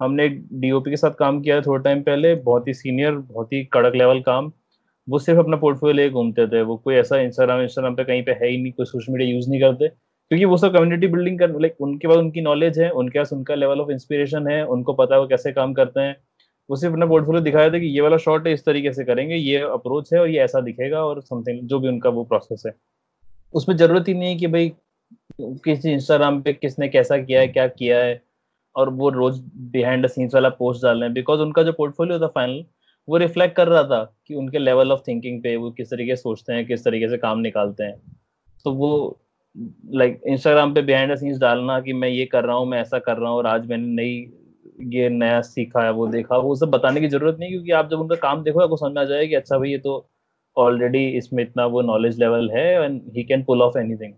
हमने 0.00 0.28
डीओपी 0.28 0.90
के 0.90 0.96
साथ 0.96 1.14
काम 1.18 1.40
किया 1.42 1.54
है 1.56 1.62
थोड़ा 1.62 1.82
टाइम 1.82 2.02
पहले, 2.02 2.34
बहुत 2.36 2.68
ही 2.68 2.74
सीनियर 2.74 3.12
बहुत 3.12 3.52
ही 3.52 3.64
कड़क 3.72 3.94
लेवल 3.94 4.20
काम। 4.22 4.52
वो 5.10 5.18
सिर्फ़ 5.18 5.40
अपना 5.40 5.56
पोर्टफोलियो 5.56 5.94
लेके 5.96 6.10
घूमते 6.10 6.46
थे, 6.46 6.62
वो 6.62 6.76
कोई 6.76 6.94
ऐसा 6.94 7.16
इंस्टाग्राम 7.20 7.60
इंस्टाग्राम 7.60 7.94
पे 7.96 8.04
कहीं 8.04 8.22
पे 8.24 8.32
है 8.32 8.48
ही 8.48 8.56
नहीं, 8.56 8.72
कोई 8.72 8.86
सोशल 8.86 9.12
मीडिया 9.12 9.30
यूज़ 9.30 9.48
नहीं 9.50 9.60
करते, 9.60 9.88
क्योंकि 9.88 10.44
वो 10.44 10.56
सब 10.56 10.72
कम्युनिटी 10.72 11.06
बिल्डिंग 11.06 11.38
कर 11.38 11.58
लाइक 11.60 11.80
उनके 11.80 12.08
पास 12.08 12.16
उनकी 12.16 12.40
नॉलेज 12.40 12.78
है, 12.80 12.90
उनके 12.92 13.18
पास 13.18 13.32
उनका 13.32 13.54
लेवल 13.54 13.80
ऑफ़ 13.80 13.90
इंस्पिरेशन 13.90 14.48
है, 14.48 14.64
उनको 14.66 14.92
पता 14.94 15.14
है 15.14 15.20
वो 15.20 15.26
कैसे 15.26 15.52
काम 15.52 15.72
करते 15.74 16.00
हैं। 16.00 16.16
वो 16.70 16.76
सिर्फ़ 16.76 16.94
अपना 16.94 17.06
पोर्टफोलियो 17.06 17.42
दिखाया 17.42 17.70
था 17.70 17.78
कि 17.78 17.86
ये 17.86 18.00
वाला 18.00 18.16
शॉर्ट 18.18 18.46
है, 18.46 18.52
इस 18.52 18.64
तरीके 18.64 18.92
से 18.92 19.04
करेंगे, 19.04 19.36
ये 19.36 19.60
अप्रोच 19.60 20.12
है 20.14 20.20
और 20.20 20.28
ये 20.28 20.40
ऐसा 20.40 20.60
दिखेगा 20.60 21.04
और 21.04 21.20
समथिंग 21.22 21.66
जो 21.68 21.78
भी 21.80 21.88
उनका 21.88 22.10
वो 22.10 22.24
प्रोसेस 22.24 22.62
है। 22.66 22.74
उसमें 23.54 23.76
ज़रूरत 23.76 24.08
ही 24.08 24.14
नहीं 24.14 24.28
है 24.28 24.36
कि 24.36 24.46
भाई 24.46 24.72
किसी 25.40 25.92
इंस्टाग्राम 25.92 26.40
पे 26.42 26.52
किसने 26.52 26.88
कैसा 26.88 27.18
किया 27.18 27.40
है, 27.40 27.48
क्या 27.48 27.66
किया 27.68 27.98
है 27.98 28.20
और 28.76 28.88
वो 28.90 29.08
रोज 29.10 29.40
बिहाइंड 29.72 30.04
द 30.06 30.08
सीन्स 30.08 30.34
वाला 30.34 30.48
पोस्ट 30.58 30.82
डाल 30.82 30.98
रहे 30.98 31.04
हैं 31.04 31.14
बिकॉज़ 31.14 31.40
उनका 31.40 31.62
जो 31.62 31.72
पोर्टफोलियो 31.72 32.18
था 32.20 32.26
फाइनल 32.28 32.64
वो 33.10 33.16
रिफ्लेक्ट 33.16 33.56
कर 33.56 33.68
रहा 33.68 33.82
था 33.84 34.02
कि 34.26 34.34
उनके 34.34 34.58
लेवल 34.58 34.92
ऑफ़ 34.92 35.00
थिंकिंग 35.08 35.42
पे 35.42 35.54
वो 35.56 35.70
किस 35.70 35.90
तरीके 35.90 36.16
से 36.16 36.22
सोचते 36.22 36.52
हैं 36.52 36.66
किस 36.66 36.84
तरीके 36.84 37.08
से 37.08 37.16
काम 37.18 37.38
निकालते 37.38 37.84
हैं। 37.84 38.00
तो 38.64 38.72
वो 38.72 39.18
लाइक 39.56 40.12
like, 40.12 40.26
इंस्टाग्राम 40.26 40.74
पे 40.74 40.82
बिहाइंड 40.82 41.14
सीन्स 41.14 41.38
डालना 41.38 41.80
कि 41.80 41.92
मैं 41.92 42.08
ये 42.08 42.26
कर 42.26 42.44
रहा 42.44 42.56
हूँ 42.56 42.66
मैं 42.66 42.80
ऐसा 42.80 42.98
कर 42.98 43.16
रहा 43.16 43.30
हूँ 43.30 43.38
और 43.38 43.46
आज 43.46 43.66
मैंने 43.68 43.86
नई 43.94 44.92
ये 44.92 45.08
नया 45.08 45.40
सीखा 45.42 45.82
है 45.84 45.90
वो 45.92 46.06
देखा। 46.08 46.36
वो 46.38 46.54
सब 46.56 46.70
बताने 46.70 47.00
की 47.00 47.08
ज़रूरत 47.08 47.36
नहीं 47.40 47.50
क्योंकि 47.50 47.70
आप 47.72 47.90
जब 47.90 48.00
उनका 48.00 48.16
काम 48.18 48.42
देखो 48.42 48.60
आपको 48.60 48.76
समझ 48.76 48.92
में 48.92 49.00
आ 49.02 49.04
जाएगा 49.04 49.26
कि 49.26 49.34
अच्छा 49.34 49.58
भाई 49.58 49.70
ये 49.70 49.78
तो 49.78 49.94
ऑलरेडी 50.56 51.04
इसमें 51.08 51.42
इतना 51.42 51.66
वो 51.66 51.82
नॉलेज 51.82 52.18
लेवल 52.18 52.50
है 52.50 52.66
and 52.84 53.00
he 53.16 53.24
can 53.24 53.42
pull 53.44 53.62
off 53.62 53.78
anything 53.78 54.14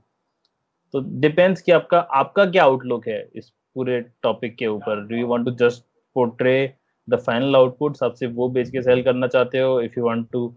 तो 0.95 1.01
डिपेंड्स 1.21 1.63
कि 1.63 1.73
आपका 1.73 1.99
आपका 2.21 2.45
क्या 2.47 2.65
आउटलुक 2.65 3.09
है 3.09 3.21
इस 3.35 3.49
पूरे 3.75 4.01
टॉपिक 4.23 4.57
के 4.57 4.67
ऊपर। 4.67 5.01
Do 5.09 5.17
you 5.17 5.27
want 5.27 5.45
to 5.45 5.51
just 5.61 5.85
portray 6.17 6.55
the 7.09 7.17
final 7.27 7.57
output 7.57 8.03
आप 8.05 8.15
सिर्फ़ 8.15 8.35
वो 8.35 8.49
बेच 8.57 8.71
के 8.71 8.83
सेल 8.83 9.03
करना 9.03 9.27
चाहते 9.27 9.59
हो 9.59 9.81
if 9.81 9.99
you 9.99 10.05
want 10.07 10.27
to 10.33 10.53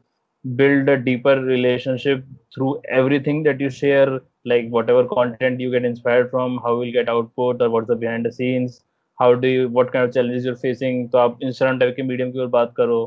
build 0.45 0.89
a 0.89 0.95
deeper 0.97 1.31
relationship 1.41 2.25
through 2.55 2.71
everything 2.95 3.37
that 3.43 3.59
you 3.59 3.69
share 3.69 4.19
like 4.45 4.67
whatever 4.69 5.03
content 5.13 5.59
you 5.59 5.71
get 5.71 5.85
inspired 5.85 6.29
from 6.29 6.59
how 6.65 6.73
will 6.77 6.91
get 6.91 7.09
output 7.09 7.61
or 7.61 7.69
what's 7.69 7.87
the 7.87 7.95
behind 7.95 8.25
the 8.25 8.31
scenes 8.31 8.75
how 9.17 9.33
do 9.35 9.47
you 9.47 9.63
what 9.69 9.91
kind 9.91 10.05
of 10.05 10.13
challenges 10.13 10.45
you're 10.45 10.61
facing 10.65 10.99
तो 11.11 11.17
आप 11.17 11.39
Instagram 11.43 11.79
type 11.79 11.93
के 11.95 12.03
medium 12.03 12.31
की 12.31 12.39
ओर 12.39 12.47
बात 12.57 12.73
करो 12.77 12.99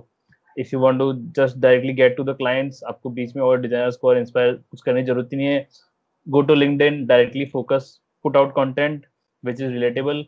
if 0.57 0.71
you 0.73 0.81
want 0.81 0.99
to 0.99 1.13
just 1.37 1.59
directly 1.59 1.93
get 1.95 2.17
to 2.17 2.25
the 2.25 2.37
clients 2.39 2.83
आपको 2.89 3.11
बीच 3.21 3.37
में 3.37 3.43
और 3.43 3.61
डिजाइनर्स 3.61 3.97
को 3.97 4.09
और 4.09 4.19
इंस्पायर 4.19 4.53
कुछ 4.71 4.83
करने 4.83 5.03
की 5.03 5.07
ज़रूरत 5.07 5.35
नहीं 5.35 5.47
है 5.47 5.67
go 6.27 6.43
to 6.43 6.55
LinkedIn 6.55 7.05
directly 7.07 7.45
focus 7.55 7.99
put 8.25 8.37
out 8.37 8.53
content 8.57 9.07
which 9.45 9.61
is 9.61 9.73
relatable 9.73 10.21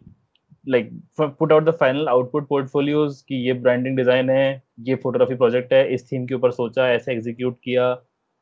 like 0.67 0.91
put 1.19 1.53
out 1.53 1.65
the 1.65 1.71
final 1.81 2.09
output 2.09 2.47
portfolios 2.49 3.21
कि 3.29 3.35
ये 3.47 3.53
ब्रांडिंग 3.63 3.97
डिज़ाइन 3.97 4.31
है, 4.31 4.63
ये 4.81 4.95
फोटोग्राफी 4.95 5.35
प्रोजेक्ट 5.35 5.73
है, 5.73 5.87
इस 5.95 6.11
थीम 6.13 6.27
के 6.27 6.35
ऊपर 6.35 6.51
सोचा, 6.53 6.89
ऐसे 6.89 7.13
एग्जीक्यूट 7.13 7.59
किया 7.65 7.91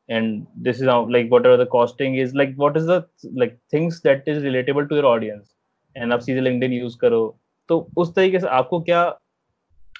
and 0.09 0.45
this 0.57 0.75
is 0.75 0.85
like 0.85 1.29
whatever 1.45 1.63
the 1.63 1.67
costing 1.71 2.19
is 2.19 2.35
like 2.37 2.55
what 2.57 2.77
is 2.77 2.87
the 2.87 3.03
like 3.37 3.57
things 3.73 4.01
that 4.03 4.27
is 4.27 4.43
relatable 4.43 4.85
to 4.85 4.95
your 4.95 5.05
audience 5.05 5.55
and 5.95 6.13
आप 6.13 6.19
सीधे 6.19 6.41
लिंकडिन 6.41 6.73
यूज़ 6.73 6.97
करो 6.97 7.21
तो 7.69 7.87
उस 7.97 8.13
तरीके 8.15 8.39
से 8.39 8.47
आपको 8.49 8.79
क्या 8.81 9.01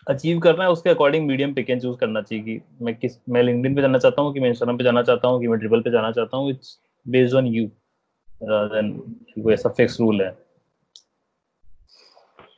अचीव 0.07 0.39
करना 0.39 0.63
है, 0.63 0.69
उसके 0.69 0.89
अकॉर्डिंग 0.89 1.27
मीडियम 1.27 1.53
पिक 1.53 1.67
चूज़ 1.71 1.97
करना 1.99 2.21
चाहिए 2.21 2.43
कि 2.43 2.61
मैं 2.81 2.95
किस, 2.95 3.17
मैं 3.29 3.43
लिंकडिन 3.43 3.75
पे 3.75 3.81
जाना 3.81 3.97
चाहता 3.97 4.21
हूँ 4.21 4.33
कि 4.33 4.39
मैं 4.39 4.49
इंस्टाग्राम 4.49 4.77
पे 4.77 4.83
जाना 4.83 5.01
चाहता 5.03 5.27
हूँ 5.27 5.39
कि 5.41 5.47
मैं 5.47 5.59
ड्रिबल 5.59 5.81
पे 5.81 5.91
जाना 5.91 6.11
चाहता 6.11 6.37
हूँ 6.37 6.49
it's 6.49 6.77
based 7.05 7.35
on 7.35 7.47
you 7.47 7.65
then 8.43 8.91
कोई 9.41 9.53
ऐसा 9.53 9.69
फिक्स 9.69 9.99
रूल 9.99 10.21
है। 10.21 10.29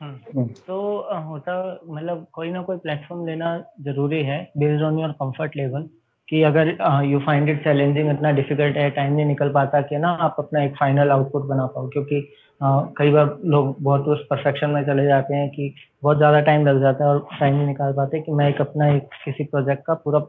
तो 0.03 0.77
होता 1.23 1.55
मतलब 1.87 2.25
कोई 2.33 2.51
ना 2.51 2.61
कोई 2.61 2.77
प्लेटफॉर्म 2.77 3.25
लेना 3.27 3.57
ज़रूरी 3.81 4.21
है 4.23 4.39
based 4.57 4.83
on 4.83 4.99
your 4.99 5.11
comfort 5.11 5.57
level 5.57 5.89
कि 6.27 6.41
अगर 6.43 6.67
यू 7.06 7.19
फाइंड 7.19 7.49
इट 7.49 7.63
चैलेंजिंग 7.63 8.10
इतना 8.12 8.31
डिफ़िकल्ट 8.31 8.77
है 8.77 8.89
टाइम 8.89 9.13
नहीं 9.13 9.25
निकल 9.25 9.49
पाता 9.49 9.81
कि 9.81 9.97
ना 9.97 10.10
आप 10.25 10.35
अपना 10.39 10.63
एक 10.63 10.75
फाइनल 10.75 11.12
आउटपुट 11.12 11.45
बना 11.45 11.65
पाओ। 11.65 11.87
क्योंकि 11.87 12.19
uh, 12.62 12.87
कई 12.97 13.12
बार 13.12 13.37
लोग 13.45 13.75
बहुत 13.81 14.08
उस 14.08 14.25
परफेक्शन 14.29 14.69
में 14.69 14.83
चले 14.85 15.06
जाते 15.06 15.35
हैं 15.35 15.49
कि 15.49 15.73
बहुत 16.04 16.17
ज़्यादा 16.17 16.39
टाइम 16.41 16.67
लग 16.67 16.79
जाता 16.81 17.04
है 17.04 17.10
और 17.10 17.27
टाइम 17.39 17.56
नहीं 17.56 17.67
निकाल 17.67 17.93
पाते 17.93 18.19
कि 18.21 18.31
मैं 18.31 18.49
एक 18.49 18.62
अपना 18.62 18.87
एक 18.93 19.10
किसी 19.25 19.43
प्रोजेक्ट 19.43 19.85
का 19.85 19.93
पूरा 19.93 20.19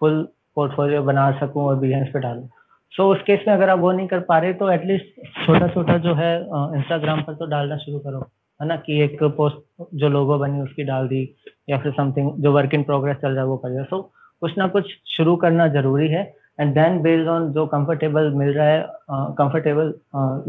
फुल 0.00 0.22
पोर्टफोलियो 0.54 1.02
बना 1.02 1.30
सकूँ 1.40 1.64
और 1.64 1.76
बिज़नेस 1.76 2.08
पे 2.12 2.20
डालूं। 2.20 2.46
सो 2.92 3.02
so, 3.02 3.16
उस 3.16 3.22
केस 3.22 3.44
में 3.48 3.54
अगर 3.54 3.70
आप 3.70 3.78
वो 3.78 3.92
नहीं 3.92 4.06
कर 4.08 4.20
पा 4.20 4.38
रहे 4.38 4.52
तो 4.52 4.70
एटलीस्ट 4.70 5.06
छोटा 5.46 5.68
छोटा 5.68 5.98
जो 5.98 6.14
है 6.14 6.36
इंस्टाग्राम 6.78 7.22
पर 7.22 7.34
तो 7.34 7.46
डालना 7.46 7.76
शुरू 7.76 7.98
करो। 7.98 8.26
है 8.60 8.66
ना, 8.66 8.76
कि 8.76 9.00
एक 9.02 9.22
पोस्ट 9.22 9.84
जो 9.94 10.08
लोगो 10.08 10.38
बनी 10.38 10.60
उसकी 10.60 10.84
डाल 10.84 11.08
दी, 11.08 11.22
या 11.70 11.78
फिर 11.78 11.92
समथिंग 11.92 12.30
जो 12.42 12.52
वर्क 12.52 12.74
इन 12.74 12.82
प्रोग्रेस 12.84 13.16
चल 13.16 13.28
रहा 13.28 13.40
है 13.40 13.46
वो 13.46 13.56
कर 13.56 13.70
दिया 13.70 13.82
सो 13.84 14.00
कुछ 14.42 14.56
ना 14.58 14.66
कुछ 14.68 14.90
शुरू 15.08 15.34
करना 15.36 15.66
ज़रूरी 15.70 16.08
है। 16.08 16.22
एंड 16.60 16.72
देन 16.74 17.00
बेस्ड 17.02 17.28
ऑन 17.28 17.50
जो 17.52 17.66
कंफर्टेबल 17.66 18.30
मिल 18.34 18.52
रहा 18.54 18.66
है 18.66 18.84
कंफर्टेबल 19.38 19.94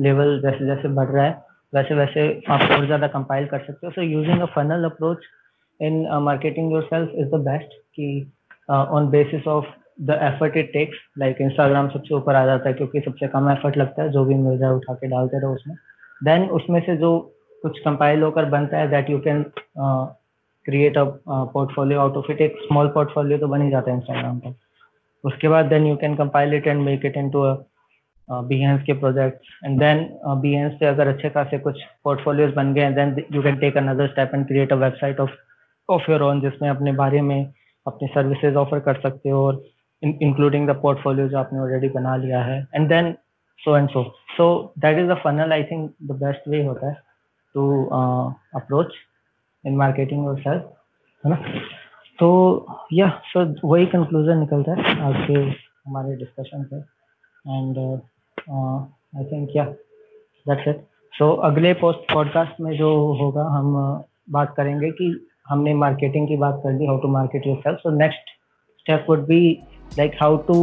लेवल 0.04 0.40
जैसे 0.42 0.66
जैसे 0.66 0.88
बढ़ 0.90 1.08
रहा 1.08 1.26
है, 1.26 1.32
वैसे 1.74 1.96
वैसे 1.96 2.28
आप 2.50 2.72
और 2.72 2.86
ज़्यादा 2.86 3.08
कंपाइल 3.10 3.46
कर 3.48 3.60
सकते 3.60 3.88
हो। 3.88 3.92
So 3.94 4.02
using 4.02 4.42
a 4.42 4.46
funnel 4.56 4.84
approach 4.86 5.26
in 5.80 6.06
marketing 6.24 6.72
yourself 6.84 7.12
is 7.16 7.28
the 7.30 7.40
best 7.48 7.74
कि 7.96 8.32
on 8.70 9.10
basis 9.10 9.48
of 9.48 9.66
the 10.02 10.20
effort 10.24 10.58
it 10.58 10.72
takes 10.74 10.98
like 11.20 11.38
Instagram 11.42 11.90
सबसे 11.90 12.16
ऊपर 12.16 12.36
आ 12.36 12.46
जाता 12.46 12.70
है, 12.70 12.74
क्योंकि 12.76 13.00
सबसे 13.00 13.28
कम 13.28 13.50
एफर्ट 13.52 13.78
लगता 13.78 14.04
है, 14.04 14.10
जो 14.10 14.26
भी 14.26 14.36
मिल 14.38 14.58
जाए 14.58 14.72
उठा 14.72 14.94
के 14.94 15.08
डालते 15.08 15.40
रहो 15.42 15.54
उसमें। 15.54 15.76
देन 16.22 16.50
उसमें 16.52 16.80
से 16.82 16.96
जो 16.98 17.12
कुछ 17.64 17.80
कंपाइल 17.80 18.24
होकर 18.24 18.46
बनता 18.50 18.78
है 18.78 18.90
that 18.90 19.10
you 19.10 19.20
can 19.20 19.44
create 20.66 20.98
a 20.98 21.04
portfolio 21.28 22.00
out 22.00 22.18
of 22.18 22.32
it 22.32 22.42
एक 22.42 22.58
स्मॉल 22.62 22.88
पोर्टफोलियो 22.96 23.38
तो 23.38 23.48
बन 23.48 23.62
ही 23.62 23.70
जाता 23.72 23.92
है 23.92 23.98
इंस्टाग्राम 23.98 24.40
पर। 24.40 24.56
उसके 25.24 25.48
बाद 25.48 25.66
then 25.66 25.88
you 25.88 25.96
can 25.96 26.16
compile 26.16 26.54
it 26.54 26.68
and 26.68 26.82
make 26.84 27.06
it 27.06 27.18
into 27.18 27.44
Behance 28.28 28.82
के 28.86 28.94
प्रोजेक्ट 28.94 29.66
एंड 29.66 29.80
देन 29.80 30.08
बीहेंस 30.42 30.74
से 30.80 30.86
अगर 30.86 31.08
अच्छे 31.08 31.30
खासे 31.30 31.58
कुछ 31.60 31.82
पोर्टफोलियोज 32.04 32.54
बन 32.54 32.74
गए 32.74 32.90
then 32.94 33.16
you 33.34 33.42
can 33.44 33.58
take 33.60 33.78
another 33.78 34.08
step 34.08 34.32
and 34.36 34.46
create 34.48 34.72
a 34.74 34.76
website 34.76 35.20
of 35.20 35.32
of 35.90 36.12
your 36.12 36.24
own 36.24 36.42
जिसमें 36.42 36.70
अपने 36.70 36.92
बारे 36.94 37.22
में 37.22 37.40
अपनी 37.86 38.08
सर्विसेज़ 38.08 38.56
ऑफ़र 38.58 38.80
कर 38.88 39.00
सकते 39.02 39.30
हो 39.30 39.46
और 39.46 39.64
इंक्लूडिंग 40.04 40.68
द 40.70 40.76
पोर्टफोलियो 40.82 41.28
जो 41.28 41.38
आपने 41.38 41.60
ऑलरेडी 41.60 41.90
बना 41.90 42.16
लिया 42.16 42.42
है. 42.44 42.60
And 42.76 42.88
then 42.90 43.12
so 43.60 43.78
and 43.78 43.90
so 43.90 44.04
so 44.38 44.74
that 44.80 45.00
is 45.00 45.08
the 45.08 45.18
funnel 45.24 45.52
I 45.54 45.64
think 45.64 45.92
the 46.04 46.20
best 46.24 46.48
way 46.50 46.64
होता 46.66 46.90
है। 46.90 46.96
To 47.58 47.68
approach 48.56 48.94
in 49.66 49.76
marketing 49.76 50.26
yourself 50.40 50.74
है 51.24 51.32
ना? 51.32 51.36
तो 52.20 52.28
या 52.94 53.10
सो 53.26 53.44
वही 53.68 53.86
कंक्लूजन 53.86 54.38
निकलता 54.38 54.76
है 54.76 55.00
आज 55.04 55.26
के 55.28 55.34
हमारे 55.34 56.16
डिस्कशन 56.16 56.64
से 56.64 56.78
and 57.48 57.78
I 59.18 59.26
think 59.26 59.56
yeah 59.56 59.66
that's 60.46 60.68
it 60.68 60.86
so 61.14 61.32
अगले 61.46 61.74
पोस्ट 61.74 62.12
पॉडकास्ट 62.14 62.60
में 62.62 62.72
जो 62.78 62.90
होगा 63.14 63.44
हम 63.50 63.74
uh, 63.78 64.04
बात 64.30 64.54
करेंगे 64.58 64.90
कि 64.92 65.08
हमने 65.50 65.74
मार्केटिंग 65.74 66.28
की 66.28 66.38
बात 66.38 66.60
कर 66.64 66.72
ली 66.72 66.86
how 66.86 66.98
to 66.98 67.08
market 67.08 67.48
yourself 67.58 67.80
so 67.80 67.90
next 67.98 68.30
step 68.80 69.06
would 69.10 69.26
be 69.28 69.42
like 69.98 70.18
how 70.22 70.38
to 70.48 70.58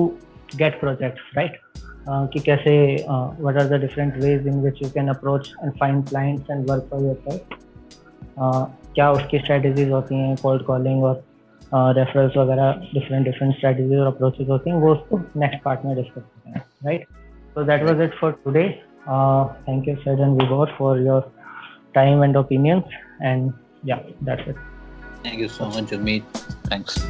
get 0.57 0.81
project 0.81 1.37
right 1.37 1.61
कि 2.09 2.41
कैसे 2.41 2.75
what 3.09 3.57
are 3.57 3.69
the 3.69 3.81
different 3.81 4.17
ways 4.23 4.47
in 4.47 4.61
which 4.63 4.83
you 4.83 4.89
can 4.95 5.09
approach 5.09 5.53
and 5.63 5.73
find 5.81 6.07
clients 6.09 6.51
and 6.51 6.71
work 6.71 6.89
for 6.91 7.03
yourself 7.29 7.57
क्या 8.95 9.11
उसकी 9.13 9.39
strategies 9.39 9.91
होती 9.91 10.15
हैं 10.15 10.37
cold 10.43 10.63
calling 10.63 11.05
और 11.05 11.23
referrals 11.99 12.37
वगैरह 12.37 12.73
different 12.95 13.25
different 13.25 13.55
strategies 13.57 13.99
और 13.99 14.07
approaches 14.07 14.49
होती 14.49 14.71
हैं, 14.71 14.77
वो 14.77 14.93
उसको 14.95 15.21
नेक्स्ट 15.37 15.63
पार्ट 15.65 15.85
में 15.85 15.95
डिस्कस 15.97 16.15
करते 16.15 16.51
हैं 16.51 16.65
right 16.85 17.07
so 17.55 17.65
that 17.65 17.83
was 17.83 18.03
it 18.03 18.15
for 18.21 18.39
today 18.45 18.69
thank 19.69 19.89
you 19.89 19.97
sir 19.97 20.21
and 20.21 20.41
Vibhor 20.43 20.75
for 20.79 21.01
your 21.07 21.31
time 21.95 22.25
and 22.25 22.37
opinions 22.37 22.99
and 23.23 23.53
yeah, 23.85 24.03
that's 24.23 24.49
it. 24.49 24.57
Thank 25.23 25.39
you 25.39 25.49
so 25.49 25.67
much, 25.67 25.93
Amit. 25.93 26.25
thanks. 26.65 27.05